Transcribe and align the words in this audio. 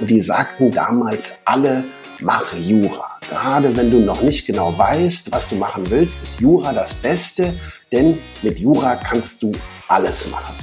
Die 0.00 0.20
sagten 0.20 0.72
damals 0.72 1.38
alle, 1.44 1.84
mache 2.20 2.56
Jura. 2.56 3.18
Gerade 3.28 3.74
wenn 3.76 3.90
du 3.90 3.98
noch 4.00 4.22
nicht 4.22 4.44
genau 4.44 4.76
weißt, 4.76 5.30
was 5.30 5.48
du 5.48 5.56
machen 5.56 5.88
willst, 5.88 6.22
ist 6.22 6.40
Jura 6.40 6.72
das 6.72 6.94
Beste, 6.94 7.54
denn 7.92 8.18
mit 8.42 8.58
Jura 8.58 8.96
kannst 8.96 9.42
du 9.42 9.52
alles 9.86 10.30
machen. 10.30 10.56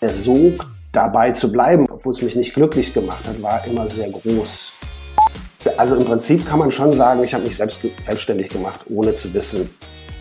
Der 0.00 0.14
Sog 0.14 0.66
dabei 0.92 1.32
zu 1.32 1.50
bleiben, 1.50 1.86
obwohl 1.90 2.12
es 2.12 2.22
mich 2.22 2.36
nicht 2.36 2.54
glücklich 2.54 2.94
gemacht 2.94 3.26
hat, 3.26 3.42
war 3.42 3.64
immer 3.66 3.88
sehr 3.88 4.08
groß. 4.08 4.74
Also 5.76 5.96
im 5.96 6.04
Prinzip 6.04 6.46
kann 6.46 6.60
man 6.60 6.70
schon 6.70 6.92
sagen, 6.92 7.22
ich 7.24 7.34
habe 7.34 7.44
mich 7.44 7.56
selbst 7.56 7.80
selbstständig 8.04 8.48
gemacht, 8.50 8.82
ohne 8.88 9.14
zu 9.14 9.34
wissen, 9.34 9.68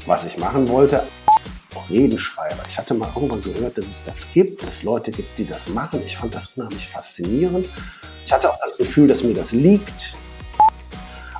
was 0.07 0.25
ich 0.25 0.37
machen 0.37 0.67
wollte. 0.69 1.03
Redenschreiber. 1.89 2.63
Ich 2.67 2.77
hatte 2.77 2.93
mal 2.93 3.11
irgendwann 3.15 3.41
gehört, 3.41 3.77
dass 3.77 3.85
es 3.85 4.03
das 4.03 4.31
gibt, 4.33 4.61
dass 4.61 4.69
es 4.69 4.83
Leute 4.83 5.11
gibt, 5.11 5.37
die 5.37 5.45
das 5.45 5.69
machen. 5.69 6.01
Ich 6.05 6.17
fand 6.17 6.33
das 6.33 6.53
unheimlich 6.55 6.87
faszinierend. 6.87 7.67
Ich 8.25 8.31
hatte 8.31 8.51
auch 8.51 8.59
das 8.61 8.77
Gefühl, 8.77 9.07
dass 9.07 9.23
mir 9.23 9.33
das 9.33 9.51
liegt. 9.51 10.13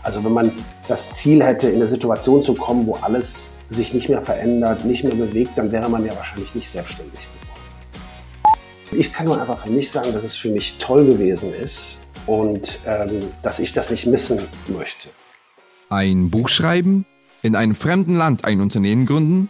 Also 0.03 0.23
wenn 0.23 0.31
man 0.31 0.51
das 0.87 1.15
Ziel 1.15 1.43
hätte, 1.43 1.67
in 1.67 1.75
eine 1.75 1.87
Situation 1.87 2.41
zu 2.41 2.55
kommen, 2.55 2.87
wo 2.87 2.95
alles 2.95 3.55
sich 3.69 3.93
nicht 3.93 4.07
mehr 4.07 4.21
verändert, 4.21 4.85
nicht 4.85 5.03
mehr 5.03 5.15
bewegt, 5.15 5.57
dann 5.57 5.71
wäre 5.71 5.89
man 5.89 6.05
ja 6.05 6.15
wahrscheinlich 6.15 6.55
nicht 6.55 6.69
selbstständig 6.69 7.19
geworden. 7.19 7.47
Ich 8.91 9.11
kann 9.11 9.25
nur 9.25 9.39
einfach 9.39 9.65
für 9.65 9.69
mich 9.69 9.91
sagen, 9.91 10.13
dass 10.13 10.23
es 10.23 10.37
für 10.37 10.49
mich 10.49 10.77
toll 10.77 11.05
gewesen 11.05 11.53
ist 11.53 11.97
und 12.25 12.79
ähm, 12.85 13.23
dass 13.43 13.59
ich 13.59 13.73
das 13.73 13.91
nicht 13.91 14.05
missen 14.05 14.39
möchte. 14.67 15.09
Ein 15.89 16.29
Buch 16.29 16.47
schreiben, 16.47 17.05
in 17.41 17.55
einem 17.55 17.75
fremden 17.75 18.15
Land 18.15 18.45
ein 18.45 18.61
Unternehmen 18.61 19.05
gründen, 19.05 19.49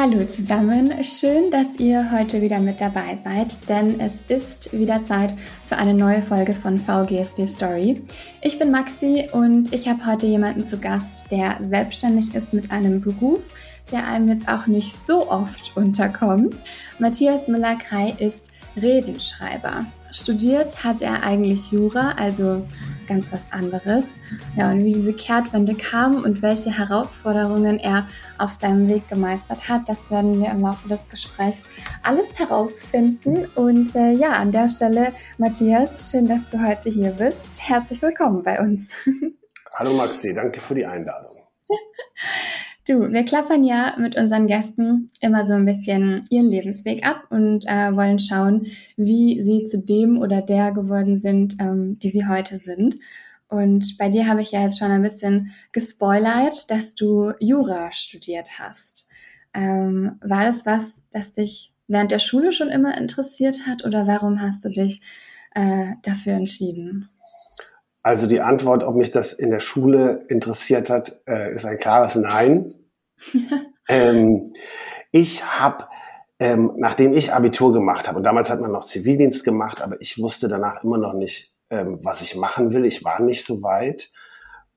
Hallo 0.00 0.24
zusammen, 0.26 1.02
schön, 1.02 1.50
dass 1.50 1.74
ihr 1.80 2.12
heute 2.12 2.40
wieder 2.40 2.60
mit 2.60 2.80
dabei 2.80 3.18
seid, 3.24 3.68
denn 3.68 3.98
es 3.98 4.20
ist 4.28 4.72
wieder 4.72 5.02
Zeit 5.02 5.34
für 5.64 5.76
eine 5.76 5.92
neue 5.92 6.22
Folge 6.22 6.52
von 6.52 6.78
VGSD 6.78 7.44
Story. 7.48 8.00
Ich 8.40 8.60
bin 8.60 8.70
Maxi 8.70 9.28
und 9.32 9.74
ich 9.74 9.88
habe 9.88 10.06
heute 10.06 10.28
jemanden 10.28 10.62
zu 10.62 10.78
Gast, 10.78 11.32
der 11.32 11.56
selbstständig 11.62 12.32
ist 12.36 12.54
mit 12.54 12.70
einem 12.70 13.00
Beruf, 13.00 13.40
der 13.90 14.06
einem 14.06 14.28
jetzt 14.28 14.46
auch 14.46 14.68
nicht 14.68 14.94
so 14.94 15.28
oft 15.28 15.76
unterkommt. 15.76 16.62
Matthias 17.00 17.48
Müller-Krei 17.48 18.14
ist 18.18 18.52
Redenschreiber. 18.76 19.84
Studiert 20.12 20.84
hat 20.84 21.02
er 21.02 21.24
eigentlich 21.24 21.72
Jura, 21.72 22.12
also 22.12 22.64
ganz 23.08 23.32
was 23.32 23.50
anderes. 23.50 24.06
Ja, 24.56 24.70
und 24.70 24.84
wie 24.84 24.92
diese 24.92 25.12
Kehrtwende 25.12 25.74
kam 25.74 26.22
und 26.22 26.42
welche 26.42 26.70
Herausforderungen 26.70 27.78
er 27.78 28.06
auf 28.38 28.52
seinem 28.52 28.88
Weg 28.88 29.08
gemeistert 29.08 29.68
hat, 29.68 29.88
das 29.88 30.10
werden 30.10 30.40
wir 30.40 30.50
im 30.50 30.60
Laufe 30.60 30.88
des 30.88 31.08
Gesprächs 31.08 31.64
alles 32.02 32.38
herausfinden. 32.38 33.46
Und 33.54 33.96
äh, 33.96 34.12
ja, 34.12 34.34
an 34.34 34.52
der 34.52 34.68
Stelle, 34.68 35.12
Matthias, 35.38 36.10
schön, 36.10 36.28
dass 36.28 36.46
du 36.46 36.64
heute 36.64 36.90
hier 36.90 37.10
bist. 37.10 37.68
Herzlich 37.68 38.00
willkommen 38.02 38.42
bei 38.42 38.60
uns. 38.60 38.94
Hallo 39.74 39.94
Maxi, 39.94 40.34
danke 40.34 40.60
für 40.60 40.74
die 40.74 40.86
Einladung. 40.86 41.36
Du, 42.88 43.12
wir 43.12 43.22
klappern 43.22 43.64
ja 43.64 43.94
mit 43.98 44.16
unseren 44.16 44.46
Gästen 44.46 45.08
immer 45.20 45.44
so 45.44 45.52
ein 45.52 45.66
bisschen 45.66 46.22
ihren 46.30 46.48
Lebensweg 46.48 47.06
ab 47.06 47.24
und 47.28 47.66
äh, 47.66 47.94
wollen 47.94 48.18
schauen, 48.18 48.66
wie 48.96 49.42
sie 49.42 49.64
zu 49.64 49.84
dem 49.84 50.16
oder 50.18 50.40
der 50.40 50.72
geworden 50.72 51.18
sind, 51.18 51.56
ähm, 51.60 51.98
die 51.98 52.08
sie 52.08 52.26
heute 52.26 52.58
sind. 52.58 52.96
Und 53.48 53.98
bei 53.98 54.08
dir 54.08 54.26
habe 54.26 54.40
ich 54.40 54.52
ja 54.52 54.62
jetzt 54.62 54.78
schon 54.78 54.90
ein 54.90 55.02
bisschen 55.02 55.52
gespoilert, 55.70 56.70
dass 56.70 56.94
du 56.94 57.32
Jura 57.40 57.92
studiert 57.92 58.58
hast. 58.58 59.10
Ähm, 59.52 60.18
war 60.22 60.44
das 60.44 60.64
was, 60.64 61.04
das 61.10 61.34
dich 61.34 61.74
während 61.88 62.10
der 62.10 62.20
Schule 62.20 62.52
schon 62.52 62.70
immer 62.70 62.96
interessiert 62.96 63.66
hat 63.66 63.84
oder 63.84 64.06
warum 64.06 64.40
hast 64.40 64.64
du 64.64 64.70
dich 64.70 65.02
äh, 65.54 65.92
dafür 66.02 66.34
entschieden? 66.34 67.10
Also 68.08 68.26
die 68.26 68.40
Antwort, 68.40 68.84
ob 68.84 68.94
mich 68.96 69.10
das 69.10 69.34
in 69.34 69.50
der 69.50 69.60
Schule 69.60 70.24
interessiert 70.28 70.88
hat, 70.88 71.20
äh, 71.28 71.52
ist 71.52 71.66
ein 71.66 71.78
klares 71.78 72.14
Nein. 72.14 72.72
ähm, 73.90 74.54
ich 75.12 75.44
habe, 75.44 75.88
ähm, 76.38 76.72
nachdem 76.76 77.12
ich 77.12 77.34
Abitur 77.34 77.74
gemacht 77.74 78.08
habe, 78.08 78.16
und 78.16 78.22
damals 78.24 78.48
hat 78.48 78.62
man 78.62 78.72
noch 78.72 78.84
Zivildienst 78.84 79.44
gemacht, 79.44 79.82
aber 79.82 80.00
ich 80.00 80.18
wusste 80.18 80.48
danach 80.48 80.82
immer 80.82 80.96
noch 80.96 81.12
nicht, 81.12 81.52
ähm, 81.68 82.02
was 82.02 82.22
ich 82.22 82.34
machen 82.34 82.72
will. 82.72 82.86
Ich 82.86 83.04
war 83.04 83.20
nicht 83.20 83.44
so 83.44 83.62
weit. 83.62 84.10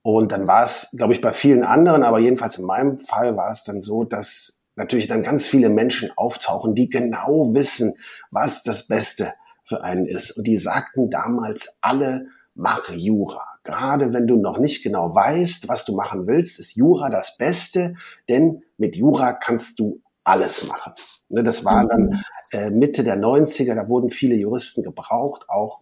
Und 0.02 0.34
dann 0.34 0.46
war 0.46 0.64
es, 0.64 0.94
glaube 0.98 1.14
ich, 1.14 1.22
bei 1.22 1.32
vielen 1.32 1.64
anderen, 1.64 2.04
aber 2.04 2.20
jedenfalls 2.20 2.58
in 2.58 2.66
meinem 2.66 2.98
Fall 2.98 3.38
war 3.38 3.50
es 3.50 3.64
dann 3.64 3.80
so, 3.80 4.04
dass 4.04 4.60
natürlich 4.76 5.08
dann 5.08 5.22
ganz 5.22 5.48
viele 5.48 5.70
Menschen 5.70 6.12
auftauchen, 6.18 6.76
die 6.76 6.90
genau 6.90 7.54
wissen, 7.54 7.94
was 8.30 8.64
das 8.64 8.88
Beste 8.88 9.32
für 9.64 9.86
einen 9.86 10.06
ist. 10.06 10.32
Und 10.32 10.48
die 10.48 10.58
sagten 10.58 11.10
damals 11.10 11.78
alle, 11.80 12.28
mache 12.56 12.94
Jura. 12.94 13.46
Gerade 13.64 14.14
wenn 14.14 14.28
du 14.28 14.38
noch 14.38 14.58
nicht 14.58 14.84
genau 14.84 15.14
weißt, 15.14 15.70
was 15.70 15.86
du 15.86 15.96
machen 15.96 16.28
willst, 16.28 16.60
ist 16.60 16.76
Jura 16.76 17.10
das 17.10 17.38
Beste, 17.38 17.96
denn 18.28 18.64
mit 18.78 18.96
Jura 18.96 19.34
kannst 19.34 19.80
du 19.80 20.02
alles 20.24 20.68
machen. 20.68 20.94
Ne, 21.30 21.44
das 21.44 21.64
war 21.64 21.86
dann 21.88 22.02
mhm. 22.02 22.24
äh, 22.52 22.70
Mitte 22.70 23.04
der 23.04 23.18
90er, 23.18 23.76
da 23.76 23.88
wurden 23.88 24.10
viele 24.10 24.36
Juristen 24.36 24.84
gebraucht, 24.84 25.46
auch 25.48 25.82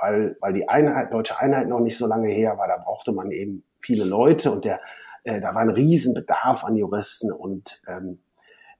weil, 0.00 0.36
weil 0.40 0.52
die 0.52 0.68
Einheit, 0.68 1.12
deutsche 1.12 1.38
Einheit 1.38 1.68
noch 1.68 1.80
nicht 1.80 1.96
so 1.96 2.06
lange 2.06 2.28
her 2.28 2.58
war, 2.58 2.66
da 2.66 2.78
brauchte 2.78 3.12
man 3.12 3.30
eben 3.30 3.64
viele 3.78 4.04
Leute 4.04 4.50
und 4.50 4.64
der, 4.64 4.80
äh, 5.22 5.40
da 5.40 5.54
war 5.54 5.62
ein 5.62 5.70
Riesenbedarf 5.70 6.64
an 6.64 6.76
Juristen 6.76 7.32
und 7.32 7.80
ähm, 7.86 8.18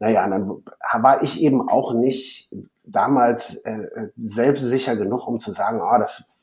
naja, 0.00 0.28
dann 0.28 0.48
war 0.92 1.22
ich 1.22 1.40
eben 1.40 1.68
auch 1.68 1.94
nicht 1.94 2.50
damals 2.82 3.56
äh, 3.64 3.86
selbstsicher 4.16 4.96
genug, 4.96 5.26
um 5.26 5.38
zu 5.38 5.52
sagen, 5.52 5.80
ah, 5.80 5.98
das 5.98 6.33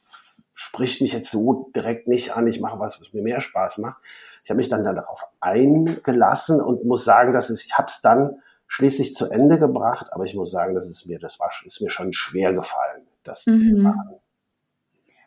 spricht 0.53 1.01
mich 1.01 1.13
jetzt 1.13 1.31
so 1.31 1.71
direkt 1.75 2.07
nicht 2.07 2.35
an, 2.35 2.47
ich 2.47 2.61
mache 2.61 2.79
was, 2.79 3.01
was 3.01 3.13
mir 3.13 3.23
mehr 3.23 3.41
Spaß 3.41 3.79
macht. 3.79 4.01
Ich 4.43 4.49
habe 4.49 4.57
mich 4.57 4.69
dann 4.69 4.83
darauf 4.83 5.25
eingelassen 5.39 6.61
und 6.61 6.83
muss 6.85 7.03
sagen, 7.03 7.33
dass 7.33 7.49
es, 7.49 7.63
ich 7.65 7.73
habe 7.77 7.87
es 7.87 8.01
dann 8.01 8.41
schließlich 8.67 9.15
zu 9.15 9.29
Ende 9.29 9.59
gebracht, 9.59 10.07
aber 10.11 10.23
ich 10.23 10.35
muss 10.35 10.51
sagen, 10.51 10.75
dass 10.75 10.87
es 10.87 11.05
mir, 11.05 11.19
das 11.19 11.39
war, 11.39 11.51
ist 11.65 11.81
mir 11.81 11.89
schon 11.89 12.13
schwer 12.13 12.53
gefallen, 12.53 13.03
das 13.23 13.45
mhm. 13.45 13.69
zu 13.69 13.77
machen. 13.81 14.15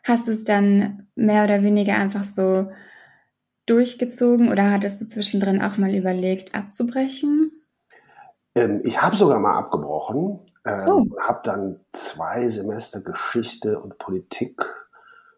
Hast 0.03 0.27
du 0.27 0.31
es 0.31 0.43
dann 0.43 1.07
mehr 1.15 1.43
oder 1.43 1.63
weniger 1.63 1.95
einfach 1.95 2.23
so 2.23 2.69
durchgezogen 3.65 4.51
oder 4.51 4.71
hattest 4.71 5.01
du 5.01 5.07
zwischendrin 5.07 5.61
auch 5.61 5.77
mal 5.77 5.95
überlegt, 5.95 6.53
abzubrechen? 6.53 7.51
Ähm, 8.55 8.81
ich 8.83 9.01
habe 9.01 9.15
sogar 9.15 9.39
mal 9.39 9.57
abgebrochen, 9.57 10.39
ähm, 10.65 10.87
oh. 10.87 11.05
habe 11.19 11.41
dann 11.43 11.79
zwei 11.91 12.47
Semester 12.49 13.01
Geschichte 13.01 13.79
und 13.79 13.97
Politik 13.97 14.61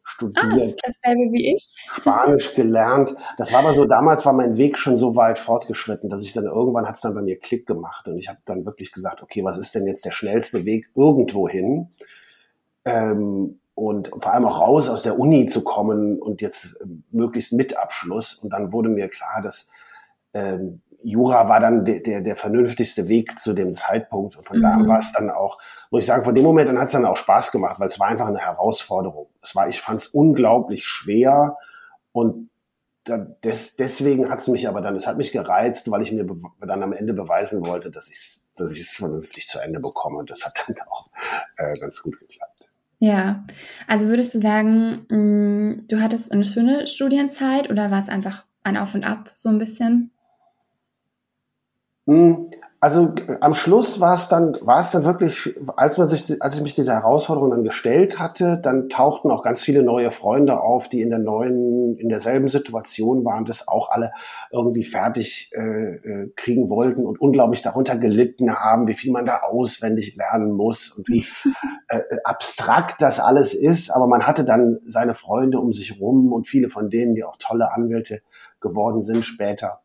studiert. 0.07 0.79
Ah, 0.79 0.81
dasselbe 0.85 1.31
wie 1.31 1.53
ich. 1.53 1.69
Spanisch 1.91 2.55
gelernt. 2.55 3.15
Das 3.37 3.51
war 3.51 3.59
aber 3.59 3.73
so, 3.73 3.85
damals 3.85 4.25
war 4.25 4.33
mein 4.33 4.57
Weg 4.57 4.77
schon 4.77 4.95
so 4.95 5.15
weit 5.15 5.37
fortgeschritten, 5.37 6.09
dass 6.09 6.23
ich 6.23 6.33
dann 6.33 6.45
irgendwann 6.45 6.87
hat 6.87 6.95
es 6.95 7.01
dann 7.01 7.13
bei 7.13 7.21
mir 7.21 7.37
Klick 7.37 7.67
gemacht 7.67 8.07
und 8.07 8.17
ich 8.17 8.29
habe 8.29 8.39
dann 8.45 8.65
wirklich 8.65 8.91
gesagt, 8.91 9.21
okay, 9.21 9.43
was 9.43 9.57
ist 9.57 9.75
denn 9.75 9.85
jetzt 9.85 10.05
der 10.05 10.11
schnellste 10.11 10.65
Weg 10.65 10.89
irgendwo 10.95 11.47
hin? 11.47 11.89
Ähm, 12.85 13.59
und 13.75 14.09
vor 14.17 14.33
allem 14.33 14.45
auch 14.45 14.61
raus 14.61 14.89
aus 14.89 15.03
der 15.03 15.19
Uni 15.19 15.45
zu 15.45 15.63
kommen 15.63 16.19
und 16.19 16.41
jetzt 16.41 16.79
ähm, 16.81 17.03
möglichst 17.11 17.53
mit 17.53 17.77
Abschluss. 17.77 18.33
Und 18.33 18.51
dann 18.51 18.71
wurde 18.71 18.89
mir 18.89 19.07
klar, 19.07 19.41
dass 19.43 19.71
ähm, 20.33 20.81
Jura 21.03 21.47
war 21.47 21.59
dann 21.59 21.85
der, 21.85 22.01
der, 22.01 22.21
der 22.21 22.35
vernünftigste 22.35 23.07
Weg 23.07 23.39
zu 23.39 23.53
dem 23.53 23.73
Zeitpunkt. 23.73 24.35
Und 24.37 24.43
von 24.45 24.57
mhm. 24.57 24.61
da 24.61 24.71
an 24.71 24.87
war 24.87 24.99
es 24.99 25.11
dann 25.13 25.29
auch, 25.29 25.59
muss 25.91 26.01
ich 26.01 26.07
sagen, 26.07 26.23
von 26.23 26.35
dem 26.35 26.43
Moment 26.43 26.69
an 26.69 26.77
hat 26.77 26.85
es 26.85 26.91
dann 26.91 27.05
auch 27.05 27.17
Spaß 27.17 27.51
gemacht, 27.51 27.79
weil 27.79 27.87
es 27.87 27.99
war 27.99 28.07
einfach 28.07 28.27
eine 28.27 28.39
Herausforderung. 28.39 29.27
Es 29.41 29.55
war, 29.55 29.67
ich 29.67 29.79
fand 29.79 29.99
es 29.99 30.07
unglaublich 30.07 30.85
schwer 30.85 31.57
und 32.11 32.49
des, 33.43 33.77
deswegen 33.77 34.29
hat 34.29 34.39
es 34.39 34.47
mich 34.47 34.67
aber 34.67 34.81
dann, 34.81 34.95
es 34.95 35.07
hat 35.07 35.15
mich 35.17 35.31
gereizt, 35.31 35.89
weil 35.89 36.01
ich 36.01 36.11
mir 36.11 36.27
dann 36.59 36.83
am 36.83 36.91
Ende 36.91 37.13
beweisen 37.13 37.65
wollte, 37.65 37.89
dass 37.89 38.09
ich 38.09 38.17
es 38.17 38.51
dass 38.57 38.73
ich 38.73 38.81
es 38.81 38.95
vernünftig 38.95 39.47
zu 39.47 39.59
Ende 39.59 39.79
bekomme. 39.79 40.17
Und 40.17 40.29
das 40.29 40.45
hat 40.45 40.65
dann 40.67 40.75
auch 40.89 41.07
äh, 41.57 41.73
ganz 41.79 42.01
gut 42.01 42.19
geklappt. 42.19 42.69
Ja, 42.99 43.45
also 43.87 44.07
würdest 44.07 44.33
du 44.33 44.39
sagen, 44.39 45.05
mh, 45.09 45.17
mm, 45.17 45.81
du 45.87 46.01
hattest 46.01 46.31
eine 46.31 46.43
schöne 46.43 46.87
Studienzeit 46.87 47.69
oder 47.69 47.91
war 47.91 48.01
es 48.01 48.09
einfach 48.09 48.45
ein 48.63 48.77
Auf 48.77 48.95
und 48.95 49.03
Ab 49.03 49.31
so 49.35 49.49
ein 49.49 49.59
bisschen? 49.59 50.11
Hm, 52.07 52.49
also 52.79 53.11
am 53.41 53.55
Schluss 53.55 53.99
war 53.99 54.13
es 54.13 54.29
dann, 54.29 54.55
war 54.61 54.79
es 54.79 54.91
dann 54.91 55.03
wirklich, 55.03 55.55
als 55.75 55.97
man 55.97 56.07
sich, 56.07 56.39
als 56.43 56.57
ich 56.57 56.61
mich 56.61 56.75
dieser 56.75 56.93
Herausforderung 56.93 57.49
dann 57.49 57.63
gestellt 57.63 58.19
hatte, 58.19 58.59
dann 58.61 58.87
tauchten 58.87 59.31
auch 59.31 59.41
ganz 59.41 59.63
viele 59.63 59.81
neue 59.81 60.11
Freunde 60.11 60.59
auf, 60.61 60.87
die 60.87 61.01
in 61.01 61.09
der 61.09 61.17
neuen, 61.17 61.97
in 61.97 62.07
derselben 62.07 62.47
Situation 62.47 63.25
waren, 63.25 63.45
das 63.45 63.67
auch 63.67 63.89
alle 63.89 64.11
irgendwie 64.51 64.83
fertig 64.83 65.51
äh, 65.55 65.95
äh, 65.95 66.31
kriegen 66.35 66.69
wollten 66.69 67.03
und 67.03 67.19
unglaublich 67.19 67.63
darunter 67.63 67.97
gelitten 67.97 68.55
haben, 68.55 68.87
wie 68.87 68.93
viel 68.93 69.11
man 69.11 69.25
da 69.25 69.39
auswendig 69.41 70.15
lernen 70.15 70.51
muss 70.51 70.91
und 70.91 71.09
wie 71.09 71.25
äh, 71.89 71.99
abstrakt 72.23 73.01
das 73.01 73.19
alles 73.19 73.55
ist. 73.55 73.89
Aber 73.89 74.05
man 74.05 74.27
hatte 74.27 74.45
dann 74.45 74.79
seine 74.85 75.15
Freunde 75.15 75.59
um 75.59 75.73
sich 75.73 75.99
rum 75.99 76.31
und 76.31 76.47
viele 76.47 76.69
von 76.69 76.91
denen, 76.91 77.15
die 77.15 77.23
auch 77.23 77.37
tolle 77.39 77.73
Anwälte 77.73 78.21
geworden 78.61 79.03
sind 79.03 79.25
später. 79.25 79.81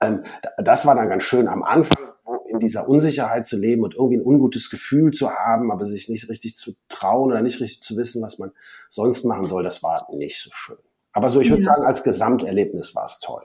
Ähm, 0.00 0.22
das 0.58 0.86
war 0.86 0.94
dann 0.94 1.08
ganz 1.08 1.24
schön 1.24 1.48
am 1.48 1.62
Anfang, 1.62 2.08
in 2.48 2.58
dieser 2.58 2.88
Unsicherheit 2.88 3.46
zu 3.46 3.58
leben 3.58 3.82
und 3.82 3.94
irgendwie 3.94 4.18
ein 4.18 4.26
ungutes 4.26 4.70
Gefühl 4.70 5.12
zu 5.12 5.30
haben, 5.30 5.70
aber 5.70 5.84
sich 5.84 6.08
nicht 6.08 6.28
richtig 6.28 6.56
zu 6.56 6.72
trauen 6.88 7.30
oder 7.30 7.42
nicht 7.42 7.60
richtig 7.60 7.82
zu 7.82 7.96
wissen, 7.96 8.22
was 8.22 8.38
man 8.38 8.52
sonst 8.88 9.24
machen 9.24 9.46
soll, 9.46 9.62
das 9.62 9.82
war 9.82 10.06
nicht 10.12 10.40
so 10.42 10.50
schön. 10.52 10.78
Aber 11.12 11.28
so, 11.28 11.40
ich 11.40 11.50
würde 11.50 11.62
ja. 11.62 11.70
sagen, 11.70 11.84
als 11.84 12.02
Gesamterlebnis 12.02 12.94
war 12.94 13.04
es 13.04 13.20
toll. 13.20 13.42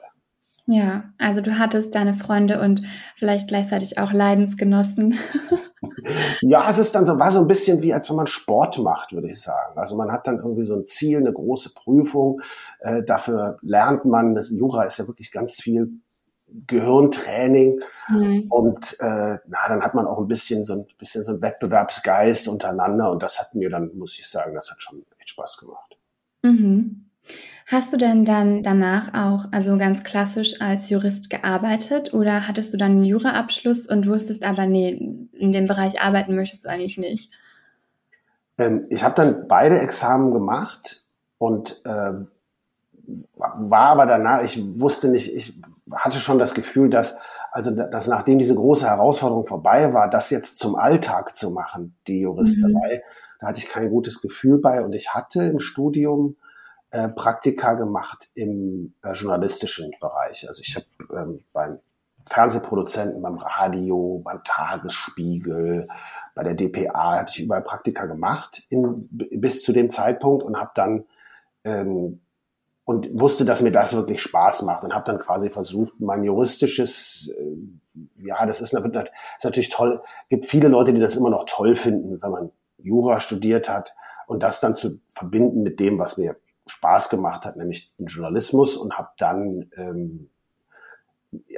Ja, 0.66 1.12
also 1.18 1.42
du 1.42 1.58
hattest 1.58 1.94
deine 1.94 2.14
Freunde 2.14 2.60
und 2.60 2.80
vielleicht 3.16 3.48
gleichzeitig 3.48 3.98
auch 3.98 4.12
Leidensgenossen. 4.12 5.18
ja, 6.40 6.68
es 6.70 6.78
ist 6.78 6.94
dann 6.94 7.04
so, 7.04 7.18
war 7.18 7.30
so 7.30 7.40
ein 7.40 7.48
bisschen 7.48 7.82
wie, 7.82 7.92
als 7.92 8.08
wenn 8.08 8.16
man 8.16 8.26
Sport 8.26 8.78
macht, 8.78 9.12
würde 9.12 9.28
ich 9.28 9.40
sagen. 9.40 9.76
Also 9.76 9.96
man 9.96 10.10
hat 10.10 10.26
dann 10.26 10.38
irgendwie 10.38 10.64
so 10.64 10.74
ein 10.74 10.86
Ziel, 10.86 11.18
eine 11.18 11.32
große 11.32 11.74
Prüfung. 11.74 12.40
Äh, 12.80 13.02
dafür 13.04 13.58
lernt 13.60 14.06
man, 14.06 14.34
das 14.34 14.50
Jura 14.50 14.84
ist 14.84 14.98
ja 14.98 15.06
wirklich 15.06 15.32
ganz 15.32 15.60
viel 15.60 16.00
Gehirntraining. 16.66 17.80
Mhm. 18.08 18.46
Und 18.50 18.96
äh, 19.00 19.38
na, 19.46 19.68
dann 19.68 19.82
hat 19.82 19.94
man 19.94 20.06
auch 20.06 20.18
ein 20.18 20.28
bisschen 20.28 20.64
so 20.64 20.74
ein 20.74 20.86
bisschen 20.98 21.24
so 21.24 21.32
ein 21.32 21.42
Wettbewerbsgeist 21.42 22.48
untereinander. 22.48 23.10
Und 23.10 23.22
das 23.22 23.40
hat 23.40 23.54
mir 23.54 23.70
dann, 23.70 23.90
muss 23.96 24.18
ich 24.18 24.28
sagen, 24.28 24.54
das 24.54 24.70
hat 24.70 24.82
schon 24.82 25.04
echt 25.18 25.30
Spaß 25.30 25.58
gemacht. 25.58 25.96
Mhm. 26.42 27.06
Hast 27.66 27.92
du 27.94 27.96
denn 27.96 28.26
dann 28.26 28.62
danach 28.62 29.14
auch, 29.14 29.46
also 29.50 29.78
ganz 29.78 30.04
klassisch 30.04 30.60
als 30.60 30.90
Jurist 30.90 31.30
gearbeitet 31.30 32.12
oder 32.12 32.46
hattest 32.46 32.74
du 32.74 32.76
dann 32.76 32.92
einen 32.92 33.04
Juraabschluss 33.04 33.86
und 33.86 34.06
wusstest 34.06 34.44
aber, 34.44 34.66
nee, 34.66 34.90
in 35.32 35.50
dem 35.50 35.66
Bereich 35.66 36.02
arbeiten 36.02 36.34
möchtest 36.34 36.64
du 36.64 36.68
eigentlich 36.68 36.98
nicht? 36.98 37.32
Ähm, 38.58 38.86
ich 38.90 39.02
habe 39.02 39.14
dann 39.14 39.48
beide 39.48 39.78
Examen 39.80 40.34
gemacht 40.34 41.04
und 41.38 41.80
äh, 41.86 42.12
war 43.34 43.88
aber 43.88 44.06
danach, 44.06 44.42
ich 44.42 44.60
wusste 44.78 45.08
nicht, 45.08 45.34
ich 45.34 45.58
hatte 45.92 46.20
schon 46.20 46.38
das 46.38 46.54
Gefühl, 46.54 46.88
dass, 46.88 47.18
also, 47.52 47.74
dass 47.74 48.08
nachdem 48.08 48.38
diese 48.38 48.54
große 48.54 48.86
Herausforderung 48.86 49.46
vorbei 49.46 49.92
war, 49.92 50.08
das 50.08 50.30
jetzt 50.30 50.58
zum 50.58 50.76
Alltag 50.76 51.34
zu 51.34 51.50
machen, 51.50 51.96
die 52.06 52.20
Juristerei, 52.20 52.96
mhm. 52.96 53.00
da 53.40 53.46
hatte 53.48 53.60
ich 53.60 53.68
kein 53.68 53.90
gutes 53.90 54.20
Gefühl 54.20 54.58
bei 54.58 54.82
und 54.82 54.94
ich 54.94 55.14
hatte 55.14 55.44
im 55.44 55.58
Studium 55.58 56.36
äh, 56.90 57.08
Praktika 57.08 57.74
gemacht 57.74 58.30
im 58.34 58.94
äh, 59.02 59.12
journalistischen 59.12 59.90
Bereich. 60.00 60.46
Also 60.48 60.62
ich 60.62 60.76
habe 60.76 60.86
ähm, 61.20 61.44
beim 61.52 61.80
Fernsehproduzenten, 62.26 63.20
beim 63.20 63.36
Radio, 63.36 64.22
beim 64.24 64.42
Tagesspiegel, 64.44 65.86
bei 66.34 66.42
der 66.42 66.54
DPA 66.54 67.18
hatte 67.18 67.32
ich 67.34 67.44
überall 67.44 67.62
Praktika 67.62 68.06
gemacht 68.06 68.62
in, 68.70 69.06
bis 69.10 69.62
zu 69.62 69.72
dem 69.72 69.90
Zeitpunkt 69.90 70.42
und 70.42 70.58
habe 70.58 70.70
dann 70.74 71.04
ähm, 71.64 72.20
und 72.84 73.08
wusste, 73.18 73.44
dass 73.44 73.62
mir 73.62 73.72
das 73.72 73.94
wirklich 73.94 74.20
Spaß 74.20 74.62
macht 74.62 74.84
und 74.84 74.94
habe 74.94 75.04
dann 75.06 75.18
quasi 75.18 75.50
versucht, 75.50 75.94
mein 75.98 76.22
juristisches, 76.22 77.32
äh, 77.38 78.26
ja, 78.26 78.44
das 78.46 78.60
ist, 78.60 78.74
ist 78.74 79.44
natürlich 79.44 79.70
toll, 79.70 80.02
gibt 80.28 80.46
viele 80.46 80.68
Leute, 80.68 80.92
die 80.92 81.00
das 81.00 81.16
immer 81.16 81.30
noch 81.30 81.44
toll 81.46 81.76
finden, 81.76 82.20
wenn 82.22 82.30
man 82.30 82.52
Jura 82.78 83.20
studiert 83.20 83.68
hat 83.68 83.94
und 84.26 84.42
das 84.42 84.60
dann 84.60 84.74
zu 84.74 85.00
verbinden 85.08 85.62
mit 85.62 85.80
dem, 85.80 85.98
was 85.98 86.18
mir 86.18 86.36
Spaß 86.66 87.10
gemacht 87.10 87.44
hat, 87.44 87.56
nämlich 87.56 87.94
den 87.96 88.06
Journalismus 88.06 88.76
und 88.76 88.96
habe 88.96 89.10
dann 89.18 89.70
ähm, 89.76 90.30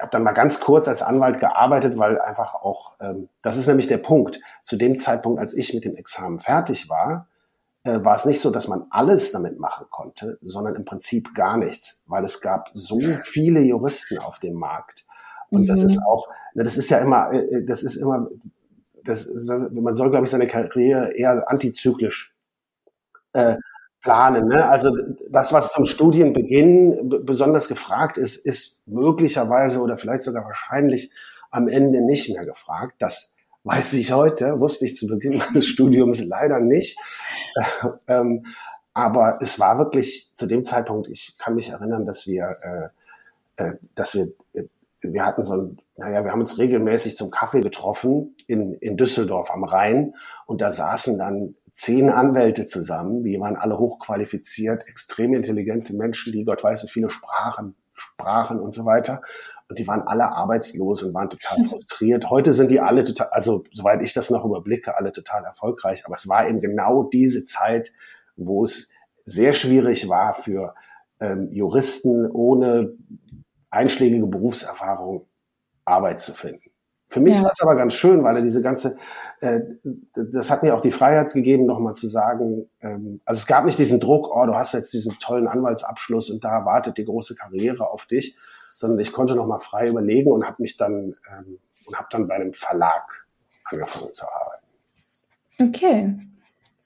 habe 0.01 0.11
dann 0.11 0.23
mal 0.23 0.33
ganz 0.33 0.61
kurz 0.61 0.89
als 0.89 1.03
Anwalt 1.03 1.41
gearbeitet, 1.41 1.99
weil 1.99 2.21
einfach 2.21 2.55
auch, 2.55 2.97
ähm, 3.01 3.29
das 3.43 3.57
ist 3.57 3.67
nämlich 3.67 3.89
der 3.89 3.99
Punkt, 3.99 4.41
zu 4.63 4.77
dem 4.77 4.97
Zeitpunkt, 4.97 5.41
als 5.41 5.55
ich 5.55 5.75
mit 5.75 5.85
dem 5.85 5.97
Examen 5.97 6.39
fertig 6.39 6.89
war, 6.89 7.29
war 7.87 8.17
es 8.17 8.25
nicht 8.25 8.41
so, 8.41 8.51
dass 8.51 8.69
man 8.69 8.87
alles 8.91 9.33
damit 9.33 9.59
machen 9.59 9.87
konnte, 9.91 10.39
sondern 10.41 10.75
im 10.75 10.85
Prinzip 10.85 11.35
gar 11.35 11.57
nichts, 11.57 12.05
weil 12.07 12.25
es 12.25 12.41
gab 12.41 12.71
so 12.73 13.01
viele 13.23 13.61
Juristen 13.61 14.19
auf 14.19 14.39
dem 14.39 14.55
Markt. 14.55 15.07
Und 15.51 15.63
mhm. 15.63 15.67
das 15.67 15.83
ist 15.83 16.01
auch, 16.09 16.29
ne, 16.55 16.65
das 16.65 16.77
ist 16.77 16.91
ja 16.91 16.99
immer, 16.99 17.33
äh, 17.33 17.39
äh, 17.39 17.65
das 17.65 17.83
ist 17.83 17.97
immer, 17.97 18.29
das, 19.05 19.31
man 19.73 19.95
soll, 19.95 20.11
glaube 20.11 20.25
ich, 20.25 20.31
seine 20.31 20.49
Karriere 20.49 21.13
eher 21.17 21.49
antizyklisch 21.49 22.35
äh, 23.33 23.57
planen. 24.01 24.49
Ne? 24.49 24.69
Also 24.69 24.91
das, 25.31 25.53
was 25.53 25.73
zum 25.73 25.85
Studienbeginn 25.85 27.09
besonders 27.25 27.69
gefragt 27.69 28.19
ist, 28.19 28.45
ist 28.45 28.81
möglicherweise 28.87 29.81
oder 29.81 29.97
vielleicht 29.97 30.23
sogar 30.23 30.45
wahrscheinlich 30.45 31.13
am 31.51 31.69
Ende 31.69 32.05
nicht 32.05 32.29
mehr 32.29 32.45
gefragt. 32.45 32.97
Das 32.99 33.37
weiß 33.67 33.95
ich 33.95 34.13
heute, 34.13 34.61
wusste 34.61 34.87
ich 34.87 34.97
zu 34.97 35.09
Beginn 35.09 35.39
meines 35.39 35.67
Studiums 35.67 36.25
leider 36.25 36.61
nicht. 36.61 36.99
ähm, 38.07 38.47
aber 38.95 39.39
es 39.43 39.61
war 39.61 39.77
wirklich 39.77 40.31
zu 40.35 40.47
dem 40.47 40.63
Zeitpunkt, 40.63 41.09
ich 41.09 41.37
kann 41.37 41.55
mich 41.55 41.71
erinnern, 41.71 42.07
dass 42.07 42.27
wir, 42.27 42.57
äh, 43.59 43.65
äh, 43.65 43.73
dass 43.95 44.15
wir, 44.15 44.29
äh, 44.55 44.65
wir 45.01 45.27
hatten 45.27 45.43
so 45.43 45.55
ein, 45.55 45.79
naja, 45.97 46.25
wir 46.25 46.31
haben 46.31 46.41
uns 46.41 46.59
regelmäßig 46.59 47.17
zum 47.17 47.31
Kaffee 47.31 47.61
getroffen 47.61 48.37
in, 48.47 48.75
in 48.75 48.97
Düsseldorf 48.97 49.51
am 49.51 49.65
Rhein 49.65 50.15
und 50.47 50.61
da 50.61 50.71
saßen 50.71 51.19
dann 51.19 51.57
zehn 51.73 52.09
Anwälte 52.09 52.67
zusammen, 52.67 53.25
die 53.25 53.39
waren 53.39 53.57
alle 53.57 53.79
hochqualifiziert, 53.79 54.89
extrem 54.89 55.35
intelligente 55.35 55.93
Menschen, 55.93 56.33
die 56.33 56.45
Gott 56.45 56.65
weiß 56.65 56.85
wie 56.85 56.89
viele 56.89 57.11
Sprachen, 57.11 57.75
Sprachen 57.97 58.61
und 58.61 58.73
so 58.73 58.85
weiter. 58.85 59.23
Und 59.69 59.79
die 59.79 59.87
waren 59.87 60.03
alle 60.03 60.31
arbeitslos 60.31 61.03
und 61.03 61.13
waren 61.13 61.29
total 61.29 61.65
frustriert. 61.65 62.31
Heute 62.31 62.55
sind 62.55 62.71
die 62.71 62.81
alle 62.81 63.03
total, 63.03 63.29
also 63.31 63.65
soweit 63.73 64.01
ich 64.01 64.15
das 64.15 64.31
noch 64.31 64.45
überblicke, 64.45 64.97
alle 64.97 65.11
total 65.11 65.45
erfolgreich. 65.45 66.05
Aber 66.07 66.15
es 66.15 66.29
war 66.29 66.47
eben 66.49 66.61
genau 66.61 67.03
diese 67.05 67.45
Zeit, 67.45 67.93
wo 68.37 68.65
es 68.65 68.93
sehr 69.25 69.55
schwierig 69.55 70.09
war 70.09 70.35
für 70.35 70.75
ähm, 71.19 71.49
Juristen 71.51 72.31
ohne 72.31 72.93
einschlägige 73.71 74.27
Berufserfahrung 74.27 75.27
Arbeit 75.85 76.21
zu 76.21 76.33
finden. 76.33 76.66
Für 77.09 77.21
mich 77.21 77.37
ja. 77.37 77.43
war 77.43 77.51
es 77.51 77.61
aber 77.61 77.77
ganz 77.77 77.95
schön, 77.95 78.25
weil 78.25 78.37
er 78.37 78.43
diese 78.43 78.63
ganze, 78.63 78.97
äh, 79.41 79.61
das 80.15 80.51
hat 80.51 80.63
mir 80.63 80.75
auch 80.75 80.81
die 80.81 80.91
Freiheit 80.91 81.33
gegeben, 81.33 81.67
nochmal 81.67 81.95
zu 81.95 82.09
sagen, 82.09 82.69
ähm, 82.81 83.21
also 83.25 83.39
es 83.39 83.47
gab 83.47 83.65
nicht 83.65 83.79
diesen 83.79 84.01
Druck, 84.01 84.35
oh, 84.35 84.47
du 84.47 84.55
hast 84.55 84.75
jetzt 84.75 84.93
diesen 84.93 85.13
tollen 85.21 85.47
Anwaltsabschluss 85.47 86.31
und 86.31 86.45
da 86.45 86.65
wartet 86.65 86.99
die 86.99 87.05
große 87.05 87.37
Karriere 87.37 87.89
auf 87.89 88.07
dich, 88.07 88.37
sondern 88.75 88.99
ich 88.99 89.13
konnte 89.13 89.37
noch 89.37 89.47
mal 89.47 89.61
frei 89.61 89.87
überlegen 89.89 90.33
und 90.33 90.45
habe 90.45 90.57
mich 90.61 90.77
dann 90.77 91.13
ähm, 91.33 91.59
und 91.87 91.97
habe 91.97 92.09
dann 92.11 92.27
bei 92.27 92.35
einem 92.35 92.53
Verlag 92.53 93.27
angefangen 93.65 94.13
zu 94.13 94.27
arbeiten. 94.27 94.67
Okay. 95.59 96.19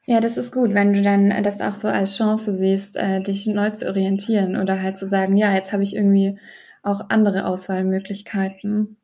Ja, 0.07 0.21
das 0.21 0.37
ist 0.37 0.53
gut, 0.53 0.75
wenn 0.75 0.93
du 0.93 1.03
dann 1.03 1.43
das 1.43 1.61
auch 1.61 1.75
so 1.75 1.89
als 1.89 2.17
Chance 2.17 2.53
siehst, 2.53 2.97
äh, 2.97 3.21
dich 3.21 3.47
neu 3.47 3.71
zu 3.71 3.87
orientieren 3.87 4.57
oder 4.57 4.83
halt 4.83 4.97
zu 4.97 5.07
sagen, 5.07 5.37
ja, 5.37 5.55
jetzt 5.55 5.73
habe 5.73 5.83
ich 5.83 5.95
irgendwie 5.95 6.39
auch 6.83 7.03
andere 7.09 7.47
Auswahlmöglichkeiten. 7.47 8.97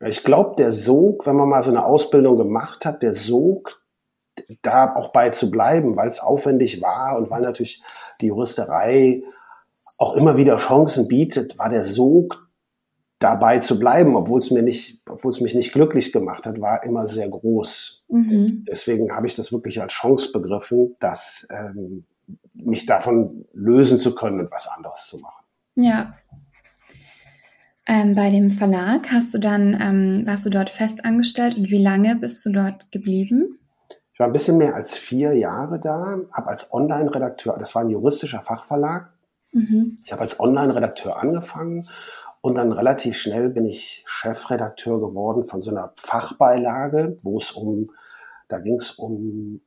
Ich 0.00 0.24
glaube, 0.24 0.56
der 0.56 0.70
Sog, 0.70 1.26
wenn 1.26 1.36
man 1.36 1.48
mal 1.48 1.62
so 1.62 1.70
eine 1.70 1.84
Ausbildung 1.84 2.36
gemacht 2.36 2.84
hat, 2.84 3.02
der 3.02 3.14
Sog, 3.14 3.80
da 4.62 4.94
auch 4.94 5.12
bei 5.12 5.30
zu 5.30 5.50
bleiben, 5.50 5.96
weil 5.96 6.08
es 6.08 6.20
aufwendig 6.20 6.82
war 6.82 7.16
und 7.16 7.30
weil 7.30 7.42
natürlich 7.42 7.82
die 8.20 8.26
Juristerei 8.26 9.22
auch 9.98 10.16
immer 10.16 10.36
wieder 10.36 10.56
Chancen 10.58 11.06
bietet, 11.08 11.58
war 11.58 11.68
der 11.68 11.84
Sog 11.84 12.48
dabei 13.20 13.58
zu 13.58 13.78
bleiben, 13.78 14.16
obwohl 14.16 14.40
es 14.40 14.50
mir 14.50 14.62
nicht, 14.62 15.00
obwohl 15.08 15.30
es 15.30 15.40
mich 15.40 15.54
nicht 15.54 15.72
glücklich 15.72 16.12
gemacht 16.12 16.46
hat, 16.46 16.60
war 16.60 16.82
immer 16.82 17.06
sehr 17.06 17.28
groß. 17.28 18.04
Mhm. 18.08 18.66
Deswegen 18.68 19.14
habe 19.14 19.26
ich 19.26 19.36
das 19.36 19.52
wirklich 19.52 19.80
als 19.80 19.92
Chance 19.92 20.32
begriffen, 20.32 20.96
dass 20.98 21.46
ähm, 21.50 22.04
mich 22.52 22.86
davon 22.86 23.46
lösen 23.52 23.98
zu 23.98 24.14
können 24.14 24.40
und 24.40 24.50
was 24.50 24.68
anderes 24.68 25.06
zu 25.06 25.18
machen. 25.20 25.44
Ja. 25.76 26.14
Ähm, 27.86 28.14
bei 28.14 28.30
dem 28.30 28.50
Verlag 28.50 29.10
hast 29.12 29.34
du 29.34 29.38
dann, 29.38 29.78
ähm, 29.80 30.26
warst 30.26 30.46
du 30.46 30.50
dort 30.50 30.70
fest 30.70 31.04
angestellt 31.04 31.56
und 31.56 31.70
wie 31.70 31.82
lange 31.82 32.16
bist 32.16 32.44
du 32.44 32.50
dort 32.50 32.90
geblieben? 32.92 33.50
Ich 34.12 34.20
war 34.20 34.26
ein 34.26 34.32
bisschen 34.32 34.58
mehr 34.58 34.74
als 34.74 34.94
vier 34.94 35.34
Jahre 35.34 35.80
da, 35.80 36.18
habe 36.32 36.48
als 36.48 36.72
Online-Redakteur, 36.72 37.56
das 37.58 37.74
war 37.74 37.82
ein 37.82 37.90
juristischer 37.90 38.40
Fachverlag, 38.40 39.14
Mhm. 39.54 39.98
Ich 40.04 40.12
habe 40.12 40.22
als 40.22 40.38
Online-Redakteur 40.40 41.16
angefangen 41.16 41.86
und 42.40 42.56
dann 42.56 42.72
relativ 42.72 43.16
schnell 43.16 43.48
bin 43.50 43.66
ich 43.66 44.04
Chefredakteur 44.06 45.00
geworden 45.00 45.46
von 45.46 45.62
so 45.62 45.70
einer 45.70 45.92
Fachbeilage, 45.96 47.16
wo 47.22 47.38
es 47.38 47.52
um, 47.52 47.88
da 48.48 48.58
ging 48.58 48.76
es 48.76 48.90
um 48.90 49.60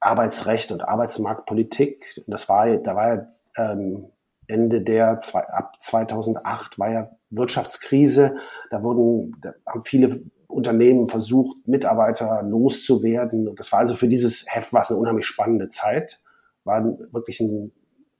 Arbeitsrecht 0.00 0.70
und 0.72 0.88
Arbeitsmarktpolitik. 0.88 2.22
Und 2.24 2.30
das 2.30 2.48
war, 2.48 2.76
da 2.76 2.96
war 2.96 3.28
ähm, 3.56 4.06
Ende 4.46 4.80
der, 4.80 5.18
zwei, 5.18 5.46
ab 5.48 5.76
2008 5.80 6.78
war 6.78 6.90
ja 6.90 7.10
Wirtschaftskrise. 7.36 8.36
Da 8.70 8.82
wurden, 8.82 9.36
da 9.40 9.54
haben 9.66 9.80
viele 9.84 10.20
Unternehmen 10.46 11.06
versucht, 11.06 11.66
Mitarbeiter 11.66 12.42
loszuwerden. 12.42 13.48
Und 13.48 13.58
das 13.58 13.72
war 13.72 13.80
also 13.80 13.96
für 13.96 14.08
dieses 14.08 14.44
Heft 14.48 14.72
war 14.72 14.82
es 14.82 14.90
eine 14.90 15.00
unheimlich 15.00 15.26
spannende 15.26 15.68
Zeit. 15.68 16.20
War 16.64 16.84
wirklich 16.84 17.40
ein, 17.40 17.72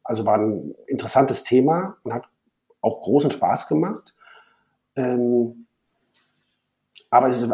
also 0.03 0.25
war 0.25 0.39
ein 0.39 0.75
interessantes 0.87 1.45
Thema 1.45 1.97
und 2.03 2.13
hat 2.13 2.25
auch 2.81 3.03
großen 3.03 3.31
Spaß 3.31 3.69
gemacht. 3.69 4.15
Ähm, 4.97 5.67
aber 7.11 7.29
es 7.29 7.47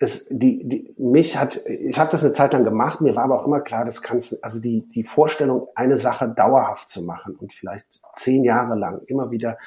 es, 0.00 0.28
die, 0.30 0.66
die, 0.66 0.94
mich 0.98 1.36
hat, 1.36 1.60
ich 1.66 1.98
habe 1.98 2.10
das 2.10 2.24
eine 2.24 2.32
Zeit 2.32 2.54
lang 2.54 2.64
gemacht, 2.64 3.02
mir 3.02 3.14
war 3.16 3.24
aber 3.24 3.38
auch 3.38 3.46
immer 3.46 3.60
klar, 3.60 3.84
das 3.84 4.00
kannst, 4.00 4.42
also 4.42 4.58
die, 4.58 4.86
die 4.88 5.04
Vorstellung, 5.04 5.68
eine 5.74 5.98
Sache 5.98 6.26
dauerhaft 6.26 6.88
zu 6.88 7.04
machen 7.04 7.36
und 7.36 7.52
vielleicht 7.52 8.00
zehn 8.16 8.42
Jahre 8.42 8.76
lang 8.76 9.02
immer 9.06 9.30
wieder 9.30 9.58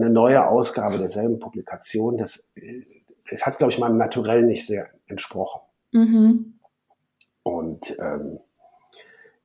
eine 0.00 0.10
neue 0.10 0.46
Ausgabe 0.46 0.98
derselben 0.98 1.38
Publikation, 1.38 2.16
das, 2.16 2.50
das 3.30 3.46
hat, 3.46 3.58
glaube 3.58 3.72
ich, 3.72 3.78
meinem 3.78 3.96
Naturell 3.96 4.42
nicht 4.42 4.66
sehr 4.66 4.88
entsprochen. 5.06 5.60
Mhm. 5.92 6.58
Und 7.42 7.96
ähm, 7.98 8.40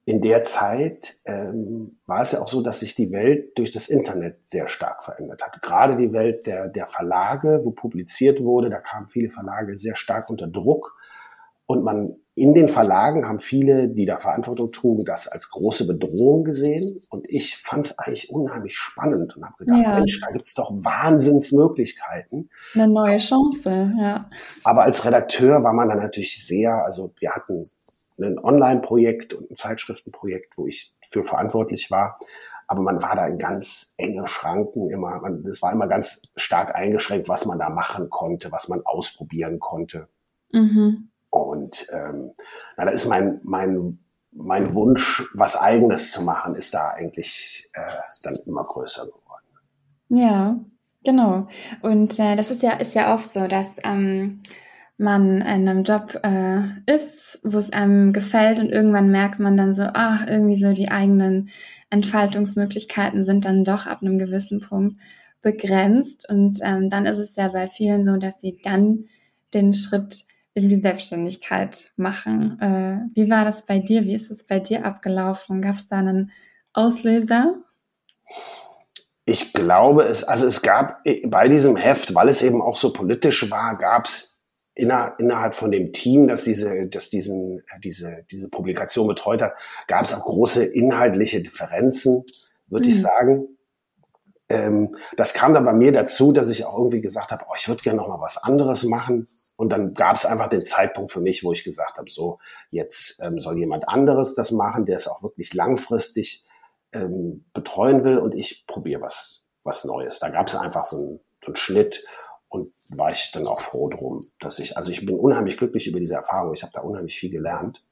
in 0.05 0.19
der 0.21 0.43
Zeit 0.43 1.15
ähm, 1.25 1.97
war 2.05 2.21
es 2.21 2.33
ja 2.33 2.41
auch 2.41 2.47
so, 2.49 2.61
dass 2.61 2.81
sich 2.81 2.95
die 2.95 3.11
Welt 3.11 3.57
durch 3.57 3.71
das 3.71 3.87
Internet 3.87 4.49
sehr 4.49 4.67
stark 4.67 5.05
verändert 5.05 5.41
hat. 5.41 5.61
Gerade 5.61 5.95
die 5.95 6.11
Welt 6.11 6.45
der, 6.45 6.67
der 6.67 6.87
Verlage, 6.87 7.61
wo 7.63 7.71
publiziert 7.71 8.41
wurde, 8.41 8.69
da 8.69 8.79
kamen 8.79 9.05
viele 9.05 9.29
Verlage 9.29 9.77
sehr 9.77 9.95
stark 9.95 10.29
unter 10.29 10.47
Druck. 10.47 10.97
Und 11.65 11.83
man 11.83 12.17
in 12.35 12.53
den 12.55 12.67
Verlagen 12.67 13.27
haben 13.27 13.37
viele, 13.37 13.89
die 13.89 14.05
da 14.05 14.17
Verantwortung 14.17 14.71
trugen, 14.71 15.05
das 15.05 15.27
als 15.27 15.51
große 15.51 15.85
Bedrohung 15.85 16.43
gesehen. 16.43 16.99
Und 17.09 17.25
ich 17.29 17.57
fand 17.57 17.85
es 17.85 17.99
eigentlich 17.99 18.31
unheimlich 18.31 18.75
spannend 18.75 19.35
und 19.35 19.45
habe 19.45 19.57
gedacht, 19.59 19.81
ja. 19.83 19.95
Mensch, 19.95 20.19
da 20.19 20.31
gibt's 20.31 20.55
doch 20.55 20.71
Wahnsinnsmöglichkeiten. 20.71 22.49
Eine 22.73 22.91
neue 22.91 23.17
Chance, 23.17 23.93
ja. 23.99 24.29
Aber 24.63 24.83
als 24.83 25.05
Redakteur 25.05 25.63
war 25.63 25.73
man 25.73 25.89
dann 25.89 25.99
natürlich 25.99 26.45
sehr, 26.45 26.83
also 26.83 27.11
wir 27.19 27.31
hatten 27.33 27.57
ein 28.19 28.39
Online-Projekt 28.39 29.35
und 29.35 29.51
ein 29.51 29.55
Zeitschriftenprojekt, 29.55 30.57
wo 30.57 30.65
ich 30.65 30.91
für 31.07 31.23
verantwortlich 31.23 31.91
war. 31.91 32.17
Aber 32.67 32.81
man 32.81 33.03
war 33.03 33.15
da 33.15 33.27
in 33.27 33.37
ganz 33.37 33.93
enge 33.97 34.25
Schranken 34.27 34.89
immer. 34.89 35.21
Man, 35.21 35.43
das 35.43 35.61
war 35.61 35.71
immer 35.71 35.87
ganz 35.87 36.23
stark 36.35 36.73
eingeschränkt, 36.73 37.29
was 37.29 37.45
man 37.45 37.59
da 37.59 37.69
machen 37.69 38.09
konnte, 38.09 38.51
was 38.51 38.69
man 38.69 38.81
ausprobieren 38.85 39.59
konnte. 39.59 40.07
Mhm. 40.51 41.09
Und 41.33 41.87
ähm, 41.91 42.33
na, 42.77 42.85
da 42.85 42.91
ist 42.91 43.07
mein, 43.07 43.39
mein, 43.43 43.97
mein 44.31 44.75
Wunsch, 44.75 45.23
was 45.33 45.59
Eigenes 45.59 46.11
zu 46.11 46.21
machen, 46.21 46.53
ist 46.53 46.75
da 46.75 46.89
eigentlich 46.89 47.67
äh, 47.73 48.01
dann 48.21 48.35
immer 48.45 48.63
größer 48.63 49.07
geworden. 49.07 49.43
Ja, 50.09 50.59
genau. 51.03 51.47
Und 51.81 52.19
äh, 52.19 52.35
das 52.35 52.51
ist 52.51 52.61
ja, 52.61 52.73
ist 52.73 52.93
ja 52.93 53.15
oft 53.15 53.31
so, 53.31 53.47
dass 53.47 53.77
ähm, 53.83 54.41
man 54.97 55.37
in 55.37 55.67
einem 55.67 55.83
Job 55.83 56.19
äh, 56.21 56.61
ist, 56.85 57.39
wo 57.43 57.57
es 57.57 57.73
einem 57.73 58.13
gefällt 58.13 58.59
und 58.59 58.69
irgendwann 58.69 59.09
merkt 59.09 59.39
man 59.39 59.57
dann 59.57 59.73
so, 59.73 59.87
ach, 59.91 60.27
irgendwie 60.27 60.61
so 60.61 60.71
die 60.71 60.91
eigenen 60.91 61.49
Entfaltungsmöglichkeiten 61.89 63.25
sind 63.25 63.45
dann 63.45 63.63
doch 63.63 63.87
ab 63.87 64.03
einem 64.03 64.19
gewissen 64.19 64.59
Punkt 64.59 65.01
begrenzt. 65.41 66.29
Und 66.29 66.59
ähm, 66.63 66.91
dann 66.91 67.07
ist 67.07 67.17
es 67.17 67.35
ja 67.35 67.47
bei 67.47 67.67
vielen 67.67 68.05
so, 68.05 68.17
dass 68.17 68.39
sie 68.39 68.59
dann 68.63 69.05
den 69.55 69.73
Schritt 69.73 70.25
in 70.53 70.69
die 70.69 70.79
Selbstständigkeit 70.79 71.91
machen. 71.95 72.59
Äh, 72.59 72.97
wie 73.15 73.29
war 73.29 73.43
das 73.43 73.65
bei 73.65 73.79
dir? 73.79 74.03
Wie 74.03 74.13
ist 74.13 74.29
es 74.29 74.45
bei 74.45 74.59
dir 74.59 74.85
abgelaufen? 74.85 75.61
Gab 75.61 75.75
es 75.75 75.87
da 75.87 75.97
einen 75.97 76.31
Auslöser? 76.73 77.55
Ich 79.25 79.53
glaube, 79.53 80.03
es, 80.03 80.23
also 80.23 80.45
es 80.45 80.61
gab 80.61 80.99
äh, 81.05 81.25
bei 81.27 81.47
diesem 81.47 81.75
Heft, 81.75 82.13
weil 82.13 82.29
es 82.29 82.41
eben 82.41 82.61
auch 82.61 82.75
so 82.75 82.93
politisch 82.93 83.49
war, 83.49 83.77
gab 83.77 84.05
es 84.05 84.41
inner, 84.75 85.15
innerhalb 85.17 85.55
von 85.55 85.71
dem 85.71 85.91
Team, 85.91 86.27
das 86.27 86.43
diese, 86.43 86.87
das 86.87 87.09
diesen, 87.09 87.59
äh, 87.59 87.79
diese, 87.83 88.25
diese 88.29 88.49
Publikation 88.49 89.07
betreut 89.07 89.41
hat, 89.41 89.53
gab 89.87 90.03
es 90.03 90.13
auch 90.13 90.25
große 90.25 90.65
inhaltliche 90.65 91.41
Differenzen, 91.41 92.23
würde 92.67 92.87
mhm. 92.87 92.93
ich 92.93 93.01
sagen. 93.01 93.47
Ähm, 94.49 94.95
das 95.17 95.33
kam 95.33 95.53
dann 95.53 95.65
bei 95.65 95.73
mir 95.73 95.91
dazu, 95.91 96.31
dass 96.31 96.49
ich 96.49 96.65
auch 96.65 96.77
irgendwie 96.77 97.01
gesagt 97.01 97.31
habe, 97.31 97.45
oh, 97.49 97.53
ich 97.57 97.67
würde 97.67 97.81
gerne 97.81 97.97
noch 97.97 98.07
mal 98.07 98.21
was 98.21 98.37
anderes 98.37 98.83
machen. 98.83 99.27
Und 99.55 99.69
dann 99.69 99.93
gab 99.93 100.15
es 100.15 100.25
einfach 100.25 100.49
den 100.49 100.63
Zeitpunkt 100.63 101.11
für 101.11 101.21
mich, 101.21 101.43
wo 101.43 101.51
ich 101.51 101.63
gesagt 101.63 101.97
habe, 101.97 102.09
so 102.09 102.39
jetzt 102.71 103.21
ähm, 103.21 103.39
soll 103.39 103.57
jemand 103.57 103.87
anderes 103.87 104.35
das 104.35 104.51
machen, 104.51 104.85
der 104.85 104.95
es 104.95 105.07
auch 105.07 105.21
wirklich 105.21 105.53
langfristig 105.53 106.43
ähm, 106.91 107.45
betreuen 107.53 108.03
will 108.03 108.17
und 108.17 108.33
ich 108.33 108.65
probiere 108.67 109.01
was, 109.01 109.45
was 109.63 109.85
Neues. 109.85 110.19
Da 110.19 110.29
gab 110.29 110.47
es 110.47 110.55
einfach 110.55 110.85
so 110.85 110.97
einen, 110.97 111.19
so 111.41 111.47
einen 111.47 111.55
Schnitt 111.55 112.05
und 112.49 112.71
war 112.89 113.11
ich 113.11 113.31
dann 113.31 113.47
auch 113.47 113.61
froh 113.61 113.89
drum, 113.89 114.21
dass 114.39 114.59
ich, 114.59 114.75
also 114.75 114.91
ich 114.91 115.05
bin 115.05 115.17
unheimlich 115.17 115.57
glücklich 115.57 115.87
über 115.87 115.99
diese 115.99 116.15
Erfahrung. 116.15 116.53
Ich 116.53 116.63
habe 116.63 116.73
da 116.73 116.81
unheimlich 116.81 117.17
viel 117.17 117.31
gelernt. 117.31 117.83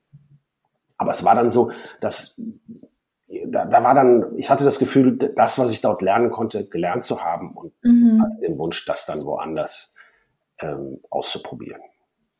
Aber 0.97 1.11
es 1.11 1.23
war 1.23 1.35
dann 1.35 1.49
so, 1.49 1.71
dass 1.99 2.39
da, 3.47 3.65
da 3.65 3.83
war 3.83 3.93
dann, 3.93 4.37
ich 4.37 4.49
hatte 4.49 4.63
das 4.63 4.79
Gefühl, 4.79 5.17
das, 5.17 5.57
was 5.57 5.71
ich 5.71 5.81
dort 5.81 6.01
lernen 6.01 6.31
konnte, 6.31 6.65
gelernt 6.65 7.03
zu 7.03 7.23
haben 7.23 7.53
und 7.55 7.73
mhm. 7.83 8.21
hatte 8.21 8.37
den 8.41 8.57
Wunsch, 8.57 8.85
das 8.85 9.05
dann 9.05 9.23
woanders 9.23 9.95
ähm, 10.61 10.99
auszuprobieren. 11.09 11.81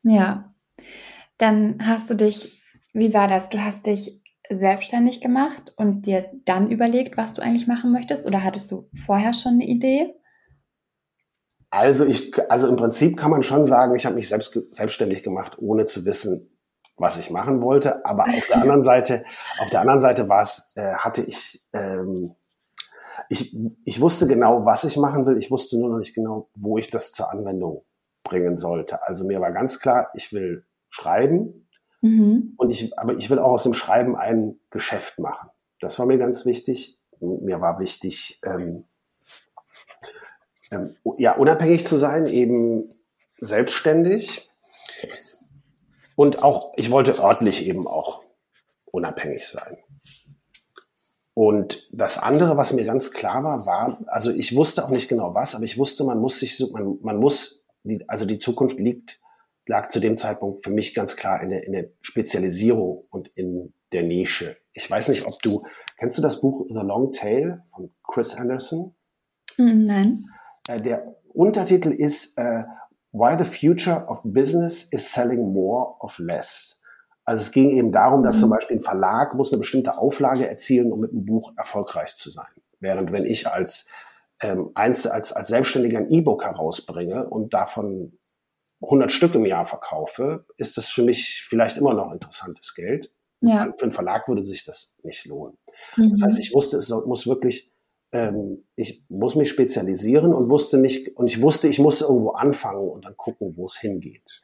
Ja, 0.02 0.54
dann 1.38 1.78
hast 1.86 2.10
du 2.10 2.14
dich, 2.14 2.62
wie 2.92 3.14
war 3.14 3.28
das? 3.28 3.48
Du 3.48 3.62
hast 3.62 3.86
dich 3.86 4.22
selbstständig 4.50 5.20
gemacht 5.20 5.72
und 5.76 6.06
dir 6.06 6.30
dann 6.44 6.70
überlegt, 6.70 7.16
was 7.16 7.34
du 7.34 7.42
eigentlich 7.42 7.66
machen 7.66 7.92
möchtest? 7.92 8.26
Oder 8.26 8.44
hattest 8.44 8.70
du 8.70 8.88
vorher 8.94 9.34
schon 9.34 9.54
eine 9.54 9.66
Idee? 9.66 10.14
Also 11.70 12.04
ich, 12.04 12.32
also 12.50 12.68
im 12.68 12.76
Prinzip 12.76 13.16
kann 13.16 13.30
man 13.30 13.42
schon 13.42 13.64
sagen, 13.64 13.94
ich 13.94 14.04
habe 14.04 14.16
mich 14.16 14.28
selbst 14.28 14.52
selbstständig 14.74 15.22
gemacht, 15.22 15.56
ohne 15.58 15.86
zu 15.86 16.04
wissen, 16.04 16.50
was 16.96 17.18
ich 17.18 17.30
machen 17.30 17.62
wollte. 17.62 18.04
Aber 18.04 18.24
auf 18.24 18.46
der 18.48 18.56
anderen 18.62 18.82
Seite, 18.82 19.24
auf 19.58 19.70
der 19.70 19.80
anderen 19.80 20.00
Seite 20.00 20.28
war 20.28 20.42
es, 20.42 20.72
äh, 20.76 20.94
hatte 20.94 21.22
ich, 21.22 21.66
ähm, 21.72 22.34
ich, 23.30 23.56
ich 23.84 24.00
wusste 24.00 24.26
genau, 24.26 24.66
was 24.66 24.84
ich 24.84 24.98
machen 24.98 25.24
will. 25.24 25.38
Ich 25.38 25.50
wusste 25.50 25.78
nur 25.78 25.88
noch 25.88 25.98
nicht 25.98 26.14
genau, 26.14 26.50
wo 26.54 26.76
ich 26.76 26.90
das 26.90 27.12
zur 27.12 27.32
Anwendung 27.32 27.84
bringen 28.22 28.56
sollte. 28.56 29.06
Also 29.06 29.26
mir 29.26 29.40
war 29.40 29.52
ganz 29.52 29.80
klar, 29.80 30.10
ich 30.14 30.32
will 30.32 30.64
schreiben 30.88 31.68
mhm. 32.00 32.54
und 32.56 32.70
ich, 32.70 32.96
aber 32.98 33.14
ich 33.14 33.30
will 33.30 33.38
auch 33.38 33.52
aus 33.52 33.64
dem 33.64 33.74
Schreiben 33.74 34.16
ein 34.16 34.58
Geschäft 34.70 35.18
machen. 35.18 35.50
Das 35.80 35.98
war 35.98 36.06
mir 36.06 36.18
ganz 36.18 36.44
wichtig. 36.44 36.98
Mir 37.20 37.60
war 37.60 37.78
wichtig, 37.78 38.40
ähm, 38.44 38.84
ähm, 40.70 40.96
ja, 41.18 41.36
unabhängig 41.36 41.86
zu 41.86 41.96
sein, 41.96 42.26
eben 42.26 42.88
selbstständig. 43.38 44.48
Und 46.16 46.42
auch, 46.42 46.72
ich 46.76 46.90
wollte 46.90 47.20
örtlich 47.22 47.66
eben 47.66 47.86
auch 47.86 48.22
unabhängig 48.90 49.46
sein. 49.46 49.78
Und 51.34 51.88
das 51.92 52.18
andere, 52.18 52.56
was 52.56 52.72
mir 52.72 52.84
ganz 52.84 53.10
klar 53.10 53.42
war, 53.42 53.64
war, 53.64 53.98
also 54.06 54.30
ich 54.30 54.54
wusste 54.54 54.84
auch 54.84 54.90
nicht 54.90 55.08
genau 55.08 55.34
was, 55.34 55.54
aber 55.54 55.64
ich 55.64 55.78
wusste, 55.78 56.04
man 56.04 56.20
muss 56.20 56.38
sich 56.38 56.60
man, 56.72 56.98
man 57.00 57.16
muss, 57.16 57.61
die, 57.84 58.08
also 58.08 58.24
die 58.24 58.38
Zukunft 58.38 58.78
liegt, 58.78 59.20
lag 59.66 59.88
zu 59.88 60.00
dem 60.00 60.16
Zeitpunkt 60.16 60.64
für 60.64 60.70
mich 60.70 60.94
ganz 60.94 61.16
klar 61.16 61.42
in 61.42 61.50
der, 61.50 61.66
in 61.66 61.72
der 61.72 61.90
Spezialisierung 62.00 63.04
und 63.10 63.28
in 63.36 63.72
der 63.92 64.02
Nische. 64.02 64.56
Ich 64.72 64.90
weiß 64.90 65.08
nicht, 65.08 65.26
ob 65.26 65.40
du, 65.42 65.62
kennst 65.98 66.18
du 66.18 66.22
das 66.22 66.40
Buch 66.40 66.66
The 66.68 66.74
Long 66.74 67.12
Tail 67.12 67.62
von 67.70 67.90
Chris 68.02 68.34
Anderson? 68.34 68.94
Hm, 69.56 69.84
nein. 69.84 70.24
Äh, 70.68 70.80
der 70.80 71.16
Untertitel 71.32 71.90
ist 71.90 72.38
äh, 72.38 72.64
Why 73.12 73.36
the 73.38 73.44
Future 73.44 74.06
of 74.08 74.20
Business 74.24 74.84
is 74.84 75.12
Selling 75.12 75.52
More 75.52 75.96
of 76.00 76.18
Less. 76.18 76.80
Also 77.24 77.42
es 77.42 77.52
ging 77.52 77.70
eben 77.70 77.92
darum, 77.92 78.22
dass 78.22 78.36
mhm. 78.36 78.40
zum 78.40 78.50
Beispiel 78.50 78.76
ein 78.78 78.82
Verlag 78.82 79.34
muss 79.34 79.52
eine 79.52 79.60
bestimmte 79.60 79.96
Auflage 79.96 80.48
erzielen, 80.48 80.90
um 80.90 81.00
mit 81.00 81.12
einem 81.12 81.24
Buch 81.24 81.52
erfolgreich 81.56 82.14
zu 82.14 82.30
sein. 82.30 82.46
Während 82.80 83.12
wenn 83.12 83.24
ich 83.24 83.46
als 83.46 83.86
ähm, 84.42 84.70
als, 84.74 85.06
als 85.06 85.28
Selbstständiger 85.48 85.98
ein 85.98 86.10
E-Book 86.10 86.44
herausbringe 86.44 87.26
und 87.28 87.54
davon 87.54 88.18
100 88.82 89.10
Stück 89.12 89.34
im 89.34 89.46
Jahr 89.46 89.64
verkaufe, 89.64 90.44
ist 90.56 90.76
das 90.76 90.88
für 90.88 91.02
mich 91.02 91.44
vielleicht 91.48 91.78
immer 91.78 91.94
noch 91.94 92.12
interessantes 92.12 92.74
Geld. 92.74 93.10
Ja. 93.40 93.72
Für 93.76 93.84
einen 93.84 93.92
Verlag 93.92 94.28
würde 94.28 94.42
sich 94.42 94.64
das 94.64 94.96
nicht 95.02 95.24
lohnen. 95.24 95.56
Mhm. 95.96 96.10
Das 96.10 96.22
heißt, 96.22 96.38
ich 96.38 96.52
wusste, 96.52 96.76
es 96.76 96.90
muss 96.90 97.26
wirklich 97.26 97.72
ähm, 98.12 98.64
ich 98.76 99.04
muss 99.08 99.34
mich 99.34 99.48
spezialisieren 99.48 100.34
und 100.34 100.50
wusste 100.50 100.78
nicht, 100.78 101.16
und 101.16 101.26
ich 101.26 101.40
wusste, 101.40 101.68
ich 101.68 101.78
muss 101.78 102.02
irgendwo 102.02 102.32
anfangen 102.32 102.88
und 102.88 103.04
dann 103.04 103.16
gucken, 103.16 103.56
wo 103.56 103.66
es 103.66 103.78
hingeht. 103.78 104.42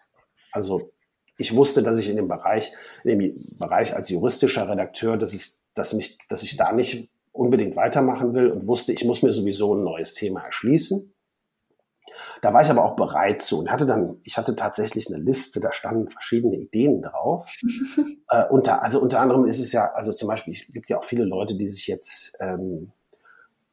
Also 0.50 0.90
ich 1.36 1.54
wusste, 1.54 1.82
dass 1.82 1.98
ich 1.98 2.08
in 2.08 2.16
dem 2.16 2.28
Bereich, 2.28 2.72
in 3.04 3.18
dem 3.18 3.34
Bereich 3.58 3.94
als 3.94 4.08
juristischer 4.08 4.68
Redakteur, 4.68 5.16
dass, 5.18 5.34
es, 5.34 5.62
dass, 5.74 5.92
mich, 5.92 6.18
dass 6.28 6.42
ich 6.42 6.56
da 6.56 6.72
nicht 6.72 7.10
unbedingt 7.38 7.76
weitermachen 7.76 8.34
will 8.34 8.50
und 8.50 8.66
wusste, 8.66 8.92
ich 8.92 9.04
muss 9.04 9.22
mir 9.22 9.32
sowieso 9.32 9.74
ein 9.74 9.84
neues 9.84 10.12
Thema 10.14 10.40
erschließen. 10.40 11.14
Da 12.42 12.52
war 12.52 12.62
ich 12.62 12.68
aber 12.68 12.84
auch 12.84 12.96
bereit 12.96 13.42
zu 13.42 13.60
und 13.60 13.70
hatte 13.70 13.86
dann, 13.86 14.16
ich 14.24 14.36
hatte 14.36 14.56
tatsächlich 14.56 15.06
eine 15.06 15.22
Liste, 15.22 15.60
da 15.60 15.72
standen 15.72 16.08
verschiedene 16.08 16.56
Ideen 16.56 17.00
drauf. 17.00 17.48
äh, 18.30 18.44
unter, 18.48 18.82
also 18.82 19.00
unter 19.00 19.20
anderem 19.20 19.46
ist 19.46 19.60
es 19.60 19.70
ja, 19.70 19.92
also 19.92 20.12
zum 20.12 20.26
Beispiel, 20.26 20.54
es 20.54 20.74
gibt 20.74 20.88
ja 20.88 20.98
auch 20.98 21.04
viele 21.04 21.24
Leute, 21.24 21.56
die 21.56 21.68
sich 21.68 21.86
jetzt 21.86 22.36
ähm, 22.40 22.90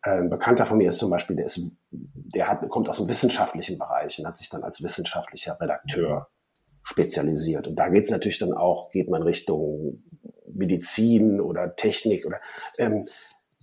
Ein 0.03 0.29
Bekannter 0.29 0.67
von 0.67 0.77
mir 0.77 0.89
ist 0.89 0.99
zum 0.99 1.09
Beispiel, 1.09 1.35
der, 1.35 1.45
ist, 1.45 1.59
der 1.89 2.47
hat, 2.47 2.69
kommt 2.69 2.87
aus 2.87 2.97
dem 2.97 3.07
wissenschaftlichen 3.07 3.79
Bereich 3.79 4.19
und 4.19 4.27
hat 4.27 4.37
sich 4.37 4.49
dann 4.49 4.63
als 4.63 4.83
wissenschaftlicher 4.83 5.59
Redakteur 5.59 6.27
spezialisiert. 6.83 7.67
Und 7.67 7.75
da 7.77 7.89
geht 7.89 8.03
es 8.03 8.11
natürlich 8.11 8.37
dann 8.37 8.53
auch, 8.53 8.91
geht 8.91 9.09
man 9.09 9.23
Richtung 9.23 10.03
Medizin 10.53 11.41
oder 11.41 11.75
Technik 11.75 12.27
oder 12.27 12.39
ähm, 12.77 13.07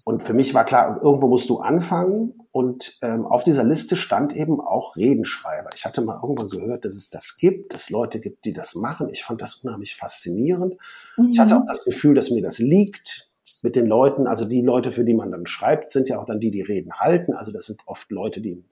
und 0.05 0.23
für 0.23 0.35
mich 0.35 0.53
war 0.53 0.65
klar, 0.65 1.01
irgendwo 1.03 1.29
musst 1.29 1.49
du 1.49 1.59
anfangen. 1.59 2.35
Und 2.51 2.99
ähm, 3.03 3.25
auf 3.25 3.45
dieser 3.45 3.65
Liste 3.65 3.97
stand 3.97 4.35
eben 4.35 4.61
auch 4.61 4.97
Redenschreiber. 4.97 5.71
Ich 5.75 5.85
hatte 5.85 6.03
mal 6.03 6.19
irgendwann 6.21 6.49
gehört, 6.49 6.85
dass 6.85 6.95
es 6.95 7.09
das 7.09 7.37
gibt, 7.37 7.73
dass 7.73 7.85
es 7.85 7.91
Leute 7.91 8.21
gibt, 8.21 8.45
die 8.45 8.53
das 8.53 8.75
machen. 8.75 9.09
Ich 9.11 9.25
fand 9.25 9.41
das 9.41 9.55
unheimlich 9.57 9.97
faszinierend. 9.97 10.77
Mhm. 11.17 11.31
Ich 11.31 11.39
hatte 11.39 11.55
mhm. 11.55 11.63
auch 11.63 11.67
das 11.67 11.85
Gefühl, 11.85 12.15
dass 12.15 12.31
mir 12.31 12.43
das 12.43 12.59
liegt 12.59 13.31
mit 13.63 13.77
den 13.77 13.87
Leuten. 13.87 14.27
Also 14.27 14.45
die 14.45 14.61
Leute, 14.61 14.93
für 14.93 15.05
die 15.05 15.15
man 15.15 15.31
dann 15.31 15.47
schreibt, 15.47 15.89
sind 15.91 16.09
ja 16.09 16.21
auch 16.21 16.27
dann 16.27 16.41
die, 16.41 16.51
die 16.51 16.63
Reden 16.63 16.93
halten. 16.95 17.35
Also 17.35 17.53
das 17.53 17.67
sind 17.67 17.81
oft 17.87 18.11
Leute, 18.11 18.41
die 18.41 18.51
in 18.51 18.65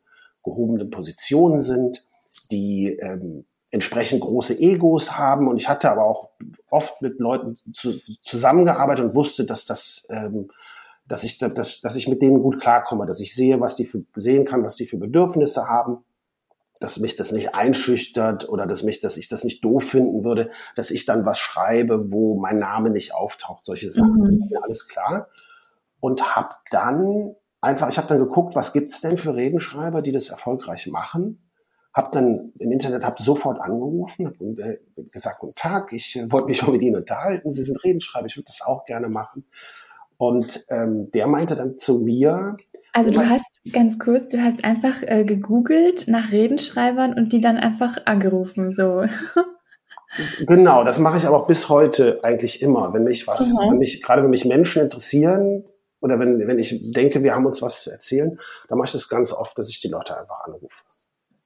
gehobenen 0.43 0.91
Positionen 0.91 1.61
sind, 1.61 2.05
die 2.51 2.99
ähm, 3.01 3.45
entsprechend 3.71 4.21
große 4.21 4.59
Egos 4.59 5.17
haben. 5.17 5.49
Und 5.49 5.57
ich 5.57 5.69
hatte 5.69 5.91
aber 5.91 6.05
auch 6.05 6.31
oft 6.69 7.03
mit 7.03 7.19
Leuten 7.19 7.57
zu, 7.73 8.01
zusammengearbeitet 8.25 9.07
und 9.07 9.15
wusste, 9.15 9.45
dass 9.45 9.65
das, 9.65 10.07
ähm, 10.11 10.51
dass 11.11 11.25
ich, 11.25 11.38
dass, 11.38 11.81
dass 11.81 11.97
ich 11.97 12.07
mit 12.07 12.23
denen 12.23 12.40
gut 12.40 12.61
klarkomme, 12.61 13.05
dass 13.05 13.19
ich 13.19 13.35
sehe, 13.35 13.61
was 13.61 13.75
die 13.75 13.85
für, 13.85 14.05
sehen 14.14 14.45
kann, 14.45 14.62
was 14.62 14.76
die 14.76 14.87
für 14.87 14.97
Bedürfnisse 14.97 15.67
haben, 15.67 16.05
dass 16.79 17.00
mich 17.00 17.17
das 17.17 17.33
nicht 17.33 17.55
einschüchtert 17.57 18.49
oder 18.49 18.64
dass 18.64 18.85
mich, 18.85 19.00
dass 19.00 19.17
ich 19.17 19.29
das 19.29 19.43
nicht 19.43 19.64
doof 19.64 19.83
finden 19.83 20.25
würde, 20.25 20.50
dass 20.76 20.93
ich 20.93 21.07
dann 21.07 21.26
was 21.26 21.40
schreibe, 21.40 22.12
wo 22.12 22.38
mein 22.38 22.59
Name 22.59 22.90
nicht 22.90 23.12
auftaucht. 23.12 23.64
Solche 23.64 23.90
Sachen, 23.90 24.14
mhm. 24.14 24.49
mir 24.49 24.62
alles 24.62 24.87
klar. 24.87 25.26
Und 25.99 26.37
habe 26.37 26.55
dann 26.71 27.35
einfach, 27.61 27.90
ich 27.90 27.99
habe 27.99 28.07
dann 28.07 28.21
geguckt, 28.21 28.55
was 28.55 28.73
gibt's 28.73 29.00
denn 29.00 29.19
für 29.19 29.35
Redenschreiber, 29.35 30.02
die 30.02 30.12
das 30.12 30.29
erfolgreich 30.29 30.87
machen 30.87 31.43
hab 31.93 32.12
dann 32.12 32.52
im 32.59 32.71
Internet 32.71 33.05
hab 33.05 33.19
sofort 33.19 33.61
angerufen, 33.61 34.26
hab 34.29 35.12
gesagt, 35.12 35.40
guten 35.40 35.57
Tag, 35.57 35.93
ich 35.93 36.17
äh, 36.17 36.31
wollte 36.31 36.47
mich 36.47 36.62
mal 36.62 36.73
mit 36.73 36.83
Ihnen 36.83 36.97
unterhalten, 36.97 37.50
Sie 37.50 37.64
sind 37.64 37.83
Redenschreiber, 37.83 38.26
ich 38.26 38.37
würde 38.37 38.47
das 38.47 38.62
auch 38.62 38.85
gerne 38.85 39.09
machen. 39.09 39.45
Und 40.21 40.67
ähm, 40.69 41.11
der 41.12 41.27
meinte 41.27 41.57
dann 41.57 41.79
zu 41.79 42.00
mir. 42.00 42.55
Also 42.93 43.11
du 43.11 43.27
hast 43.27 43.62
ganz 43.73 43.99
kurz, 43.99 44.29
du 44.29 44.43
hast 44.43 44.65
einfach 44.65 45.03
äh, 45.03 45.25
gegoogelt 45.25 46.09
nach 46.09 46.31
Redenschreibern 46.31 47.15
und 47.15 47.33
die 47.33 47.41
dann 47.41 47.57
einfach 47.57 47.97
angerufen, 48.05 48.71
so. 48.71 49.05
Genau, 50.41 50.83
das 50.83 50.99
mache 50.99 51.19
ich 51.19 51.25
aber 51.25 51.37
auch 51.37 51.47
bis 51.47 51.69
heute 51.69 52.19
eigentlich 52.25 52.62
immer. 52.62 52.93
Wenn 52.93 53.05
mich 53.05 53.29
was, 53.29 53.49
mhm. 53.49 53.71
wenn 53.71 53.79
mich, 53.79 54.03
gerade 54.03 54.25
wenn 54.25 54.31
mich 54.31 54.45
Menschen 54.45 54.83
interessieren 54.83 55.65
oder 56.00 56.19
wenn, 56.19 56.49
wenn 56.49 56.59
ich 56.59 56.93
denke, 56.93 57.23
wir 57.23 57.37
haben 57.37 57.47
uns 57.47 57.62
was 57.62 57.85
zu 57.85 57.93
erzählen, 57.93 58.37
dann 58.69 58.77
mache 58.77 58.87
ich 58.87 58.93
das 58.93 59.09
ganz 59.09 59.33
oft, 59.33 59.57
dass 59.57 59.69
ich 59.69 59.81
die 59.81 59.87
Leute 59.87 60.19
einfach 60.19 60.45
anrufe. 60.45 60.83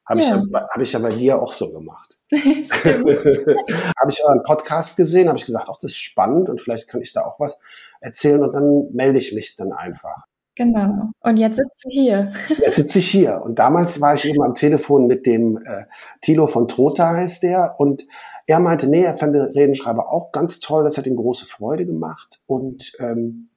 Habe 0.06 0.20
ja. 0.20 0.26
ich, 0.26 0.50
ja, 0.50 0.66
hab 0.66 0.80
ich 0.80 0.92
ja 0.92 0.98
bei 0.98 1.14
dir 1.14 1.42
auch 1.42 1.52
so 1.52 1.70
gemacht. 1.70 2.18
habe 4.00 4.10
ich 4.10 4.24
euren 4.24 4.42
Podcast 4.42 4.96
gesehen, 4.96 5.28
habe 5.28 5.38
ich 5.38 5.46
gesagt, 5.46 5.68
ach, 5.70 5.78
das 5.80 5.92
ist 5.92 5.98
spannend 5.98 6.48
und 6.48 6.60
vielleicht 6.60 6.88
kann 6.88 7.00
ich 7.00 7.12
da 7.12 7.22
auch 7.22 7.38
was 7.38 7.60
erzählen 8.00 8.42
und 8.42 8.52
dann 8.52 8.92
melde 8.92 9.18
ich 9.18 9.34
mich 9.34 9.56
dann 9.56 9.72
einfach. 9.72 10.24
Genau. 10.56 11.10
Und 11.20 11.38
jetzt 11.38 11.56
sitzt 11.56 11.84
du 11.84 11.90
hier. 11.90 12.32
Jetzt 12.48 12.76
sitze 12.76 13.00
ich 13.00 13.10
hier. 13.10 13.40
Und 13.42 13.58
damals 13.58 14.00
war 14.00 14.14
ich 14.14 14.24
eben 14.24 14.42
am 14.42 14.54
Telefon 14.54 15.08
mit 15.08 15.26
dem 15.26 15.56
äh, 15.56 15.84
Tilo 16.20 16.46
von 16.46 16.68
Trota 16.68 17.08
heißt 17.14 17.42
der 17.42 17.74
und 17.78 18.04
er 18.46 18.60
meinte, 18.60 18.86
nee, 18.88 19.02
er 19.02 19.16
fand 19.16 19.34
Redenschreiber 19.34 20.12
auch 20.12 20.30
ganz 20.30 20.60
toll, 20.60 20.84
das 20.84 20.98
hat 20.98 21.06
ihm 21.06 21.16
große 21.16 21.46
Freude 21.46 21.86
gemacht 21.86 22.40
und 22.46 22.92
ähm, 23.00 23.48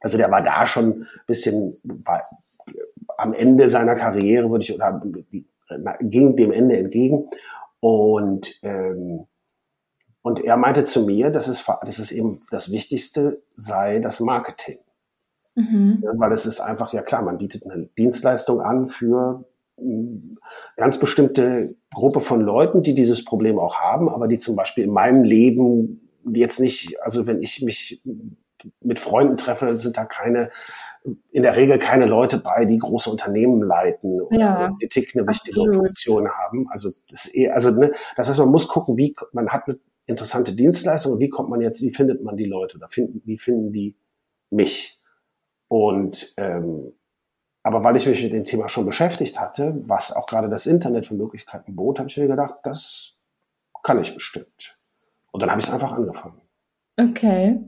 also 0.00 0.16
der 0.16 0.30
war 0.30 0.42
da 0.42 0.64
schon 0.64 1.02
ein 1.02 1.06
bisschen 1.26 1.76
war, 1.82 2.22
am 3.16 3.34
Ende 3.34 3.68
seiner 3.68 3.96
Karriere, 3.96 4.48
würde 4.50 4.62
ich, 4.62 4.74
oder 4.74 5.02
die 5.32 5.44
ging 6.00 6.36
dem 6.36 6.52
Ende 6.52 6.76
entgegen. 6.78 7.28
Und, 7.80 8.58
ähm, 8.62 9.26
und 10.22 10.44
er 10.44 10.56
meinte 10.56 10.84
zu 10.84 11.06
mir, 11.06 11.30
dass 11.30 11.48
es, 11.48 11.64
dass 11.64 11.98
es 11.98 12.12
eben 12.12 12.40
das 12.50 12.70
Wichtigste 12.70 13.42
sei, 13.54 14.00
das 14.00 14.20
Marketing. 14.20 14.78
Mhm. 15.54 16.00
Ja, 16.02 16.10
weil 16.16 16.32
es 16.32 16.46
ist 16.46 16.60
einfach, 16.60 16.92
ja 16.92 17.02
klar, 17.02 17.22
man 17.22 17.38
bietet 17.38 17.64
eine 17.64 17.88
Dienstleistung 17.98 18.60
an 18.60 18.88
für 18.88 19.44
hm, 19.76 20.38
ganz 20.76 20.98
bestimmte 20.98 21.74
Gruppe 21.92 22.20
von 22.20 22.40
Leuten, 22.40 22.82
die 22.82 22.94
dieses 22.94 23.24
Problem 23.24 23.58
auch 23.58 23.76
haben, 23.76 24.08
aber 24.08 24.28
die 24.28 24.38
zum 24.38 24.56
Beispiel 24.56 24.84
in 24.84 24.92
meinem 24.92 25.24
Leben 25.24 26.08
jetzt 26.32 26.60
nicht, 26.60 27.00
also 27.02 27.26
wenn 27.26 27.42
ich 27.42 27.62
mich 27.62 28.00
mit 28.80 28.98
Freunden 28.98 29.36
treffe, 29.36 29.78
sind 29.78 29.96
da 29.96 30.04
keine 30.04 30.50
in 31.30 31.42
der 31.42 31.56
Regel 31.56 31.78
keine 31.78 32.06
Leute 32.06 32.38
bei, 32.38 32.64
die 32.64 32.78
große 32.78 33.10
Unternehmen 33.10 33.62
leiten 33.62 34.20
oder 34.20 34.38
ja, 34.38 34.76
Ethik 34.80 35.14
eine 35.14 35.26
wichtige 35.26 35.60
absolut. 35.60 35.86
Funktion 35.86 36.28
haben. 36.30 36.66
Also 36.70 36.90
das 37.10 37.26
eher, 37.26 37.54
also 37.54 37.70
ne, 37.70 37.92
das 38.16 38.28
heißt, 38.28 38.38
man 38.38 38.50
muss 38.50 38.68
gucken, 38.68 38.96
wie 38.96 39.14
man 39.32 39.48
hat 39.48 39.66
eine 39.66 39.78
interessante 40.06 40.54
Dienstleistung 40.54 41.18
wie 41.18 41.28
kommt 41.28 41.50
man 41.50 41.60
jetzt, 41.60 41.82
wie 41.82 41.92
findet 41.92 42.22
man 42.22 42.36
die 42.36 42.46
Leute 42.46 42.78
oder 42.78 42.88
finden, 42.88 43.22
wie 43.24 43.38
finden 43.38 43.72
die 43.72 43.96
mich? 44.50 45.00
Und 45.68 46.34
ähm, 46.36 46.92
aber 47.62 47.84
weil 47.84 47.96
ich 47.96 48.06
mich 48.06 48.22
mit 48.22 48.32
dem 48.32 48.46
Thema 48.46 48.68
schon 48.68 48.86
beschäftigt 48.86 49.38
hatte, 49.38 49.74
was 49.82 50.14
auch 50.14 50.26
gerade 50.26 50.48
das 50.48 50.66
Internet 50.66 51.06
für 51.06 51.14
Möglichkeiten 51.14 51.76
bot, 51.76 51.98
habe 51.98 52.08
ich 52.08 52.16
mir 52.16 52.26
gedacht, 52.26 52.54
das 52.62 53.16
kann 53.82 54.00
ich 54.00 54.14
bestimmt. 54.14 54.78
Und 55.30 55.40
dann 55.40 55.50
habe 55.50 55.60
ich 55.60 55.66
es 55.66 55.72
einfach 55.72 55.92
angefangen. 55.92 56.40
Okay. 56.98 57.60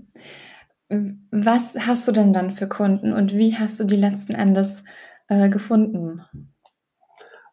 Was 1.30 1.86
hast 1.86 2.08
du 2.08 2.12
denn 2.12 2.32
dann 2.32 2.50
für 2.50 2.68
Kunden 2.68 3.12
und 3.12 3.32
wie 3.32 3.54
hast 3.56 3.78
du 3.78 3.84
die 3.84 3.96
letzten 3.96 4.34
Endes 4.34 4.82
äh, 5.28 5.48
gefunden? 5.48 6.24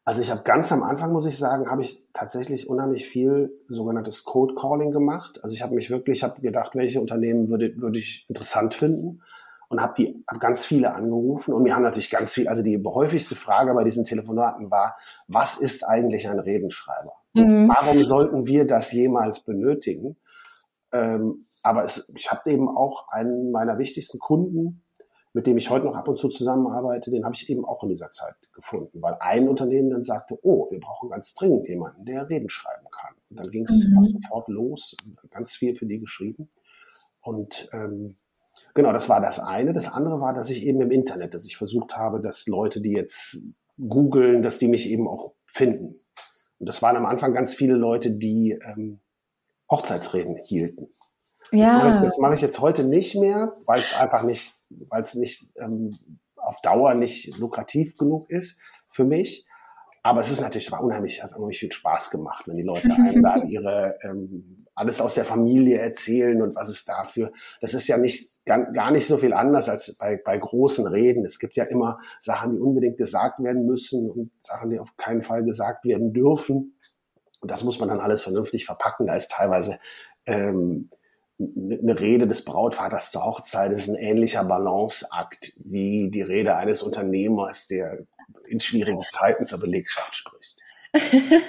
Also 0.03 0.21
ich 0.21 0.31
habe 0.31 0.43
ganz 0.43 0.71
am 0.71 0.83
Anfang, 0.83 1.11
muss 1.11 1.25
ich 1.25 1.37
sagen, 1.37 1.69
habe 1.69 1.81
ich 1.81 2.01
tatsächlich 2.13 2.69
unheimlich 2.69 3.07
viel 3.07 3.51
sogenanntes 3.67 4.23
Code 4.23 4.55
Calling 4.55 4.91
gemacht. 4.91 5.43
Also 5.43 5.53
ich 5.53 5.61
habe 5.61 5.75
mich 5.75 5.89
wirklich, 5.89 6.23
habe 6.23 6.41
gedacht, 6.41 6.75
welche 6.75 7.01
Unternehmen 7.01 7.49
würde, 7.49 7.75
würde 7.77 7.99
ich 7.99 8.25
interessant 8.29 8.73
finden 8.73 9.21
und 9.69 9.81
habe 9.81 9.93
die 9.97 10.23
hab 10.27 10.39
ganz 10.39 10.65
viele 10.65 10.95
angerufen 10.95 11.53
und 11.53 11.63
mir 11.63 11.75
haben 11.75 11.83
natürlich 11.83 12.09
ganz 12.09 12.33
viel, 12.33 12.47
also 12.47 12.63
die 12.63 12.81
häufigste 12.83 13.35
Frage 13.35 13.73
bei 13.73 13.83
diesen 13.83 14.05
Telefonaten 14.05 14.71
war, 14.71 14.97
was 15.27 15.59
ist 15.59 15.83
eigentlich 15.83 16.29
ein 16.29 16.39
Redenschreiber? 16.39 17.11
Mhm. 17.33 17.67
Warum 17.67 18.01
sollten 18.03 18.47
wir 18.47 18.65
das 18.65 18.91
jemals 18.93 19.41
benötigen? 19.41 20.15
Ähm, 20.93 21.43
aber 21.63 21.83
es, 21.83 22.11
ich 22.15 22.31
habe 22.31 22.49
eben 22.51 22.69
auch 22.69 23.07
einen 23.09 23.51
meiner 23.51 23.77
wichtigsten 23.77 24.19
Kunden, 24.19 24.83
mit 25.33 25.45
dem 25.45 25.57
ich 25.57 25.69
heute 25.69 25.85
noch 25.85 25.95
ab 25.95 26.07
und 26.07 26.17
zu 26.17 26.29
zusammenarbeite, 26.29 27.11
den 27.11 27.23
habe 27.23 27.35
ich 27.35 27.49
eben 27.49 27.63
auch 27.63 27.83
in 27.83 27.89
dieser 27.89 28.09
Zeit 28.09 28.35
gefunden, 28.53 29.01
weil 29.01 29.17
ein 29.19 29.47
Unternehmen 29.47 29.89
dann 29.89 30.01
sagte, 30.01 30.37
oh, 30.41 30.67
wir 30.71 30.79
brauchen 30.79 31.09
ganz 31.09 31.35
dringend 31.35 31.67
jemanden, 31.67 32.05
der 32.05 32.27
Reden 32.27 32.49
schreiben 32.49 32.87
kann. 32.91 33.13
Und 33.29 33.39
dann 33.39 33.51
ging 33.51 33.65
es 33.65 33.87
mhm. 33.87 34.19
sofort 34.23 34.47
los, 34.47 34.97
ganz 35.29 35.53
viel 35.53 35.75
für 35.75 35.85
die 35.85 35.99
geschrieben. 35.99 36.49
Und 37.21 37.69
ähm, 37.73 38.15
genau, 38.73 38.91
das 38.93 39.09
war 39.09 39.21
das 39.21 39.39
eine. 39.39 39.73
Das 39.73 39.91
andere 39.91 40.19
war, 40.21 40.33
dass 40.33 40.49
ich 40.49 40.65
eben 40.65 40.81
im 40.81 40.91
Internet, 40.91 41.33
dass 41.33 41.45
ich 41.45 41.57
versucht 41.57 41.97
habe, 41.97 42.19
dass 42.21 42.47
Leute, 42.47 42.81
die 42.81 42.93
jetzt 42.93 43.37
googeln, 43.77 44.41
dass 44.41 44.57
die 44.57 44.67
mich 44.67 44.89
eben 44.89 45.07
auch 45.07 45.33
finden. 45.45 45.93
Und 46.59 46.67
das 46.67 46.81
waren 46.81 46.95
am 46.95 47.05
Anfang 47.05 47.33
ganz 47.33 47.53
viele 47.53 47.75
Leute, 47.75 48.17
die 48.17 48.57
ähm, 48.65 49.01
Hochzeitsreden 49.69 50.37
hielten. 50.45 50.89
Ja. 51.51 51.83
Das, 51.85 52.01
das 52.01 52.17
mache 52.17 52.35
ich 52.35 52.41
jetzt 52.41 52.59
heute 52.59 52.83
nicht 52.83 53.15
mehr, 53.15 53.53
weil 53.65 53.81
es 53.81 53.93
einfach 53.93 54.23
nicht, 54.23 54.57
weil 54.69 55.01
es 55.01 55.15
nicht 55.15 55.49
ähm, 55.57 55.97
auf 56.35 56.61
Dauer 56.61 56.93
nicht 56.93 57.37
lukrativ 57.37 57.97
genug 57.97 58.29
ist 58.29 58.61
für 58.89 59.05
mich. 59.05 59.45
Aber 60.07 60.21
es 60.21 60.31
ist 60.31 60.39
natürlich, 60.39 60.71
war 60.71 60.81
unheimlich, 60.81 61.21
hat 61.21 61.35
unheimlich 61.35 61.59
viel 61.59 61.71
Spaß 61.71 62.11
gemacht, 62.11 62.47
wenn 62.47 62.55
die 62.55 62.63
Leute 62.63 62.89
einem 62.93 63.21
da 63.23 63.43
ihre, 63.43 63.97
ähm, 64.03 64.65
alles 64.73 65.01
aus 65.01 65.15
der 65.15 65.25
Familie 65.25 65.79
erzählen 65.79 66.41
und 66.41 66.55
was 66.55 66.69
es 66.69 66.85
dafür. 66.85 67.33
Das 67.59 67.73
ist 67.73 67.89
ja 67.89 67.97
nicht, 67.97 68.45
gar, 68.45 68.61
gar 68.71 68.91
nicht 68.91 69.05
so 69.05 69.17
viel 69.17 69.33
anders 69.33 69.67
als 69.67 69.97
bei, 69.97 70.17
bei 70.23 70.37
großen 70.37 70.87
Reden. 70.87 71.25
Es 71.25 71.39
gibt 71.39 71.57
ja 71.57 71.65
immer 71.65 71.99
Sachen, 72.19 72.53
die 72.53 72.59
unbedingt 72.59 72.97
gesagt 72.97 73.43
werden 73.43 73.65
müssen 73.65 74.09
und 74.09 74.31
Sachen, 74.39 74.69
die 74.69 74.79
auf 74.79 74.95
keinen 74.95 75.23
Fall 75.23 75.43
gesagt 75.43 75.83
werden 75.83 76.13
dürfen. 76.13 76.77
Und 77.41 77.51
das 77.51 77.65
muss 77.65 77.79
man 77.79 77.89
dann 77.89 77.99
alles 77.99 78.23
vernünftig 78.23 78.65
verpacken. 78.65 79.07
Da 79.07 79.15
ist 79.15 79.31
teilweise 79.31 79.77
ähm, 80.25 80.89
eine 81.39 81.99
Rede 81.99 82.27
des 82.27 82.43
Brautvaters 82.43 83.11
zur 83.11 83.23
Hochzeit 83.23 83.71
ist 83.71 83.87
ein 83.87 83.95
ähnlicher 83.95 84.43
Balanceakt 84.43 85.53
wie 85.63 86.09
die 86.09 86.23
Rede 86.23 86.55
eines 86.55 86.81
Unternehmers, 86.81 87.67
der 87.67 87.99
in 88.47 88.59
schwierigen 88.59 89.03
Zeiten 89.09 89.45
zur 89.45 89.59
Belegschaft 89.59 90.15
spricht. 90.15 90.61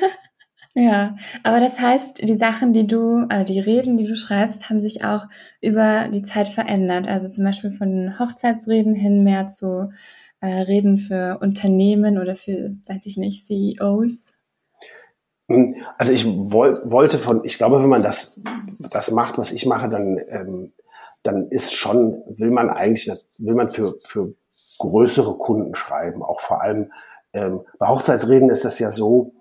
ja, 0.74 1.16
aber 1.42 1.61
das 1.61 1.81
heißt, 1.81 2.29
die 2.29 2.35
Sachen, 2.35 2.72
die 2.72 2.87
du, 2.87 3.27
äh, 3.31 3.44
die 3.44 3.61
Reden, 3.61 3.96
die 3.96 4.05
du 4.05 4.14
schreibst, 4.14 4.68
haben 4.68 4.81
sich 4.81 5.05
auch 5.05 5.27
über 5.62 6.09
die 6.09 6.22
Zeit 6.22 6.48
verändert. 6.48 7.09
Also 7.09 7.29
zum 7.29 7.44
Beispiel 7.44 7.72
von 7.72 8.18
Hochzeitsreden 8.18 8.94
hin 8.94 9.24
mehr 9.24 9.48
zu 9.48 9.90
äh, 10.40 10.62
Reden 10.62 10.98
für 10.98 11.38
Unternehmen 11.40 12.18
oder 12.18 12.37
für, 12.37 12.77
weiß 12.88 13.07
ich 13.07 13.16
nicht, 13.16 13.46
CEOs. 13.46 14.27
Hm, 15.48 15.74
also 15.96 16.12
ich 16.12 16.26
woll, 16.26 16.82
wollte 16.84 17.18
von, 17.18 17.42
ich 17.44 17.58
glaube, 17.58 17.82
wenn 17.82 17.88
man 17.88 18.02
das, 18.02 18.40
das 18.90 19.11
macht, 19.11 19.38
was 19.38 19.52
ich 19.52 19.66
mache, 19.66 19.88
dann, 19.88 20.20
ähm, 20.28 20.72
dann 21.22 21.48
ist 21.48 21.74
schon, 21.74 22.22
will 22.28 22.50
man 22.50 22.70
eigentlich, 22.70 23.11
will 23.38 23.54
man 23.54 23.68
für, 23.68 23.96
für 24.04 24.34
größere 24.78 25.37
Kunden 25.38 25.74
schreiben. 25.74 26.22
Auch 26.22 26.40
vor 26.40 26.62
allem 26.62 26.92
ähm, 27.32 27.62
bei 27.78 27.88
Hochzeitsreden 27.88 28.50
ist 28.50 28.64
das 28.64 28.78
ja 28.78 28.90
so, 28.90 29.32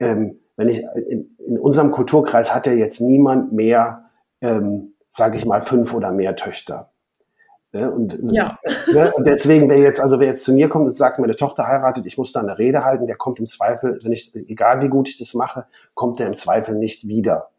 ähm, 0.00 0.38
wenn 0.56 0.68
ich 0.68 0.84
in, 1.08 1.36
in 1.46 1.58
unserem 1.58 1.90
Kulturkreis 1.90 2.54
hat 2.54 2.66
ja 2.66 2.72
jetzt 2.72 3.00
niemand 3.00 3.52
mehr, 3.52 4.04
ähm, 4.40 4.94
sage 5.08 5.36
ich 5.36 5.46
mal, 5.46 5.62
fünf 5.62 5.94
oder 5.94 6.12
mehr 6.12 6.36
Töchter. 6.36 6.93
Ne? 7.74 7.90
Und, 7.90 8.16
ja. 8.30 8.56
ne? 8.92 9.12
und 9.14 9.26
deswegen, 9.26 9.68
wer 9.68 9.78
jetzt, 9.78 10.00
also 10.00 10.20
wer 10.20 10.28
jetzt 10.28 10.44
zu 10.44 10.54
mir 10.54 10.68
kommt 10.68 10.86
und 10.86 10.94
sagt, 10.94 11.18
meine 11.18 11.34
Tochter 11.34 11.66
heiratet, 11.66 12.06
ich 12.06 12.16
muss 12.16 12.32
da 12.32 12.40
eine 12.40 12.56
Rede 12.56 12.84
halten, 12.84 13.08
der 13.08 13.16
kommt 13.16 13.40
im 13.40 13.48
Zweifel, 13.48 13.98
wenn 14.02 14.12
ich, 14.12 14.32
egal 14.34 14.80
wie 14.80 14.88
gut 14.88 15.08
ich 15.08 15.18
das 15.18 15.34
mache, 15.34 15.66
kommt 15.94 16.20
der 16.20 16.28
im 16.28 16.36
Zweifel 16.36 16.76
nicht 16.76 17.08
wieder. 17.08 17.50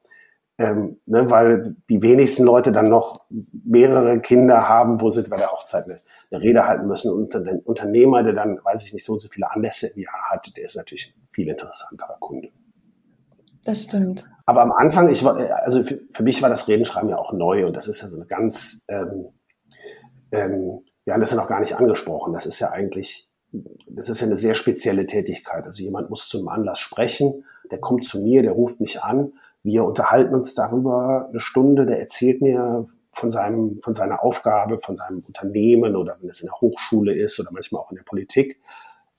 Ähm, 0.57 1.01
ne, 1.05 1.29
weil 1.29 1.75
die 1.89 2.01
wenigsten 2.01 2.45
Leute 2.45 2.71
dann 2.71 2.87
noch 2.87 3.25
mehrere 3.51 4.21
Kinder 4.21 4.69
haben, 4.69 5.01
wo 5.01 5.09
sie 5.11 5.23
bei 5.23 5.35
der 5.35 5.51
Hochzeit 5.51 5.83
eine, 5.83 5.97
eine 6.31 6.41
Rede 6.41 6.65
halten 6.65 6.87
müssen. 6.87 7.11
Und 7.11 7.35
ein 7.35 7.59
Unternehmer, 7.65 8.23
der 8.23 8.31
dann, 8.31 8.61
weiß 8.63 8.85
ich 8.85 8.93
nicht, 8.93 9.03
so 9.03 9.13
und 9.13 9.19
so 9.19 9.27
viele 9.27 9.51
Anlässe 9.51 9.87
im 9.93 10.03
Jahr 10.03 10.31
hat, 10.31 10.55
der 10.55 10.63
ist 10.63 10.77
natürlich 10.77 11.13
ein 11.13 11.27
viel 11.29 11.49
interessanterer 11.49 12.15
Kunde. 12.21 12.51
Das 13.65 13.83
stimmt. 13.83 14.29
Aber 14.45 14.61
am 14.61 14.71
Anfang, 14.71 15.09
ich 15.09 15.25
war, 15.25 15.35
also 15.65 15.83
für, 15.83 15.99
für 16.13 16.23
mich 16.23 16.41
war 16.41 16.47
das 16.47 16.69
Redenschreiben 16.69 17.09
ja 17.09 17.17
auch 17.17 17.33
neu 17.33 17.65
und 17.65 17.75
das 17.75 17.89
ist 17.89 18.01
ja 18.01 18.07
so 18.07 18.15
eine 18.15 18.25
ganz, 18.25 18.81
ähm, 18.87 19.25
ähm, 20.35 20.81
wir 21.03 21.13
haben 21.13 21.21
das 21.21 21.31
ja 21.31 21.37
noch 21.37 21.47
gar 21.47 21.59
nicht 21.59 21.75
angesprochen. 21.75 22.33
Das 22.33 22.45
ist 22.45 22.59
ja 22.59 22.71
eigentlich, 22.71 23.29
das 23.87 24.09
ist 24.09 24.21
ja 24.21 24.27
eine 24.27 24.37
sehr 24.37 24.55
spezielle 24.55 25.05
Tätigkeit. 25.05 25.65
Also 25.65 25.81
jemand 25.81 26.09
muss 26.09 26.27
zum 26.27 26.47
Anlass 26.49 26.79
sprechen, 26.79 27.45
der 27.71 27.79
kommt 27.79 28.03
zu 28.03 28.21
mir, 28.21 28.43
der 28.43 28.51
ruft 28.51 28.79
mich 28.79 29.01
an, 29.01 29.33
wir 29.63 29.83
unterhalten 29.83 30.35
uns 30.35 30.53
darüber 30.53 31.27
eine 31.29 31.39
Stunde, 31.39 31.87
der 31.87 31.99
erzählt 31.99 32.41
mir 32.41 32.85
von 33.11 33.31
seinem, 33.31 33.81
von 33.81 33.95
seiner 33.95 34.23
Aufgabe, 34.23 34.77
von 34.77 34.95
seinem 34.95 35.23
Unternehmen 35.25 35.95
oder 35.95 36.15
wenn 36.19 36.29
es 36.29 36.41
in 36.41 36.47
der 36.47 36.61
Hochschule 36.61 37.15
ist 37.15 37.39
oder 37.39 37.49
manchmal 37.51 37.81
auch 37.81 37.89
in 37.89 37.95
der 37.95 38.03
Politik, 38.03 38.59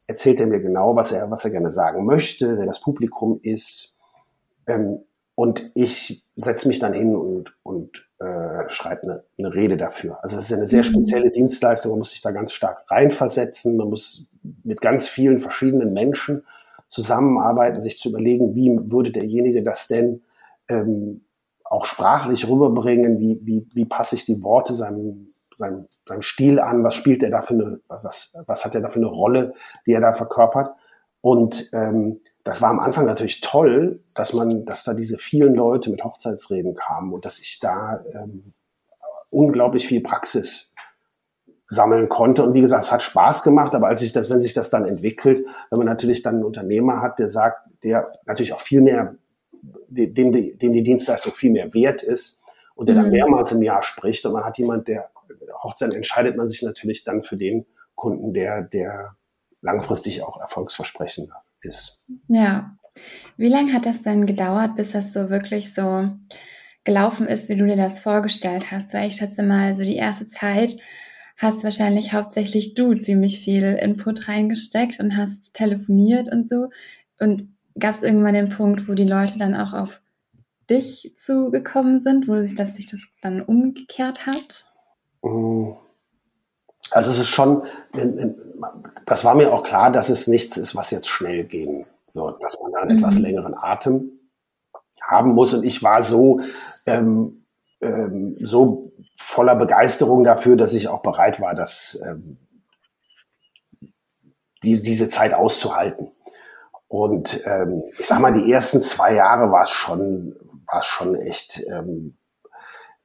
erzählt 0.06 0.38
er 0.38 0.46
mir 0.46 0.60
genau, 0.60 0.94
was 0.94 1.10
er, 1.10 1.30
was 1.30 1.44
er 1.44 1.50
gerne 1.50 1.70
sagen 1.70 2.04
möchte, 2.04 2.58
wer 2.58 2.66
das 2.66 2.80
Publikum 2.80 3.40
ist. 3.42 3.96
Ähm, 4.68 5.00
und 5.34 5.72
ich 5.74 6.24
setze 6.36 6.68
mich 6.68 6.78
dann 6.78 6.92
hin 6.92 7.16
und, 7.16 7.56
und 7.62 8.05
äh, 8.18 8.68
schreibe 8.68 9.02
eine, 9.02 9.24
eine 9.38 9.54
Rede 9.54 9.76
dafür. 9.76 10.18
Also 10.22 10.38
es 10.38 10.50
ist 10.50 10.56
eine 10.56 10.66
sehr 10.66 10.82
mhm. 10.82 10.88
spezielle 10.88 11.30
Dienstleistung, 11.30 11.92
man 11.92 11.98
muss 12.00 12.12
sich 12.12 12.22
da 12.22 12.30
ganz 12.30 12.52
stark 12.52 12.90
reinversetzen, 12.90 13.76
man 13.76 13.88
muss 13.88 14.28
mit 14.64 14.80
ganz 14.80 15.08
vielen 15.08 15.38
verschiedenen 15.38 15.92
Menschen 15.92 16.44
zusammenarbeiten, 16.88 17.82
sich 17.82 17.98
zu 17.98 18.10
überlegen, 18.10 18.54
wie 18.54 18.70
würde 18.90 19.10
derjenige 19.10 19.62
das 19.62 19.88
denn 19.88 20.22
ähm, 20.68 21.22
auch 21.64 21.84
sprachlich 21.84 22.48
rüberbringen, 22.48 23.18
wie, 23.18 23.40
wie, 23.42 23.66
wie 23.72 23.84
passe 23.84 24.16
ich 24.16 24.24
die 24.24 24.42
Worte 24.42 24.74
seinem, 24.74 25.28
seinem, 25.58 25.86
seinem 26.06 26.22
Stil 26.22 26.60
an, 26.60 26.84
was 26.84 26.94
spielt 26.94 27.22
er 27.22 27.30
da 27.30 27.42
für 27.42 27.54
eine, 27.54 27.80
was, 27.88 28.38
was 28.46 28.64
hat 28.64 28.74
er 28.74 28.82
da 28.82 28.88
für 28.88 29.00
eine 29.00 29.08
Rolle, 29.08 29.54
die 29.86 29.92
er 29.92 30.00
da 30.00 30.14
verkörpert. 30.14 30.70
Und 31.20 31.70
ähm, 31.72 32.20
das 32.46 32.62
war 32.62 32.70
am 32.70 32.78
Anfang 32.78 33.06
natürlich 33.06 33.40
toll, 33.40 33.98
dass 34.14 34.32
man, 34.32 34.64
dass 34.64 34.84
da 34.84 34.94
diese 34.94 35.18
vielen 35.18 35.56
Leute 35.56 35.90
mit 35.90 36.04
Hochzeitsreden 36.04 36.76
kamen 36.76 37.12
und 37.12 37.24
dass 37.24 37.40
ich 37.40 37.58
da 37.58 38.04
ähm, 38.14 38.52
unglaublich 39.30 39.88
viel 39.88 40.00
Praxis 40.00 40.70
sammeln 41.66 42.08
konnte. 42.08 42.44
Und 42.44 42.54
wie 42.54 42.60
gesagt, 42.60 42.84
es 42.84 42.92
hat 42.92 43.02
Spaß 43.02 43.42
gemacht, 43.42 43.74
aber 43.74 43.88
als 43.88 43.98
sich 43.98 44.12
das, 44.12 44.30
wenn 44.30 44.40
sich 44.40 44.54
das 44.54 44.70
dann 44.70 44.84
entwickelt, 44.84 45.44
wenn 45.70 45.78
man 45.78 45.88
natürlich 45.88 46.22
dann 46.22 46.36
einen 46.36 46.44
Unternehmer 46.44 47.02
hat, 47.02 47.18
der 47.18 47.28
sagt, 47.28 47.68
der 47.82 48.12
natürlich 48.26 48.52
auch 48.52 48.60
viel 48.60 48.80
mehr 48.80 49.16
dem, 49.88 50.30
dem 50.32 50.72
die 50.72 50.84
Dienstleistung 50.84 51.32
viel 51.32 51.50
mehr 51.50 51.74
wert 51.74 52.04
ist 52.04 52.42
und 52.76 52.88
der 52.88 52.94
mhm. 52.94 53.00
dann 53.00 53.10
mehrmals 53.10 53.50
im 53.50 53.62
Jahr 53.62 53.82
spricht 53.82 54.24
und 54.24 54.32
man 54.32 54.44
hat 54.44 54.56
jemand, 54.56 54.86
der 54.86 55.10
Hochzeit 55.64 55.94
entscheidet 55.94 56.36
man 56.36 56.48
sich 56.48 56.62
natürlich 56.62 57.02
dann 57.02 57.24
für 57.24 57.36
den 57.36 57.66
Kunden, 57.96 58.32
der, 58.32 58.62
der 58.62 59.16
langfristig 59.62 60.22
auch 60.22 60.40
erfolgsversprechender 60.40 61.42
ist. 61.62 62.04
Ja. 62.28 62.76
Wie 63.36 63.48
lange 63.48 63.72
hat 63.72 63.86
das 63.86 64.02
denn 64.02 64.26
gedauert, 64.26 64.76
bis 64.76 64.92
das 64.92 65.12
so 65.12 65.28
wirklich 65.28 65.74
so 65.74 66.10
gelaufen 66.84 67.26
ist, 67.26 67.48
wie 67.48 67.56
du 67.56 67.66
dir 67.66 67.76
das 67.76 68.00
vorgestellt 68.00 68.70
hast? 68.70 68.94
Weil 68.94 69.08
ich 69.08 69.16
schätze 69.16 69.42
mal, 69.42 69.76
so 69.76 69.84
die 69.84 69.96
erste 69.96 70.24
Zeit 70.24 70.76
hast 71.36 71.64
wahrscheinlich 71.64 72.14
hauptsächlich 72.14 72.74
du 72.74 72.94
ziemlich 72.94 73.40
viel 73.40 73.74
Input 73.74 74.28
reingesteckt 74.28 75.00
und 75.00 75.16
hast 75.16 75.54
telefoniert 75.54 76.32
und 76.32 76.48
so. 76.48 76.70
Und 77.20 77.48
gab 77.78 77.94
es 77.94 78.02
irgendwann 78.02 78.34
den 78.34 78.48
Punkt, 78.48 78.88
wo 78.88 78.94
die 78.94 79.04
Leute 79.04 79.38
dann 79.38 79.54
auch 79.54 79.74
auf 79.74 80.00
dich 80.70 81.12
zugekommen 81.16 81.98
sind, 81.98 82.28
wo 82.28 82.40
sich 82.40 82.54
das, 82.54 82.76
sich 82.76 82.86
das 82.86 83.02
dann 83.20 83.42
umgekehrt 83.42 84.26
hat? 84.26 84.64
Mm. 85.22 85.72
Also 86.90 87.10
es 87.10 87.18
ist 87.18 87.28
schon, 87.28 87.62
das 89.04 89.24
war 89.24 89.34
mir 89.34 89.52
auch 89.52 89.62
klar, 89.62 89.90
dass 89.90 90.08
es 90.08 90.26
nichts 90.26 90.56
ist, 90.56 90.74
was 90.74 90.90
jetzt 90.90 91.08
schnell 91.08 91.44
gehen 91.44 91.86
wird, 92.14 92.42
dass 92.42 92.58
man 92.60 92.72
da 92.72 92.78
einen 92.80 92.92
mhm. 92.92 92.98
etwas 92.98 93.18
längeren 93.18 93.54
Atem 93.54 94.16
haben 95.02 95.32
muss. 95.32 95.54
Und 95.54 95.64
ich 95.64 95.82
war 95.82 96.02
so, 96.02 96.40
ähm, 96.86 97.44
ähm, 97.80 98.36
so 98.40 98.92
voller 99.14 99.56
Begeisterung 99.56 100.24
dafür, 100.24 100.56
dass 100.56 100.74
ich 100.74 100.88
auch 100.88 101.02
bereit 101.02 101.40
war, 101.40 101.54
das, 101.54 102.02
ähm, 102.06 102.38
die, 104.62 104.80
diese 104.80 105.08
Zeit 105.08 105.34
auszuhalten. 105.34 106.10
Und 106.88 107.40
ähm, 107.46 107.82
ich 107.98 108.06
sag 108.06 108.20
mal, 108.20 108.32
die 108.32 108.50
ersten 108.50 108.80
zwei 108.80 109.14
Jahre 109.14 109.50
war 109.50 109.64
es 109.64 109.70
schon, 109.70 110.36
war 110.66 110.80
es 110.80 110.86
schon 110.86 111.16
echt 111.16 111.64
ähm, 111.68 112.16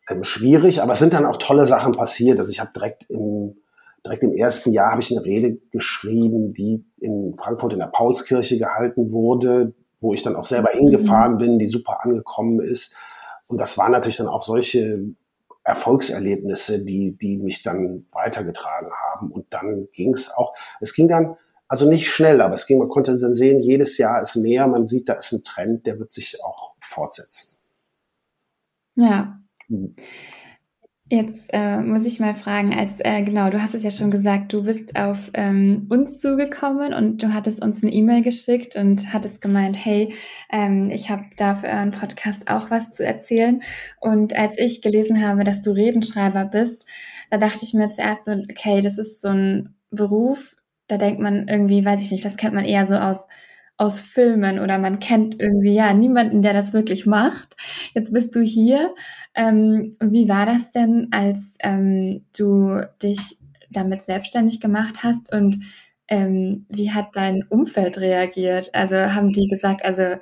ähm, 0.09 0.23
schwierig, 0.23 0.81
aber 0.81 0.93
es 0.93 0.99
sind 0.99 1.13
dann 1.13 1.25
auch 1.25 1.37
tolle 1.37 1.65
Sachen 1.65 1.93
passiert. 1.93 2.39
Also 2.39 2.51
ich 2.51 2.59
habe 2.59 2.71
direkt 2.73 3.09
im 3.09 3.60
direkt 4.05 4.23
im 4.23 4.33
ersten 4.33 4.71
Jahr 4.71 4.91
habe 4.91 5.01
ich 5.01 5.11
eine 5.11 5.25
Rede 5.25 5.57
geschrieben, 5.71 6.53
die 6.53 6.85
in 6.99 7.35
Frankfurt 7.35 7.73
in 7.73 7.79
der 7.79 7.87
Paulskirche 7.87 8.57
gehalten 8.57 9.11
wurde, 9.11 9.73
wo 9.99 10.13
ich 10.13 10.23
dann 10.23 10.35
auch 10.35 10.43
selber 10.43 10.71
hingefahren 10.71 11.37
bin, 11.37 11.59
die 11.59 11.67
super 11.67 12.03
angekommen 12.03 12.59
ist. 12.61 12.97
Und 13.47 13.59
das 13.59 13.77
waren 13.77 13.91
natürlich 13.91 14.17
dann 14.17 14.27
auch 14.27 14.43
solche 14.43 15.03
Erfolgserlebnisse, 15.63 16.83
die, 16.83 17.17
die 17.17 17.37
mich 17.37 17.61
dann 17.61 18.05
weitergetragen 18.11 18.89
haben. 18.91 19.31
Und 19.31 19.45
dann 19.51 19.87
ging 19.91 20.13
es 20.13 20.35
auch, 20.35 20.55
es 20.79 20.93
ging 20.95 21.07
dann 21.07 21.37
also 21.67 21.87
nicht 21.87 22.09
schnell, 22.09 22.41
aber 22.41 22.55
es 22.55 22.65
ging, 22.65 22.79
man 22.79 22.89
konnte 22.89 23.17
dann 23.17 23.33
sehen, 23.33 23.61
jedes 23.61 23.97
Jahr 23.97 24.21
ist 24.21 24.35
mehr, 24.35 24.67
man 24.67 24.87
sieht, 24.87 25.07
da 25.07 25.13
ist 25.13 25.31
ein 25.31 25.43
Trend, 25.43 25.85
der 25.85 25.99
wird 25.99 26.11
sich 26.11 26.43
auch 26.43 26.73
fortsetzen. 26.81 27.57
Ja. 28.95 29.39
Hm. 29.67 29.95
Jetzt 31.13 31.49
äh, 31.51 31.81
muss 31.81 32.05
ich 32.05 32.21
mal 32.21 32.33
fragen, 32.33 32.73
als 32.73 33.01
äh, 33.01 33.21
genau, 33.23 33.49
du 33.49 33.61
hast 33.61 33.75
es 33.75 33.83
ja 33.83 33.91
schon 33.91 34.11
gesagt, 34.11 34.53
du 34.53 34.63
bist 34.63 34.97
auf 34.97 35.29
ähm, 35.33 35.85
uns 35.89 36.21
zugekommen 36.21 36.93
und 36.93 37.21
du 37.21 37.33
hattest 37.33 37.61
uns 37.61 37.83
eine 37.83 37.91
E-Mail 37.91 38.21
geschickt 38.21 38.77
und 38.77 39.11
hattest 39.11 39.41
gemeint, 39.41 39.77
hey, 39.83 40.15
ähm, 40.49 40.89
ich 40.89 41.09
habe 41.09 41.25
da 41.35 41.55
für 41.55 41.67
euren 41.67 41.91
Podcast 41.91 42.49
auch 42.49 42.71
was 42.71 42.93
zu 42.93 43.05
erzählen. 43.05 43.61
Und 43.99 44.37
als 44.37 44.57
ich 44.57 44.81
gelesen 44.81 45.21
habe, 45.21 45.43
dass 45.43 45.61
du 45.61 45.71
Redenschreiber 45.71 46.45
bist, 46.45 46.85
da 47.29 47.37
dachte 47.37 47.59
ich 47.63 47.73
mir 47.73 47.89
zuerst 47.89 48.23
so, 48.23 48.31
okay, 48.31 48.79
das 48.79 48.97
ist 48.97 49.19
so 49.19 49.27
ein 49.27 49.75
Beruf, 49.89 50.55
da 50.87 50.95
denkt 50.95 51.19
man 51.19 51.49
irgendwie, 51.49 51.83
weiß 51.83 52.03
ich 52.03 52.11
nicht, 52.11 52.23
das 52.23 52.37
kennt 52.37 52.55
man 52.55 52.63
eher 52.63 52.87
so 52.87 52.95
aus, 52.95 53.27
aus 53.81 53.99
Filmen 53.99 54.59
oder 54.59 54.77
man 54.77 54.99
kennt 54.99 55.41
irgendwie 55.41 55.73
ja 55.73 55.91
niemanden, 55.91 56.43
der 56.43 56.53
das 56.53 56.71
wirklich 56.71 57.07
macht. 57.07 57.55
Jetzt 57.95 58.13
bist 58.13 58.35
du 58.35 58.41
hier. 58.41 58.93
Ähm, 59.33 59.95
wie 59.99 60.29
war 60.29 60.45
das 60.45 60.71
denn, 60.71 61.07
als 61.09 61.55
ähm, 61.63 62.21
du 62.37 62.81
dich 63.01 63.37
damit 63.71 64.03
selbstständig 64.03 64.59
gemacht 64.59 65.03
hast 65.03 65.33
und 65.33 65.57
ähm, 66.07 66.67
wie 66.69 66.91
hat 66.91 67.15
dein 67.15 67.43
Umfeld 67.49 67.97
reagiert? 67.99 68.69
Also 68.75 68.95
haben 68.97 69.31
die 69.31 69.47
gesagt, 69.47 69.83
also 69.83 70.17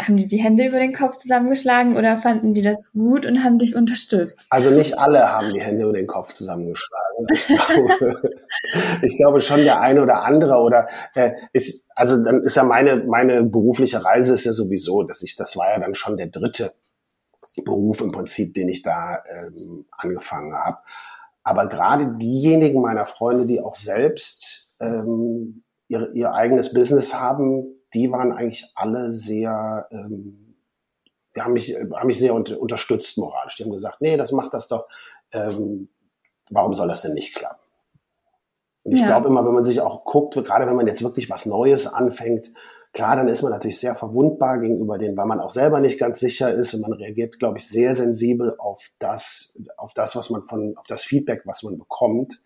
haben 0.00 0.16
die 0.16 0.26
die 0.26 0.38
Hände 0.38 0.66
über 0.66 0.78
den 0.78 0.92
Kopf 0.92 1.16
zusammengeschlagen 1.16 1.96
oder 1.96 2.16
fanden 2.16 2.54
die 2.54 2.62
das 2.62 2.92
gut 2.92 3.26
und 3.26 3.42
haben 3.42 3.58
dich 3.58 3.74
unterstützt? 3.74 4.46
Also 4.50 4.70
nicht 4.70 4.98
alle 4.98 5.32
haben 5.32 5.52
die 5.52 5.60
Hände 5.60 5.84
über 5.84 5.92
den 5.92 6.06
Kopf 6.06 6.32
zusammengeschlagen. 6.32 7.26
Ich 7.32 7.46
glaube, 7.46 8.36
ich 9.02 9.16
glaube 9.16 9.40
schon 9.40 9.62
der 9.62 9.80
eine 9.80 10.02
oder 10.02 10.22
andere 10.22 10.58
oder 10.58 10.88
äh, 11.14 11.32
ist, 11.52 11.86
also 11.94 12.22
dann 12.22 12.42
ist 12.42 12.56
ja 12.56 12.64
meine 12.64 13.04
meine 13.06 13.42
berufliche 13.44 14.04
Reise 14.04 14.34
ist 14.34 14.44
ja 14.44 14.52
sowieso, 14.52 15.02
dass 15.02 15.22
ich 15.22 15.36
das 15.36 15.56
war 15.56 15.70
ja 15.70 15.78
dann 15.78 15.94
schon 15.94 16.16
der 16.16 16.28
dritte 16.28 16.72
Beruf 17.64 18.00
im 18.00 18.12
Prinzip, 18.12 18.54
den 18.54 18.68
ich 18.68 18.82
da 18.82 19.22
ähm, 19.28 19.84
angefangen 19.90 20.54
habe. 20.54 20.78
Aber 21.42 21.66
gerade 21.66 22.16
diejenigen 22.18 22.80
meiner 22.80 23.06
Freunde, 23.06 23.46
die 23.46 23.60
auch 23.60 23.74
selbst 23.74 24.70
ähm, 24.80 25.64
ihr, 25.88 26.10
ihr 26.14 26.32
eigenes 26.32 26.72
Business 26.72 27.14
haben, 27.14 27.81
die 27.94 28.10
waren 28.10 28.32
eigentlich 28.32 28.70
alle 28.74 29.10
sehr, 29.10 29.88
ähm, 29.90 30.56
die 31.34 31.40
haben 31.40 31.52
mich, 31.52 31.74
haben 31.74 32.06
mich 32.06 32.18
sehr 32.18 32.34
unter, 32.34 32.60
unterstützt 32.60 33.18
moralisch. 33.18 33.56
Die 33.56 33.64
haben 33.64 33.72
gesagt, 33.72 34.00
nee, 34.00 34.16
das 34.16 34.32
macht 34.32 34.54
das 34.54 34.68
doch. 34.68 34.86
Ähm, 35.32 35.88
warum 36.50 36.74
soll 36.74 36.88
das 36.88 37.02
denn 37.02 37.14
nicht 37.14 37.34
klappen? 37.34 37.62
Und 38.84 38.92
ich 38.92 39.00
ja. 39.00 39.06
glaube 39.06 39.28
immer, 39.28 39.44
wenn 39.46 39.54
man 39.54 39.64
sich 39.64 39.80
auch 39.80 40.04
guckt, 40.04 40.34
gerade 40.34 40.66
wenn 40.66 40.76
man 40.76 40.86
jetzt 40.86 41.02
wirklich 41.02 41.30
was 41.30 41.46
Neues 41.46 41.86
anfängt, 41.86 42.52
klar, 42.92 43.16
dann 43.16 43.28
ist 43.28 43.42
man 43.42 43.52
natürlich 43.52 43.78
sehr 43.80 43.94
verwundbar 43.94 44.58
gegenüber 44.58 44.98
denen, 44.98 45.16
weil 45.16 45.26
man 45.26 45.40
auch 45.40 45.50
selber 45.50 45.80
nicht 45.80 45.98
ganz 45.98 46.20
sicher 46.20 46.52
ist 46.52 46.74
und 46.74 46.82
man 46.82 46.92
reagiert, 46.92 47.38
glaube 47.38 47.58
ich, 47.58 47.68
sehr 47.68 47.94
sensibel 47.94 48.56
auf 48.58 48.90
das, 48.98 49.58
auf 49.76 49.94
das, 49.94 50.16
was 50.16 50.30
man 50.30 50.44
von, 50.44 50.76
auf 50.76 50.86
das 50.86 51.04
Feedback, 51.04 51.42
was 51.44 51.62
man 51.62 51.78
bekommt. 51.78 52.42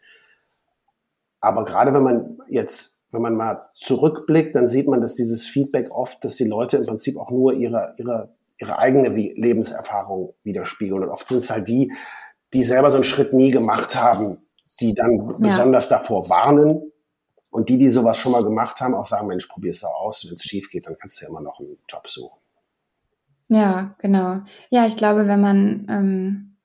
aber 1.41 1.65
gerade 1.65 1.95
wenn 1.95 2.03
man 2.03 2.39
jetzt, 2.49 2.96
wenn 3.11 3.23
man 3.23 3.35
mal 3.35 3.69
zurückblickt, 3.75 4.55
dann 4.55 4.67
sieht 4.67 4.89
man, 4.89 5.01
dass 5.01 5.15
dieses 5.15 5.47
Feedback 5.47 5.91
oft, 5.91 6.25
dass 6.25 6.37
die 6.37 6.49
Leute 6.49 6.79
im 6.79 6.85
Prinzip 6.85 7.17
auch 7.17 7.31
nur 7.31 7.53
ihre, 7.55 7.95
ihre, 7.99 8.35
ihre 8.59 8.79
eigene 8.79 9.09
Lebenserfahrung 9.09 10.35
widerspiegeln. 10.43 11.03
Und 11.03 11.09
oft 11.11 11.29
sind 11.29 11.39
es 11.39 11.51
halt 11.51 11.69
die, 11.69 11.93
die 12.53 12.65
selber 12.65 12.91
so 12.91 12.97
einen 12.97 13.05
Schritt 13.05 13.33
nie 13.33 13.51
gemacht 13.51 13.95
haben, 13.95 14.39
die 14.81 14.95
dann 14.95 15.13
ja. 15.39 15.49
besonders 15.49 15.89
davor 15.89 16.29
warnen. 16.29 16.93
Und 17.51 17.69
die, 17.69 17.79
die 17.79 17.89
sowas 17.89 18.19
schon 18.19 18.33
mal 18.33 18.45
gemacht 18.45 18.81
haben, 18.81 18.95
auch 18.95 19.07
sagen, 19.07 19.29
Mensch, 19.29 19.47
probier 19.47 19.71
es 19.71 19.81
doch 19.81 19.95
aus. 19.95 20.27
Wenn 20.27 20.35
es 20.35 20.43
schief 20.43 20.69
geht, 20.69 20.87
dann 20.87 20.97
kannst 20.99 21.21
du 21.21 21.25
ja 21.25 21.31
immer 21.31 21.41
noch 21.41 21.59
einen 21.59 21.79
Job 21.89 22.07
suchen. 22.07 22.39
Ja, 23.49 23.95
genau. 23.99 24.41
Ja, 24.69 24.85
ich 24.87 24.97
glaube, 24.97 25.27
wenn 25.29 25.41
man 25.41 25.87
ähm, 25.89 26.57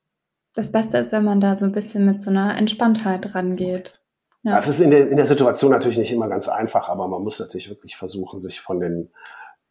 das 0.54 0.72
Beste 0.72 0.98
ist, 0.98 1.12
wenn 1.12 1.24
man 1.24 1.40
da 1.40 1.54
so 1.54 1.64
ein 1.64 1.72
bisschen 1.72 2.04
mit 2.04 2.20
so 2.20 2.30
einer 2.30 2.56
Entspanntheit 2.58 3.34
rangeht. 3.34 4.01
Ja. 4.42 4.56
Das 4.56 4.68
ist 4.68 4.80
in 4.80 4.90
der, 4.90 5.08
in 5.08 5.16
der 5.16 5.26
Situation 5.26 5.70
natürlich 5.70 5.98
nicht 5.98 6.12
immer 6.12 6.28
ganz 6.28 6.48
einfach, 6.48 6.88
aber 6.88 7.06
man 7.06 7.22
muss 7.22 7.38
natürlich 7.38 7.68
wirklich 7.68 7.96
versuchen, 7.96 8.40
sich 8.40 8.60
von 8.60 8.80
den 8.80 9.10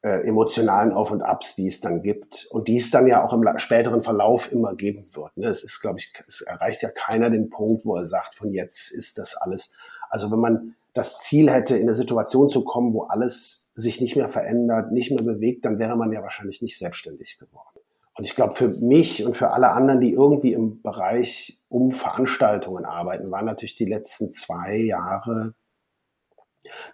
äh, 0.02 0.28
emotionalen 0.28 0.94
Auf 0.94 1.12
und 1.12 1.22
Abs, 1.22 1.56
die 1.56 1.68
es 1.68 1.82
dann 1.82 2.02
gibt 2.02 2.48
und 2.50 2.68
die 2.68 2.78
es 2.78 2.90
dann 2.90 3.06
ja 3.06 3.24
auch 3.24 3.34
im 3.34 3.44
späteren 3.58 4.02
Verlauf 4.02 4.52
immer 4.52 4.74
geben 4.74 5.06
wird. 5.14 5.36
Ne? 5.38 5.48
Es 5.48 5.64
ist, 5.64 5.82
glaube 5.82 6.00
ich, 6.00 6.14
es 6.28 6.42
erreicht 6.42 6.82
ja 6.82 6.90
keiner 6.90 7.30
den 7.30 7.50
Punkt, 7.50 7.86
wo 7.86 7.96
er 7.98 8.08
sagt, 8.08 8.36
von 8.36 8.52
jetzt 8.52 8.92
ist 8.92 9.18
das 9.18 9.36
alles. 9.36 9.74
Also 10.10 10.32
wenn 10.32 10.40
man 10.40 10.76
das 10.94 11.20
Ziel 11.20 11.52
hätte, 11.52 11.76
in 11.76 11.84
eine 11.84 11.96
Situation 11.96 12.50
zu 12.50 12.64
kommen, 12.64 12.94
wo 12.94 13.04
alles 13.04 13.70
sich 13.76 14.02
nicht 14.02 14.16
mehr 14.16 14.30
verändert, 14.30 14.92
nicht 14.92 15.12
mehr 15.12 15.24
bewegt, 15.24 15.66
dann 15.66 15.80
wäre 15.80 15.96
man 15.96 16.12
ja 16.12 16.22
wahrscheinlich 16.22 16.62
nicht 16.62 16.78
selbstständig 16.78 17.40
geworden. 17.40 17.81
Und 18.22 18.26
ich 18.26 18.36
glaube, 18.36 18.54
für 18.54 18.68
mich 18.68 19.26
und 19.26 19.36
für 19.36 19.50
alle 19.50 19.72
anderen, 19.72 20.00
die 20.00 20.14
irgendwie 20.14 20.54
im 20.54 20.84
Bereich 20.84 21.60
um 21.70 21.90
Veranstaltungen 21.90 22.86
arbeiten, 22.86 23.32
waren 23.32 23.46
natürlich 23.46 23.76
die 23.76 23.90
letzten 23.90 24.32
zwei 24.32 24.76
Jahre 24.76 25.56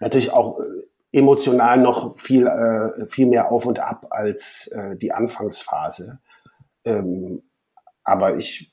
natürlich 0.00 0.32
auch 0.32 0.58
äh, 0.58 0.64
emotional 1.12 1.80
noch 1.80 2.18
viel, 2.18 2.46
äh, 2.46 3.06
viel 3.10 3.26
mehr 3.26 3.52
auf 3.52 3.66
und 3.66 3.78
ab 3.78 4.06
als 4.08 4.68
äh, 4.68 4.96
die 4.96 5.12
Anfangsphase. 5.12 6.20
Ähm, 6.86 7.42
aber 8.04 8.36
ich, 8.36 8.72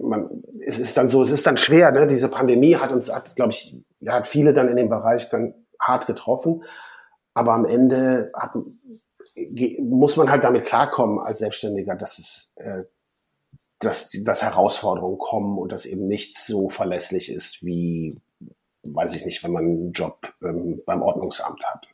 man, 0.00 0.44
es 0.64 0.78
ist 0.78 0.96
dann 0.96 1.08
so, 1.08 1.20
es 1.20 1.32
ist 1.32 1.48
dann 1.48 1.56
schwer, 1.56 1.90
ne? 1.90 2.06
Diese 2.06 2.28
Pandemie 2.28 2.76
hat 2.76 2.92
uns, 2.92 3.12
hat, 3.12 3.34
glaube 3.34 3.50
ich, 3.50 3.76
hat 4.06 4.28
viele 4.28 4.52
dann 4.52 4.68
in 4.68 4.76
dem 4.76 4.88
Bereich 4.88 5.30
ganz 5.30 5.52
hart 5.80 6.06
getroffen. 6.06 6.62
Aber 7.34 7.54
am 7.54 7.64
Ende 7.64 8.30
hat, 8.34 8.52
muss 9.80 10.16
man 10.16 10.30
halt 10.30 10.44
damit 10.44 10.66
klarkommen 10.66 11.18
als 11.18 11.38
Selbstständiger, 11.38 11.96
dass 11.96 12.18
es, 12.18 12.52
äh, 12.56 12.82
dass, 13.78 14.10
dass 14.22 14.42
Herausforderungen 14.42 15.18
kommen 15.18 15.58
und 15.58 15.72
dass 15.72 15.86
eben 15.86 16.06
nichts 16.06 16.46
so 16.46 16.68
verlässlich 16.68 17.30
ist 17.30 17.64
wie, 17.64 18.14
weiß 18.82 19.16
ich 19.16 19.24
nicht, 19.24 19.42
wenn 19.42 19.52
man 19.52 19.64
einen 19.64 19.92
Job 19.92 20.34
ähm, 20.42 20.82
beim 20.86 21.02
Ordnungsamt 21.02 21.64
hat. 21.64 21.88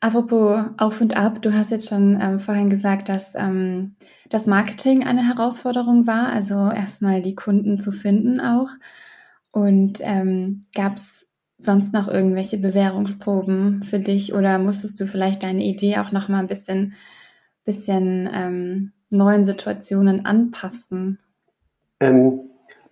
Apropos 0.00 0.62
auf 0.76 1.00
und 1.00 1.16
ab, 1.16 1.40
du 1.40 1.54
hast 1.54 1.70
jetzt 1.70 1.88
schon 1.88 2.20
ähm, 2.20 2.38
vorhin 2.38 2.68
gesagt, 2.68 3.08
dass 3.08 3.34
ähm, 3.34 3.96
das 4.28 4.46
Marketing 4.46 5.04
eine 5.04 5.26
Herausforderung 5.26 6.06
war, 6.06 6.28
also 6.28 6.70
erstmal 6.70 7.22
die 7.22 7.34
Kunden 7.34 7.78
zu 7.78 7.92
finden 7.92 8.40
auch. 8.40 8.68
Und 9.52 10.00
ähm, 10.02 10.60
gab 10.74 10.96
es 10.96 11.25
sonst 11.58 11.92
noch 11.92 12.08
irgendwelche 12.08 12.58
Bewährungsproben 12.58 13.82
für 13.82 13.98
dich 13.98 14.34
oder 14.34 14.58
musstest 14.58 15.00
du 15.00 15.06
vielleicht 15.06 15.42
deine 15.42 15.64
Idee 15.64 15.98
auch 15.98 16.12
noch 16.12 16.28
mal 16.28 16.40
ein 16.40 16.46
bisschen, 16.46 16.94
bisschen 17.64 18.28
ähm, 18.32 18.92
neuen 19.10 19.44
Situationen 19.44 20.26
anpassen? 20.26 21.18
Ähm, 22.00 22.40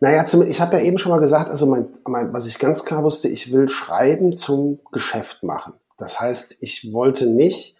naja, 0.00 0.24
zum, 0.24 0.42
ich 0.42 0.61
habe 0.61 0.77
ja 0.77 0.83
eben 0.83 0.98
schon 0.98 1.12
mal 1.12 1.20
gesagt, 1.20 1.50
also 1.50 1.66
mein, 1.66 1.87
mein, 2.07 2.33
was 2.33 2.46
ich 2.46 2.59
ganz 2.59 2.85
klar 2.85 3.05
wusste, 3.05 3.29
ich 3.29 3.53
will 3.53 3.68
Schreiben 3.68 4.35
zum 4.35 4.81
Geschäft 4.92 5.42
machen. 5.42 5.74
Das 5.98 6.20
heißt, 6.20 6.57
ich 6.61 6.92
wollte 6.92 7.31
nicht 7.31 7.77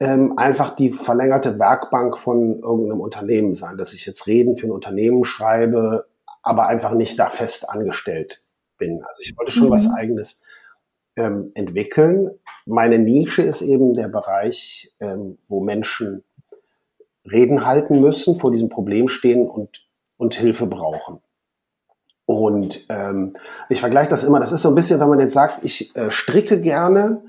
ähm, 0.00 0.38
einfach 0.38 0.74
die 0.74 0.90
verlängerte 0.90 1.58
Werkbank 1.58 2.18
von 2.18 2.60
irgendeinem 2.60 3.00
Unternehmen 3.00 3.52
sein, 3.52 3.76
dass 3.76 3.92
ich 3.92 4.06
jetzt 4.06 4.26
Reden 4.26 4.56
für 4.56 4.66
ein 4.66 4.72
Unternehmen 4.72 5.24
schreibe, 5.24 6.06
aber 6.42 6.68
einfach 6.68 6.94
nicht 6.94 7.18
da 7.18 7.30
fest 7.30 7.68
angestellt 7.68 8.43
bin. 8.78 9.02
Also 9.06 9.22
ich 9.22 9.36
wollte 9.36 9.52
schon 9.52 9.68
mhm. 9.68 9.72
was 9.72 9.90
eigenes 9.94 10.42
ähm, 11.16 11.52
entwickeln. 11.54 12.30
Meine 12.66 12.98
Nische 12.98 13.42
ist 13.42 13.62
eben 13.62 13.94
der 13.94 14.08
Bereich, 14.08 14.92
ähm, 15.00 15.38
wo 15.46 15.60
Menschen 15.60 16.24
Reden 17.30 17.64
halten 17.64 18.00
müssen, 18.00 18.38
vor 18.38 18.50
diesem 18.50 18.68
Problem 18.68 19.08
stehen 19.08 19.46
und, 19.46 19.86
und 20.16 20.34
Hilfe 20.34 20.66
brauchen. 20.66 21.20
Und 22.26 22.86
ähm, 22.88 23.36
ich 23.68 23.80
vergleiche 23.80 24.10
das 24.10 24.24
immer, 24.24 24.40
das 24.40 24.52
ist 24.52 24.62
so 24.62 24.70
ein 24.70 24.74
bisschen, 24.74 25.00
wenn 25.00 25.08
man 25.08 25.20
jetzt 25.20 25.34
sagt, 25.34 25.62
ich 25.62 25.94
äh, 25.94 26.10
stricke 26.10 26.58
gerne 26.58 27.22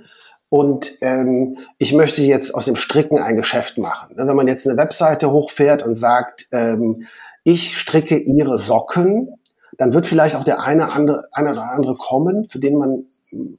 und 0.49 0.97
ähm, 1.01 1.57
ich 1.77 1.93
möchte 1.93 2.21
jetzt 2.21 2.55
aus 2.55 2.65
dem 2.65 2.77
Stricken 2.77 3.17
ein 3.17 3.35
Geschäft 3.35 3.77
machen. 3.77 4.15
Wenn 4.15 4.35
man 4.35 4.47
jetzt 4.47 4.67
eine 4.67 4.77
Webseite 4.77 5.31
hochfährt 5.31 5.83
und 5.83 5.95
sagt, 5.95 6.47
ähm, 6.51 7.05
ich 7.43 7.77
stricke 7.77 8.17
ihre 8.17 8.57
Socken, 8.57 9.35
dann 9.77 9.93
wird 9.93 10.05
vielleicht 10.05 10.35
auch 10.35 10.43
der 10.43 10.61
eine, 10.61 10.91
andere, 10.91 11.27
eine 11.31 11.51
oder 11.51 11.69
andere 11.69 11.95
kommen, 11.95 12.47
für 12.47 12.59
den 12.59 12.77
man 12.77 13.05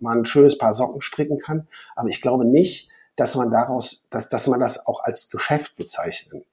mal 0.01 0.19
ein 0.19 0.25
schönes 0.25 0.59
Paar 0.59 0.73
Socken 0.73 1.03
stricken 1.03 1.39
kann. 1.39 1.69
Aber 1.95 2.09
ich 2.09 2.21
glaube 2.21 2.45
nicht, 2.45 2.91
dass 3.17 3.35
man 3.35 3.51
daraus, 3.51 4.07
dass, 4.11 4.29
dass 4.29 4.47
man 4.47 4.61
das 4.61 4.87
auch 4.87 5.01
als 5.03 5.31
Geschäft 5.31 5.77
bezeichnen 5.77 6.45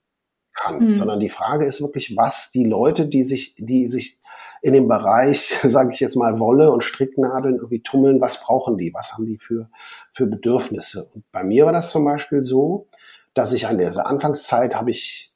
kann, 0.53 0.87
mhm. 0.87 0.93
sondern 0.93 1.19
die 1.19 1.29
Frage 1.29 1.65
ist 1.65 1.81
wirklich, 1.81 2.15
was 2.15 2.51
die 2.51 2.63
Leute, 2.63 3.07
die 3.07 3.23
sich, 3.23 3.55
die 3.57 3.87
sich 3.87 4.19
in 4.61 4.73
dem 4.73 4.87
Bereich, 4.87 5.59
sage 5.63 5.91
ich 5.93 5.99
jetzt 5.99 6.15
mal, 6.15 6.39
Wolle 6.39 6.71
und 6.71 6.83
Stricknadeln 6.83 7.57
irgendwie 7.57 7.81
tummeln, 7.81 8.21
was 8.21 8.41
brauchen 8.41 8.77
die, 8.77 8.93
was 8.93 9.13
haben 9.13 9.25
die 9.25 9.37
für, 9.37 9.69
für 10.11 10.25
Bedürfnisse? 10.25 11.09
Und 11.13 11.29
bei 11.31 11.43
mir 11.43 11.65
war 11.65 11.73
das 11.73 11.91
zum 11.91 12.05
Beispiel 12.05 12.41
so, 12.41 12.85
dass 13.33 13.53
ich 13.53 13.67
an 13.67 13.77
dieser 13.77 14.05
Anfangszeit 14.05 14.75
habe 14.75 14.91
ich 14.91 15.32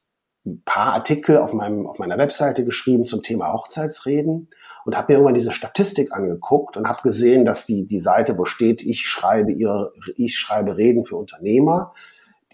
ein 0.48 0.62
paar 0.64 0.94
Artikel 0.94 1.36
auf, 1.36 1.52
meinem, 1.52 1.86
auf 1.86 1.98
meiner 1.98 2.18
Webseite 2.18 2.64
geschrieben 2.64 3.04
zum 3.04 3.22
Thema 3.22 3.52
Hochzeitsreden 3.52 4.48
und 4.84 4.96
habe 4.96 5.12
mir 5.12 5.18
irgendwann 5.18 5.34
diese 5.34 5.52
Statistik 5.52 6.12
angeguckt 6.12 6.76
und 6.76 6.88
habe 6.88 7.02
gesehen, 7.02 7.44
dass 7.44 7.66
die, 7.66 7.86
die 7.86 7.98
Seite, 7.98 8.38
wo 8.38 8.44
steht, 8.44 8.82
ich 8.82 9.02
schreibe 9.02 9.52
ihre, 9.52 9.92
ich 10.16 10.36
schreibe 10.38 10.76
Reden 10.76 11.04
für 11.04 11.16
Unternehmer, 11.16 11.92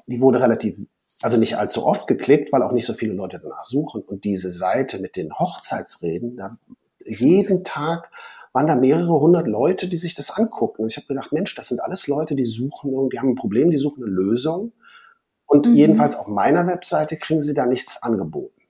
die 0.06 0.20
wurde 0.20 0.40
relativ, 0.40 0.78
also 1.22 1.36
nicht 1.36 1.56
allzu 1.58 1.86
oft 1.86 2.06
geklickt, 2.06 2.52
weil 2.52 2.62
auch 2.62 2.72
nicht 2.72 2.86
so 2.86 2.92
viele 2.92 3.14
Leute 3.14 3.40
danach 3.42 3.64
suchen. 3.64 4.02
Und 4.02 4.24
diese 4.24 4.50
Seite 4.50 4.98
mit 4.98 5.16
den 5.16 5.32
Hochzeitsreden, 5.32 6.36
da, 6.36 6.58
jeden 7.06 7.64
Tag 7.64 8.10
waren 8.52 8.66
da 8.68 8.76
mehrere 8.76 9.20
hundert 9.20 9.46
Leute, 9.46 9.88
die 9.88 9.96
sich 9.96 10.14
das 10.14 10.30
angucken. 10.30 10.82
Und 10.82 10.88
ich 10.88 10.96
habe 10.96 11.06
gedacht, 11.06 11.32
Mensch, 11.32 11.54
das 11.54 11.68
sind 11.68 11.80
alles 11.80 12.06
Leute, 12.06 12.34
die 12.34 12.46
suchen, 12.46 13.08
die 13.10 13.18
haben 13.18 13.30
ein 13.30 13.34
Problem, 13.34 13.70
die 13.70 13.78
suchen 13.78 14.04
eine 14.04 14.12
Lösung. 14.12 14.72
Und 15.46 15.66
mhm. 15.66 15.74
jedenfalls 15.74 16.16
auf 16.16 16.28
meiner 16.28 16.66
Webseite 16.66 17.16
kriegen 17.16 17.40
sie 17.40 17.54
da 17.54 17.66
nichts 17.66 18.02
angeboten. 18.02 18.60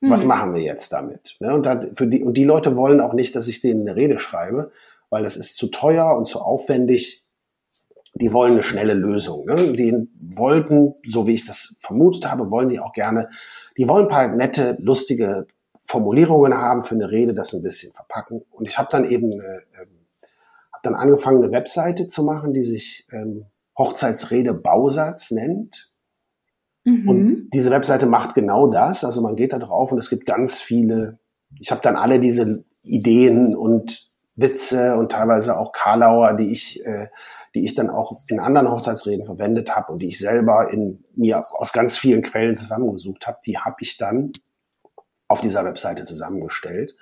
Mhm. 0.00 0.10
Was 0.10 0.24
machen 0.24 0.54
wir 0.54 0.62
jetzt 0.62 0.92
damit? 0.92 1.36
Ne? 1.40 1.54
Und, 1.54 1.66
dann 1.66 1.94
für 1.94 2.06
die, 2.06 2.22
und 2.22 2.34
die 2.34 2.44
Leute 2.44 2.76
wollen 2.76 3.00
auch 3.00 3.12
nicht, 3.12 3.34
dass 3.34 3.48
ich 3.48 3.60
denen 3.60 3.82
eine 3.82 3.96
Rede 3.96 4.18
schreibe, 4.18 4.72
weil 5.10 5.22
das 5.22 5.36
ist 5.36 5.56
zu 5.56 5.68
teuer 5.68 6.16
und 6.16 6.26
zu 6.26 6.40
aufwendig. 6.40 7.22
Die 8.14 8.32
wollen 8.32 8.52
eine 8.52 8.62
schnelle 8.62 8.94
Lösung. 8.94 9.44
Ne? 9.46 9.72
Die 9.72 10.08
wollten, 10.36 10.94
so 11.06 11.26
wie 11.26 11.34
ich 11.34 11.44
das 11.44 11.76
vermutet 11.80 12.30
habe, 12.30 12.50
wollen 12.50 12.68
die 12.68 12.80
auch 12.80 12.92
gerne, 12.92 13.28
die 13.76 13.88
wollen 13.88 14.06
ein 14.06 14.10
paar 14.10 14.28
nette, 14.28 14.76
lustige 14.80 15.46
Formulierungen 15.82 16.54
haben 16.54 16.82
für 16.82 16.94
eine 16.94 17.10
Rede, 17.10 17.34
das 17.34 17.52
ein 17.52 17.62
bisschen 17.62 17.92
verpacken. 17.92 18.42
Und 18.50 18.66
ich 18.66 18.78
habe 18.78 18.88
dann 18.90 19.08
eben 19.08 19.32
äh, 19.32 19.60
hab 20.72 20.82
dann 20.82 20.94
angefangen, 20.94 21.42
eine 21.42 21.52
Webseite 21.52 22.06
zu 22.06 22.24
machen, 22.24 22.52
die 22.52 22.64
sich 22.64 23.06
ähm, 23.12 23.46
Hochzeitsrede 23.78 24.54
Bausatz 24.54 25.30
nennt. 25.30 25.90
Mhm. 26.84 27.08
Und 27.08 27.50
diese 27.50 27.70
Webseite 27.70 28.06
macht 28.06 28.34
genau 28.34 28.68
das. 28.68 29.04
Also 29.04 29.20
man 29.20 29.36
geht 29.36 29.52
da 29.52 29.58
drauf 29.58 29.92
und 29.92 29.98
es 29.98 30.10
gibt 30.10 30.26
ganz 30.26 30.60
viele, 30.60 31.18
ich 31.58 31.70
habe 31.70 31.82
dann 31.82 31.96
alle 31.96 32.20
diese 32.20 32.64
Ideen 32.82 33.56
und 33.56 34.10
Witze 34.36 34.96
und 34.96 35.12
teilweise 35.12 35.58
auch 35.58 35.72
Karlauer, 35.72 36.34
die 36.34 36.50
ich, 36.50 36.84
äh, 36.84 37.08
die 37.54 37.64
ich 37.64 37.74
dann 37.74 37.88
auch 37.88 38.18
in 38.28 38.38
anderen 38.38 38.70
Hochzeitsreden 38.70 39.24
verwendet 39.24 39.74
habe 39.74 39.92
und 39.92 40.00
die 40.00 40.08
ich 40.08 40.18
selber 40.18 40.70
in 40.70 41.02
mir 41.14 41.42
aus 41.58 41.72
ganz 41.72 41.96
vielen 41.96 42.22
Quellen 42.22 42.54
zusammengesucht 42.54 43.26
habe, 43.26 43.38
die 43.44 43.58
habe 43.58 43.76
ich 43.80 43.96
dann 43.96 44.30
auf 45.26 45.40
dieser 45.40 45.64
Webseite 45.64 46.04
zusammengestellt. 46.04 46.96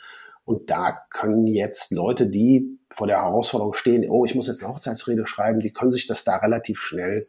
Und 0.44 0.70
da 0.70 0.98
können 1.10 1.46
jetzt 1.46 1.90
Leute, 1.92 2.26
die 2.26 2.78
vor 2.90 3.06
der 3.06 3.22
Herausforderung 3.22 3.74
stehen, 3.74 4.08
oh, 4.08 4.24
ich 4.24 4.34
muss 4.34 4.46
jetzt 4.46 4.62
eine 4.62 4.72
Hochzeitsrede 4.72 5.26
schreiben, 5.26 5.60
die 5.60 5.72
können 5.72 5.90
sich 5.90 6.06
das 6.06 6.24
da 6.24 6.36
relativ 6.36 6.80
schnell 6.80 7.24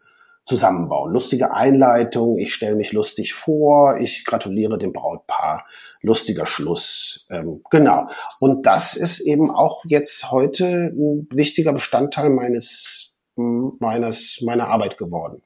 zusammenbauen. 0.46 1.12
Lustige 1.12 1.54
Einleitung, 1.54 2.38
ich 2.38 2.54
stelle 2.54 2.76
mich 2.76 2.94
lustig 2.94 3.34
vor, 3.34 3.98
ich 3.98 4.26
gratuliere 4.26 4.78
dem 4.78 4.94
Brautpaar, 4.94 5.66
lustiger 6.02 6.46
Schluss. 6.46 7.26
Ähm, 7.32 7.62
genau. 7.72 8.08
Und 8.40 8.66
das 8.66 8.96
ist 8.96 9.22
eben 9.22 9.50
auch 9.50 9.84
jetzt 9.88 10.30
heute 10.30 10.94
ein 10.96 11.28
wichtiger 11.32 11.74
Bestandteil 11.74 12.30
meines, 12.30 13.14
meines, 13.36 14.42
meiner 14.42 14.68
Arbeit 14.68 14.98
geworden. 14.98 15.42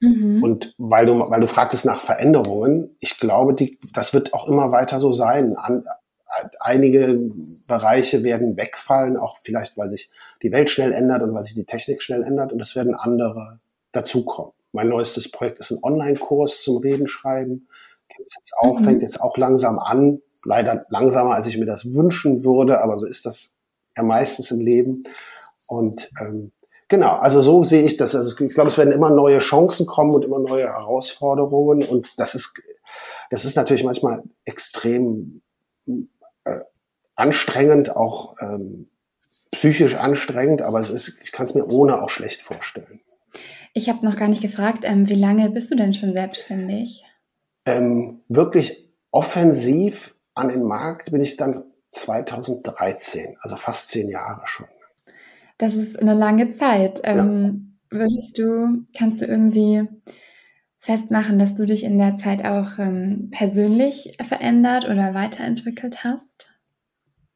Mhm. 0.00 0.42
Und 0.42 0.74
weil 0.78 1.04
du, 1.04 1.18
weil 1.18 1.40
du 1.40 1.46
fragtest 1.46 1.84
nach 1.84 2.00
Veränderungen, 2.00 2.96
ich 3.00 3.18
glaube, 3.18 3.54
die, 3.54 3.78
das 3.92 4.14
wird 4.14 4.32
auch 4.32 4.48
immer 4.48 4.72
weiter 4.72 5.00
so 5.00 5.12
sein. 5.12 5.56
An, 5.56 5.84
einige 6.60 7.30
Bereiche 7.66 8.22
werden 8.22 8.56
wegfallen, 8.56 9.16
auch 9.16 9.38
vielleicht, 9.42 9.76
weil 9.76 9.90
sich 9.90 10.10
die 10.42 10.52
Welt 10.52 10.70
schnell 10.70 10.92
ändert 10.92 11.22
und 11.22 11.34
weil 11.34 11.42
sich 11.42 11.54
die 11.54 11.64
Technik 11.64 12.02
schnell 12.02 12.22
ändert 12.22 12.52
und 12.52 12.60
es 12.60 12.74
werden 12.76 12.94
andere 12.94 13.60
dazukommen. 13.92 14.52
Mein 14.72 14.88
neuestes 14.88 15.30
Projekt 15.30 15.60
ist 15.60 15.70
ein 15.70 15.78
Online-Kurs 15.82 16.62
zum 16.62 16.78
Redenschreiben. 16.78 17.68
Gibt's 18.08 18.36
jetzt 18.36 18.54
auch, 18.58 18.78
mhm. 18.78 18.84
fängt 18.84 19.02
jetzt 19.02 19.20
auch 19.20 19.36
langsam 19.36 19.78
an. 19.78 20.20
Leider 20.44 20.84
langsamer, 20.88 21.34
als 21.34 21.46
ich 21.46 21.56
mir 21.56 21.64
das 21.64 21.94
wünschen 21.94 22.44
würde, 22.44 22.82
aber 22.82 22.98
so 22.98 23.06
ist 23.06 23.24
das 23.24 23.54
ja 23.96 24.02
meistens 24.02 24.50
im 24.50 24.60
Leben. 24.60 25.04
Und 25.68 26.10
ähm, 26.20 26.52
genau, 26.88 27.12
also 27.12 27.40
so 27.40 27.64
sehe 27.64 27.82
ich 27.82 27.96
das. 27.96 28.14
Also 28.14 28.38
ich 28.44 28.52
glaube, 28.52 28.68
es 28.68 28.76
werden 28.76 28.92
immer 28.92 29.10
neue 29.10 29.38
Chancen 29.38 29.86
kommen 29.86 30.14
und 30.14 30.24
immer 30.24 30.40
neue 30.40 30.64
Herausforderungen. 30.64 31.84
Und 31.84 32.12
das 32.16 32.34
ist, 32.34 32.60
das 33.30 33.44
ist 33.44 33.56
natürlich 33.56 33.84
manchmal 33.84 34.22
extrem 34.44 35.40
anstrengend, 37.16 37.94
auch 37.96 38.36
ähm, 38.40 38.88
psychisch 39.52 39.94
anstrengend, 39.94 40.62
aber 40.62 40.80
es 40.80 40.90
ist, 40.90 41.20
ich 41.22 41.32
kann 41.32 41.46
es 41.46 41.54
mir 41.54 41.66
ohne 41.66 42.02
auch 42.02 42.10
schlecht 42.10 42.42
vorstellen. 42.42 43.00
Ich 43.72 43.88
habe 43.88 44.04
noch 44.04 44.16
gar 44.16 44.28
nicht 44.28 44.42
gefragt, 44.42 44.84
ähm, 44.84 45.08
wie 45.08 45.14
lange 45.14 45.50
bist 45.50 45.70
du 45.70 45.76
denn 45.76 45.94
schon 45.94 46.12
selbstständig? 46.12 47.04
Ähm, 47.66 48.20
wirklich 48.28 48.92
offensiv 49.10 50.14
an 50.34 50.48
den 50.48 50.64
Markt 50.64 51.12
bin 51.12 51.20
ich 51.20 51.36
dann 51.36 51.64
2013, 51.90 53.36
also 53.40 53.56
fast 53.56 53.88
zehn 53.88 54.08
Jahre 54.08 54.42
schon. 54.46 54.66
Das 55.58 55.76
ist 55.76 55.98
eine 55.98 56.14
lange 56.14 56.48
Zeit. 56.48 57.00
Ähm, 57.04 57.76
ja. 57.90 57.98
Würdest 57.98 58.38
du, 58.38 58.84
kannst 58.96 59.22
du 59.22 59.26
irgendwie 59.26 59.88
festmachen, 60.78 61.38
dass 61.38 61.54
du 61.54 61.64
dich 61.64 61.84
in 61.84 61.96
der 61.96 62.14
Zeit 62.16 62.44
auch 62.44 62.78
ähm, 62.78 63.30
persönlich 63.30 64.16
verändert 64.26 64.84
oder 64.84 65.14
weiterentwickelt 65.14 66.02
hast? 66.02 66.53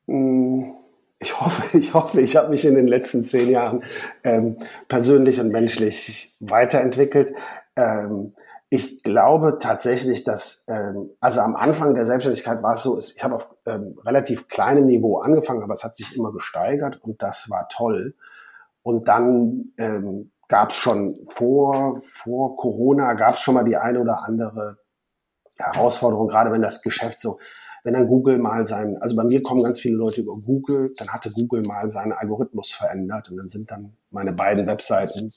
Hm, 0.09 0.75
ich 1.21 1.40
hoffe, 1.40 1.79
ich 1.79 1.94
hoffe, 1.94 2.21
ich 2.21 2.37
habe 2.37 2.51
mich 2.51 2.64
in 2.64 2.75
den 2.75 2.88
letzten 2.88 3.23
zehn 3.23 3.51
Jahren 3.51 3.85
ähm, 4.25 4.57
persönlich 4.88 5.40
und 5.40 5.53
menschlich 5.53 6.35
weiterentwickelt. 6.40 7.35
Ähm, 7.77 8.35
ich 8.71 9.03
glaube 9.03 9.59
tatsächlich, 9.61 10.25
dass, 10.25 10.64
ähm, 10.68 11.11
also 11.21 11.40
am 11.40 11.57
Anfang 11.57 11.94
der 11.94 12.05
Selbstständigkeit 12.05 12.62
war 12.62 12.75
es 12.75 12.83
so, 12.83 12.99
ich 12.99 13.23
habe 13.25 13.37
auf 13.37 13.49
ähm, 13.64 13.99
relativ 14.05 14.49
kleinem 14.49 14.87
Niveau 14.87 15.18
angefangen, 15.18 15.62
aber 15.62 15.75
es 15.75 15.85
hat 15.85 15.94
sich 15.94 16.16
immer 16.16 16.33
gesteigert 16.33 17.01
und 17.03 17.23
das 17.23 17.49
war 17.51 17.68
toll. 17.68 18.14
Und 18.83 19.09
dann 19.09 19.73
ähm, 19.79 20.33
gab 20.49 20.71
es 20.71 20.77
schon 20.77 21.18
vor, 21.29 22.01
vor 22.03 22.57
Corona, 22.57 23.14
gab 23.14 23.35
es 23.35 23.40
schon 23.40 23.55
mal 23.55 23.64
die 23.64 23.77
eine 23.77 24.01
oder 24.01 24.23
andere 24.25 24.79
Herausforderung, 25.57 26.29
gerade 26.29 26.53
wenn 26.53 26.62
das 26.62 26.83
Geschäft 26.83 27.21
so, 27.21 27.38
wenn 27.88 27.94
dann 27.94 28.07
Google 28.07 28.37
mal 28.37 28.66
sein, 28.66 28.98
also 29.01 29.16
bei 29.16 29.24
mir 29.24 29.42
kommen 29.42 29.62
ganz 29.62 29.81
viele 29.81 29.96
Leute 29.96 30.20
über 30.20 30.37
Google, 30.37 30.92
dann 30.98 31.09
hatte 31.09 31.31
Google 31.31 31.62
mal 31.62 31.88
seinen 31.88 32.12
Algorithmus 32.12 32.70
verändert 32.70 33.31
und 33.31 33.38
dann 33.38 33.48
sind 33.48 33.70
dann 33.70 33.96
meine 34.11 34.35
beiden 34.35 34.66
Webseiten 34.66 35.33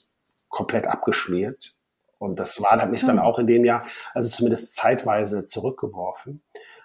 komplett 0.50 0.86
abgeschmiert 0.86 1.74
und 2.18 2.38
das 2.38 2.60
war, 2.60 2.72
hat 2.72 2.90
mich 2.90 3.06
dann 3.06 3.16
hm. 3.16 3.24
auch 3.24 3.38
in 3.38 3.46
dem 3.46 3.64
Jahr, 3.64 3.86
also 4.12 4.28
zumindest 4.28 4.76
zeitweise 4.76 5.46
zurückgeworfen. 5.46 6.42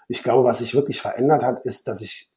Ich 0.07 0.23
glaube, 0.23 0.45
was 0.45 0.59
sich 0.59 0.73
wirklich 0.73 1.01
verändert 1.01 1.43
hat, 1.43 1.65
ist, 1.65 1.89
dass 1.89 1.99
ich 1.99 2.29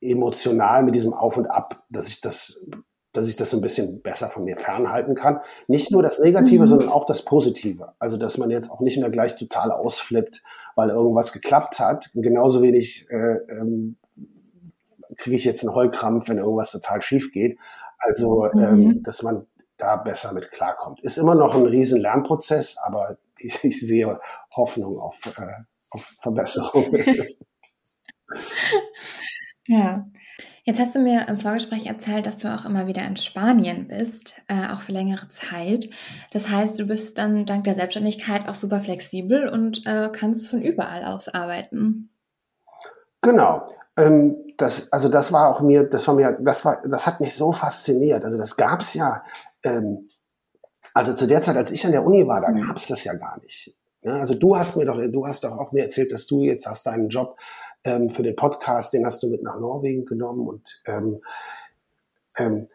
emotional 0.00 0.82
mit 0.82 0.96
diesem 0.96 1.14
Auf 1.14 1.36
und 1.36 1.46
Ab, 1.46 1.76
dass 1.90 2.08
ich 2.08 2.20
das, 2.22 2.66
dass 3.12 3.28
ich 3.28 3.36
das 3.36 3.50
so 3.50 3.58
ein 3.58 3.60
bisschen 3.60 4.00
besser 4.00 4.28
von 4.28 4.44
mir 4.44 4.56
fernhalten 4.56 5.14
kann. 5.14 5.40
Nicht 5.68 5.90
nur 5.90 6.02
das 6.02 6.18
Negative, 6.18 6.62
mhm. 6.62 6.66
sondern 6.66 6.88
auch 6.88 7.04
das 7.04 7.24
Positive. 7.24 7.92
Also, 7.98 8.16
dass 8.16 8.38
man 8.38 8.50
jetzt 8.50 8.70
auch 8.70 8.80
nicht 8.80 8.98
mehr 8.98 9.10
gleich 9.10 9.36
total 9.36 9.70
ausflippt, 9.70 10.42
weil 10.76 10.90
irgendwas 10.90 11.32
geklappt 11.32 11.78
hat. 11.78 12.10
Und 12.14 12.22
genauso 12.22 12.62
wenig 12.62 13.06
äh, 13.10 13.36
ähm, 13.50 13.96
kriege 15.16 15.36
ich 15.36 15.44
jetzt 15.44 15.62
einen 15.62 15.74
Heulkrampf, 15.74 16.28
wenn 16.28 16.38
irgendwas 16.38 16.72
total 16.72 17.02
schief 17.02 17.32
geht. 17.32 17.58
Also, 17.98 18.48
mhm. 18.52 18.62
ähm, 18.62 19.02
dass 19.02 19.22
man 19.22 19.46
da 19.76 19.96
besser 19.96 20.32
mit 20.32 20.50
klarkommt. 20.50 21.00
Ist 21.00 21.18
immer 21.18 21.34
noch 21.34 21.54
ein 21.54 21.66
riesen 21.66 22.00
Lernprozess, 22.00 22.78
aber 22.78 23.18
ich, 23.38 23.62
ich 23.64 23.80
sehe 23.80 24.18
Hoffnung 24.54 24.98
auf, 24.98 25.18
äh, 25.38 25.64
auf 25.90 26.02
Verbesserung. 26.22 26.94
ja. 29.66 30.06
Jetzt 30.64 30.78
hast 30.78 30.94
du 30.94 31.00
mir 31.00 31.26
im 31.28 31.38
Vorgespräch 31.38 31.86
erzählt, 31.86 32.26
dass 32.26 32.38
du 32.38 32.52
auch 32.54 32.64
immer 32.64 32.86
wieder 32.86 33.04
in 33.04 33.16
Spanien 33.16 33.88
bist, 33.88 34.40
äh, 34.48 34.68
auch 34.72 34.82
für 34.82 34.92
längere 34.92 35.28
Zeit. 35.28 35.90
Das 36.30 36.48
heißt, 36.48 36.78
du 36.78 36.86
bist 36.86 37.18
dann 37.18 37.46
dank 37.46 37.64
der 37.64 37.74
Selbstständigkeit 37.74 38.48
auch 38.48 38.54
super 38.54 38.80
flexibel 38.80 39.48
und 39.48 39.84
äh, 39.86 40.08
kannst 40.12 40.48
von 40.48 40.62
überall 40.62 41.04
aus 41.04 41.28
arbeiten. 41.28 42.10
Genau. 43.22 43.66
Ähm, 43.96 44.36
das, 44.56 44.92
also 44.92 45.08
das 45.08 45.32
war 45.32 45.48
auch 45.48 45.60
mir, 45.60 45.84
das 45.84 46.06
war 46.06 46.14
mir, 46.14 46.38
das 46.40 46.64
war, 46.64 46.80
das 46.88 47.06
hat 47.06 47.20
mich 47.20 47.34
so 47.34 47.52
fasziniert. 47.52 48.24
Also 48.24 48.38
das 48.38 48.56
gab 48.56 48.80
es 48.80 48.94
ja 48.94 49.24
ähm, 49.64 50.08
also 50.94 51.14
zu 51.14 51.26
der 51.26 51.40
Zeit, 51.40 51.56
als 51.56 51.70
ich 51.70 51.84
an 51.86 51.92
der 51.92 52.04
Uni 52.04 52.26
war, 52.26 52.40
da 52.40 52.50
mhm. 52.50 52.66
gab 52.66 52.76
es 52.76 52.86
das 52.86 53.04
ja 53.04 53.14
gar 53.14 53.38
nicht. 53.40 53.74
Ja, 54.02 54.14
also 54.14 54.34
du 54.34 54.56
hast 54.56 54.76
mir 54.76 54.84
doch, 54.84 54.98
du 54.98 55.26
hast 55.26 55.44
doch 55.44 55.52
auch 55.52 55.72
mir 55.72 55.84
erzählt, 55.84 56.12
dass 56.12 56.26
du 56.26 56.42
jetzt 56.42 56.66
hast 56.66 56.86
deinen 56.86 57.08
Job 57.08 57.36
ähm, 57.84 58.10
für 58.10 58.22
den 58.22 58.36
Podcast, 58.36 58.92
den 58.92 59.04
hast 59.04 59.22
du 59.22 59.28
mit 59.28 59.42
nach 59.42 59.58
Norwegen 59.58 60.04
genommen 60.04 60.48
und 60.48 60.82
ähm, 60.86 61.20
ähm, 62.36 62.68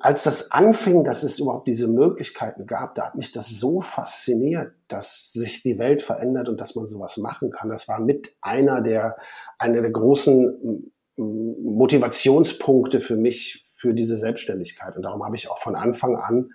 als 0.00 0.24
das 0.24 0.50
anfing, 0.50 1.04
dass 1.04 1.22
es 1.22 1.38
überhaupt 1.38 1.66
diese 1.66 1.88
Möglichkeiten 1.88 2.66
gab, 2.66 2.94
da 2.94 3.06
hat 3.06 3.16
mich 3.16 3.32
das 3.32 3.50
so 3.60 3.82
fasziniert, 3.82 4.72
dass 4.88 5.32
sich 5.32 5.62
die 5.62 5.78
Welt 5.78 6.02
verändert 6.02 6.48
und 6.48 6.58
dass 6.58 6.74
man 6.74 6.86
sowas 6.86 7.18
machen 7.18 7.50
kann. 7.50 7.68
Das 7.68 7.86
war 7.86 8.00
mit 8.00 8.34
einer 8.40 8.80
der, 8.80 9.16
einer 9.58 9.82
der 9.82 9.90
großen 9.90 10.90
Motivationspunkte 11.16 13.00
für 13.00 13.16
mich 13.16 13.62
für 13.76 13.92
diese 13.92 14.16
Selbstständigkeit. 14.16 14.96
Und 14.96 15.02
darum 15.02 15.22
habe 15.22 15.36
ich 15.36 15.50
auch 15.50 15.58
von 15.58 15.76
Anfang 15.76 16.16
an 16.16 16.52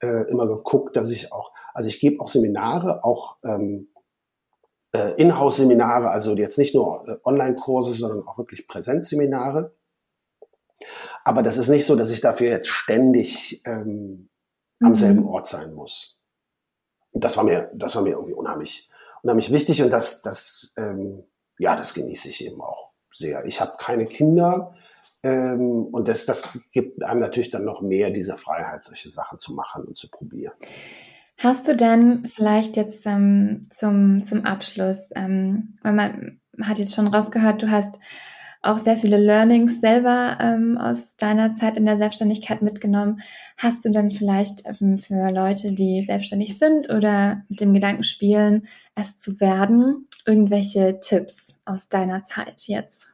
äh, 0.00 0.28
immer 0.28 0.48
geguckt, 0.48 0.96
dass 0.96 1.12
ich 1.12 1.32
auch, 1.32 1.52
also 1.72 1.88
ich 1.88 2.00
gebe 2.00 2.20
auch 2.20 2.28
Seminare, 2.28 3.04
auch 3.04 3.36
ähm, 3.44 3.88
äh, 4.94 5.12
Inhouse-Seminare, 5.20 6.08
also 6.08 6.36
jetzt 6.36 6.56
nicht 6.56 6.74
nur 6.74 7.06
äh, 7.08 7.16
Online-Kurse, 7.24 7.92
sondern 7.92 8.26
auch 8.26 8.38
wirklich 8.38 8.68
Präsenzseminare. 8.68 9.74
Aber 11.24 11.42
das 11.42 11.56
ist 11.56 11.68
nicht 11.68 11.84
so, 11.84 11.96
dass 11.96 12.10
ich 12.10 12.20
dafür 12.20 12.50
jetzt 12.50 12.68
ständig 12.68 13.60
ähm, 13.64 14.28
am 14.80 14.90
mhm. 14.90 14.94
selben 14.94 15.26
Ort 15.26 15.46
sein 15.46 15.74
muss. 15.74 16.20
Und 17.10 17.24
das 17.24 17.36
war 17.36 17.44
mir, 17.44 17.70
das 17.74 17.96
war 17.96 18.02
mir 18.02 18.10
irgendwie 18.10 18.34
unheimlich, 18.34 18.90
unheimlich 19.22 19.52
wichtig 19.52 19.82
und 19.82 19.90
das, 19.90 20.22
das, 20.22 20.72
ähm, 20.76 21.24
ja, 21.58 21.76
das 21.76 21.94
genieße 21.94 22.28
ich 22.28 22.44
eben 22.44 22.60
auch 22.60 22.92
sehr. 23.10 23.44
Ich 23.46 23.60
habe 23.60 23.72
keine 23.78 24.06
Kinder. 24.06 24.74
Ähm, 25.22 25.86
und 25.86 26.08
das, 26.08 26.26
das 26.26 26.58
gibt 26.72 27.02
einem 27.02 27.20
natürlich 27.20 27.50
dann 27.50 27.64
noch 27.64 27.80
mehr 27.80 28.10
diese 28.10 28.36
Freiheit, 28.36 28.82
solche 28.82 29.10
Sachen 29.10 29.38
zu 29.38 29.54
machen 29.54 29.84
und 29.84 29.96
zu 29.96 30.08
probieren. 30.08 30.54
Hast 31.38 31.66
du 31.68 31.74
denn 31.74 32.26
vielleicht 32.26 32.76
jetzt 32.76 33.06
ähm, 33.06 33.60
zum, 33.68 34.22
zum 34.24 34.44
Abschluss, 34.44 35.10
ähm, 35.16 35.74
weil 35.82 35.92
man 35.92 36.40
hat 36.62 36.78
jetzt 36.78 36.94
schon 36.94 37.08
rausgehört, 37.08 37.62
du 37.62 37.70
hast 37.70 37.98
auch 38.64 38.78
sehr 38.78 38.96
viele 38.96 39.18
Learnings 39.18 39.80
selber 39.80 40.38
ähm, 40.40 40.78
aus 40.78 41.16
deiner 41.16 41.50
Zeit 41.50 41.76
in 41.76 41.84
der 41.84 41.98
Selbstständigkeit 41.98 42.62
mitgenommen. 42.62 43.20
Hast 43.58 43.84
du 43.84 43.90
denn 43.90 44.10
vielleicht 44.10 44.62
ähm, 44.66 44.96
für 44.96 45.30
Leute, 45.30 45.72
die 45.72 46.00
selbstständig 46.00 46.58
sind 46.58 46.88
oder 46.90 47.42
mit 47.48 47.60
dem 47.60 47.74
Gedanken 47.74 48.04
spielen, 48.04 48.66
es 48.94 49.16
zu 49.16 49.38
werden, 49.40 50.06
irgendwelche 50.26 50.98
Tipps 51.00 51.56
aus 51.66 51.88
deiner 51.88 52.22
Zeit 52.22 52.62
jetzt? 52.66 53.08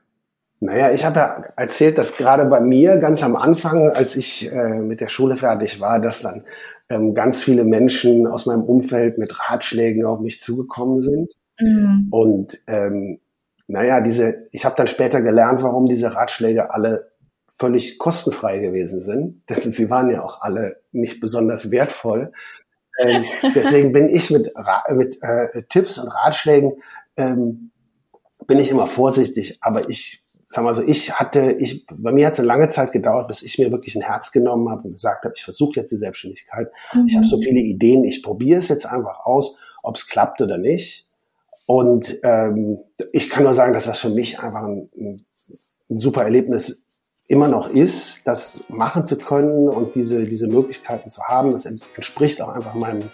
Naja, 0.60 0.90
ich 0.90 1.04
habe 1.06 1.18
ja 1.18 1.44
erzählt, 1.56 1.96
dass 1.96 2.16
gerade 2.16 2.44
bei 2.44 2.60
mir 2.60 2.98
ganz 2.98 3.22
am 3.22 3.34
Anfang, 3.34 3.90
als 3.90 4.14
ich 4.14 4.52
äh, 4.52 4.78
mit 4.78 5.00
der 5.00 5.08
Schule 5.08 5.38
fertig 5.38 5.80
war, 5.80 6.00
dass 6.00 6.20
dann 6.20 6.44
ähm, 6.90 7.14
ganz 7.14 7.42
viele 7.42 7.64
Menschen 7.64 8.26
aus 8.26 8.46
meinem 8.46 8.64
Umfeld 8.64 9.16
mit 9.16 9.38
Ratschlägen 9.40 10.04
auf 10.04 10.20
mich 10.20 10.40
zugekommen 10.40 11.00
sind. 11.00 11.32
Mhm. 11.58 12.08
Und 12.10 12.58
ähm, 12.66 13.20
naja, 13.68 14.00
diese, 14.00 14.48
ich 14.50 14.64
habe 14.64 14.74
dann 14.76 14.88
später 14.88 15.22
gelernt, 15.22 15.62
warum 15.62 15.86
diese 15.86 16.14
Ratschläge 16.14 16.74
alle 16.74 17.12
völlig 17.46 17.98
kostenfrei 17.98 18.58
gewesen 18.58 19.00
sind. 19.00 19.48
Denn 19.48 19.70
sie 19.70 19.88
waren 19.88 20.10
ja 20.10 20.22
auch 20.24 20.40
alle 20.42 20.80
nicht 20.92 21.20
besonders 21.20 21.70
wertvoll. 21.70 22.32
Ähm, 22.98 23.24
deswegen 23.54 23.92
bin 23.92 24.08
ich 24.08 24.30
mit, 24.30 24.52
mit 24.90 25.22
äh, 25.22 25.62
Tipps 25.68 25.98
und 25.98 26.08
Ratschlägen 26.08 26.72
ähm, 27.16 27.70
bin 28.46 28.58
ich 28.58 28.70
immer 28.70 28.86
vorsichtig, 28.86 29.58
aber 29.60 29.88
ich 29.88 30.24
sag 30.52 30.64
mal 30.64 30.74
so, 30.74 30.82
ich 30.82 31.12
hatte, 31.12 31.52
ich, 31.52 31.86
bei 31.86 32.10
mir 32.10 32.26
hat 32.26 32.32
es 32.32 32.40
eine 32.40 32.48
lange 32.48 32.66
Zeit 32.66 32.90
gedauert, 32.90 33.28
bis 33.28 33.42
ich 33.42 33.56
mir 33.60 33.70
wirklich 33.70 33.94
ein 33.94 34.02
Herz 34.02 34.32
genommen 34.32 34.68
habe 34.68 34.82
und 34.82 34.92
gesagt 34.92 35.24
habe, 35.24 35.32
ich 35.36 35.44
versuche 35.44 35.74
jetzt 35.76 35.92
die 35.92 35.96
Selbstständigkeit. 35.96 36.72
Mhm. 36.92 37.06
Ich 37.06 37.14
habe 37.14 37.24
so 37.24 37.40
viele 37.40 37.60
Ideen, 37.60 38.02
ich 38.02 38.20
probiere 38.20 38.58
es 38.58 38.66
jetzt 38.66 38.84
einfach 38.84 39.20
aus, 39.24 39.58
ob 39.84 39.94
es 39.94 40.08
klappt 40.08 40.42
oder 40.42 40.58
nicht. 40.58 41.06
Und 41.68 42.18
ähm, 42.24 42.78
ich 43.12 43.30
kann 43.30 43.44
nur 43.44 43.54
sagen, 43.54 43.74
dass 43.74 43.84
das 43.84 44.00
für 44.00 44.10
mich 44.10 44.40
einfach 44.40 44.64
ein, 44.64 44.90
ein, 44.98 45.24
ein 45.88 46.00
super 46.00 46.24
Erlebnis 46.24 46.84
immer 47.28 47.46
noch 47.46 47.70
ist, 47.70 48.26
das 48.26 48.64
machen 48.70 49.04
zu 49.04 49.18
können 49.18 49.68
und 49.68 49.94
diese, 49.94 50.24
diese 50.24 50.48
Möglichkeiten 50.48 51.12
zu 51.12 51.22
haben. 51.22 51.52
Das 51.52 51.64
entspricht 51.64 52.42
auch 52.42 52.48
einfach 52.48 52.74
meinem, 52.74 53.10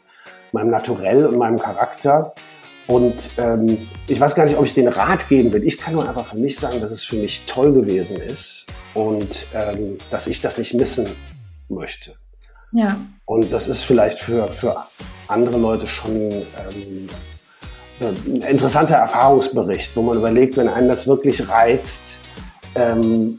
meinem 0.52 0.70
Naturell 0.70 1.26
und 1.26 1.36
meinem 1.36 1.58
Charakter. 1.58 2.34
Und 2.86 3.30
ähm, 3.36 3.88
ich 4.06 4.20
weiß 4.20 4.34
gar 4.34 4.44
nicht, 4.44 4.56
ob 4.56 4.64
ich 4.64 4.74
den 4.74 4.88
Rat 4.88 5.28
geben 5.28 5.52
will. 5.52 5.64
Ich 5.64 5.78
kann 5.78 5.94
nur 5.94 6.06
einfach 6.06 6.26
für 6.26 6.36
mich 6.36 6.58
sagen, 6.58 6.80
dass 6.80 6.92
es 6.92 7.04
für 7.04 7.16
mich 7.16 7.44
toll 7.46 7.72
gewesen 7.72 8.20
ist 8.20 8.66
und 8.94 9.46
ähm, 9.52 9.98
dass 10.10 10.28
ich 10.28 10.40
das 10.40 10.56
nicht 10.58 10.74
missen 10.74 11.08
möchte. 11.68 12.14
Ja. 12.72 12.96
Und 13.24 13.52
das 13.52 13.66
ist 13.66 13.82
vielleicht 13.82 14.20
für, 14.20 14.46
für 14.48 14.86
andere 15.26 15.56
Leute 15.56 15.86
schon 15.88 16.14
ähm, 16.16 17.08
ein 18.00 18.42
interessanter 18.42 18.96
Erfahrungsbericht, 18.96 19.96
wo 19.96 20.02
man 20.02 20.16
überlegt, 20.16 20.56
wenn 20.56 20.68
einen 20.68 20.88
das 20.88 21.08
wirklich 21.08 21.48
reizt, 21.48 22.20
ähm, 22.74 23.38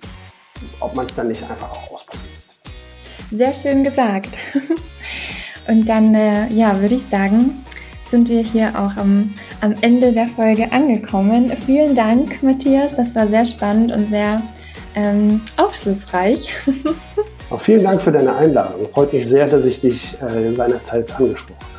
ob 0.79 0.93
man 0.95 1.05
es 1.05 1.15
dann 1.15 1.27
nicht 1.29 1.43
einfach 1.43 1.71
auch 1.71 1.93
ausprobiert. 1.93 2.23
Sehr 3.31 3.53
schön 3.53 3.83
gesagt. 3.83 4.37
Und 5.67 5.87
dann, 5.87 6.15
äh, 6.15 6.47
ja, 6.47 6.79
würde 6.81 6.95
ich 6.95 7.03
sagen, 7.09 7.63
sind 8.09 8.29
wir 8.29 8.41
hier 8.41 8.69
auch 8.77 8.95
am, 8.97 9.33
am 9.61 9.75
Ende 9.81 10.11
der 10.11 10.27
Folge 10.27 10.71
angekommen. 10.71 11.51
Vielen 11.65 11.95
Dank, 11.95 12.41
Matthias. 12.43 12.95
Das 12.95 13.15
war 13.15 13.27
sehr 13.27 13.45
spannend 13.45 13.91
und 13.91 14.09
sehr 14.09 14.41
ähm, 14.95 15.41
aufschlussreich. 15.57 16.53
Auch 17.49 17.61
vielen 17.61 17.83
Dank 17.83 18.01
für 18.01 18.11
deine 18.11 18.35
Einladung. 18.35 18.89
Freut 18.89 19.13
mich 19.13 19.25
sehr, 19.27 19.47
dass 19.47 19.63
ich 19.63 19.79
dich 19.79 20.17
äh, 20.21 20.51
seinerzeit 20.53 21.09
angesprochen 21.17 21.55
habe. 21.59 21.76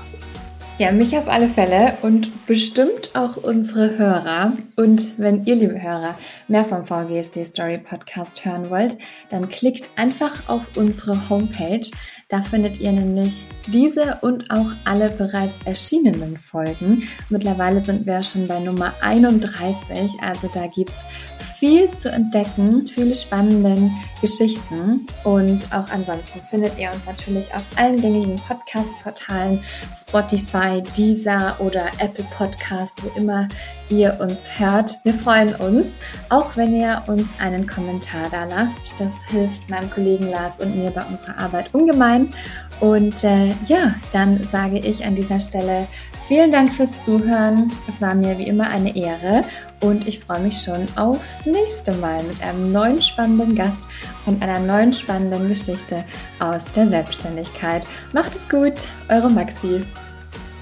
Ja, 0.79 0.93
mich 0.93 1.19
auf 1.19 1.27
alle 1.27 1.49
Fälle 1.49 1.99
und 2.03 2.47
bestimmt 2.47 3.11
auch 3.17 3.37
unsere 3.37 3.99
Hörer. 3.99 4.53
Und 4.77 5.19
wenn 5.19 5.45
ihr, 5.45 5.57
liebe 5.57 5.83
Hörer, 5.83 6.17
mehr 6.47 6.65
vom 6.65 6.85
VGSD 6.85 7.45
Story 7.45 7.79
Podcast 7.79 8.45
hören 8.45 8.71
wollt, 8.71 8.97
dann 9.29 9.49
klickt 9.49 9.91
einfach 9.97 10.49
auf 10.49 10.77
unsere 10.77 11.29
Homepage. 11.29 11.81
Da 12.29 12.43
findet 12.43 12.79
ihr 12.79 12.93
nämlich 12.93 13.45
diese 13.67 14.19
und 14.21 14.53
auch 14.53 14.71
alle 14.85 15.11
bereits 15.11 15.59
erschienenen 15.65 16.37
Folgen. 16.37 17.03
Mittlerweile 17.29 17.83
sind 17.83 18.07
wir 18.07 18.23
schon 18.23 18.47
bei 18.47 18.61
Nummer 18.61 18.95
31, 19.01 20.13
also 20.21 20.49
da 20.55 20.69
gibt's 20.69 21.05
viel 21.59 21.91
zu 21.91 22.13
entdecken, 22.13 22.87
viele 22.87 23.17
spannende 23.17 23.91
Geschichten. 24.21 25.07
Und 25.25 25.73
auch 25.73 25.91
ansonsten 25.91 26.41
findet 26.43 26.79
ihr 26.79 26.93
uns 26.93 27.05
natürlich 27.05 27.53
auf 27.53 27.65
allen 27.77 28.01
gängigen 28.01 28.37
Podcast-Portalen, 28.37 29.61
Spotify, 29.93 30.68
Deezer 30.97 31.57
oder 31.61 31.87
Apple 31.99 32.27
Podcast, 32.37 33.03
wo 33.03 33.19
immer 33.19 33.49
ihr 33.89 34.19
uns 34.21 34.61
hört. 34.61 34.99
Wir 35.05 35.15
freuen 35.15 35.55
uns, 35.55 35.97
auch 36.29 36.57
wenn 36.57 36.75
ihr 36.75 37.03
uns 37.07 37.41
einen 37.41 37.67
Kommentar 37.67 38.29
da 38.31 38.45
lasst. 38.45 38.95
Das 38.99 39.25
hilft 39.27 39.69
meinem 39.69 39.91
Kollegen 39.91 40.29
Lars 40.29 40.61
und 40.61 40.77
mir 40.77 40.91
bei 40.91 41.05
unserer 41.05 41.39
Arbeit 41.39 41.75
ungemein. 41.75 42.33
Und 42.81 43.25
äh, 43.25 43.49
ja, 43.67 43.95
dann 44.13 44.45
sage 44.45 44.79
ich 44.79 45.05
an 45.05 45.15
dieser 45.15 45.41
Stelle 45.41 45.89
vielen 46.21 46.53
Dank 46.53 46.73
fürs 46.73 46.99
Zuhören. 46.99 47.73
Es 47.89 48.01
war 48.01 48.15
mir 48.15 48.39
wie 48.39 48.47
immer 48.47 48.69
eine 48.69 48.95
Ehre 48.95 49.43
und 49.81 50.07
ich 50.07 50.21
freue 50.21 50.41
mich 50.41 50.61
schon 50.63 50.87
aufs 50.97 51.47
nächste 51.47 51.93
Mal 51.95 52.23
mit 52.23 52.41
einem 52.43 52.71
neuen 52.71 53.03
spannenden 53.03 53.57
Gast 53.57 53.89
und 54.27 54.43
einer 54.43 54.61
neuen 54.61 54.93
spannenden 54.93 55.49
Geschichte 55.49 56.05
aus 56.39 56.67
der 56.73 56.87
Selbstständigkeit. 56.87 57.87
Macht 58.13 58.35
es 58.37 58.49
gut, 58.49 58.87
eure 59.09 59.31
Maxi. 59.31 59.83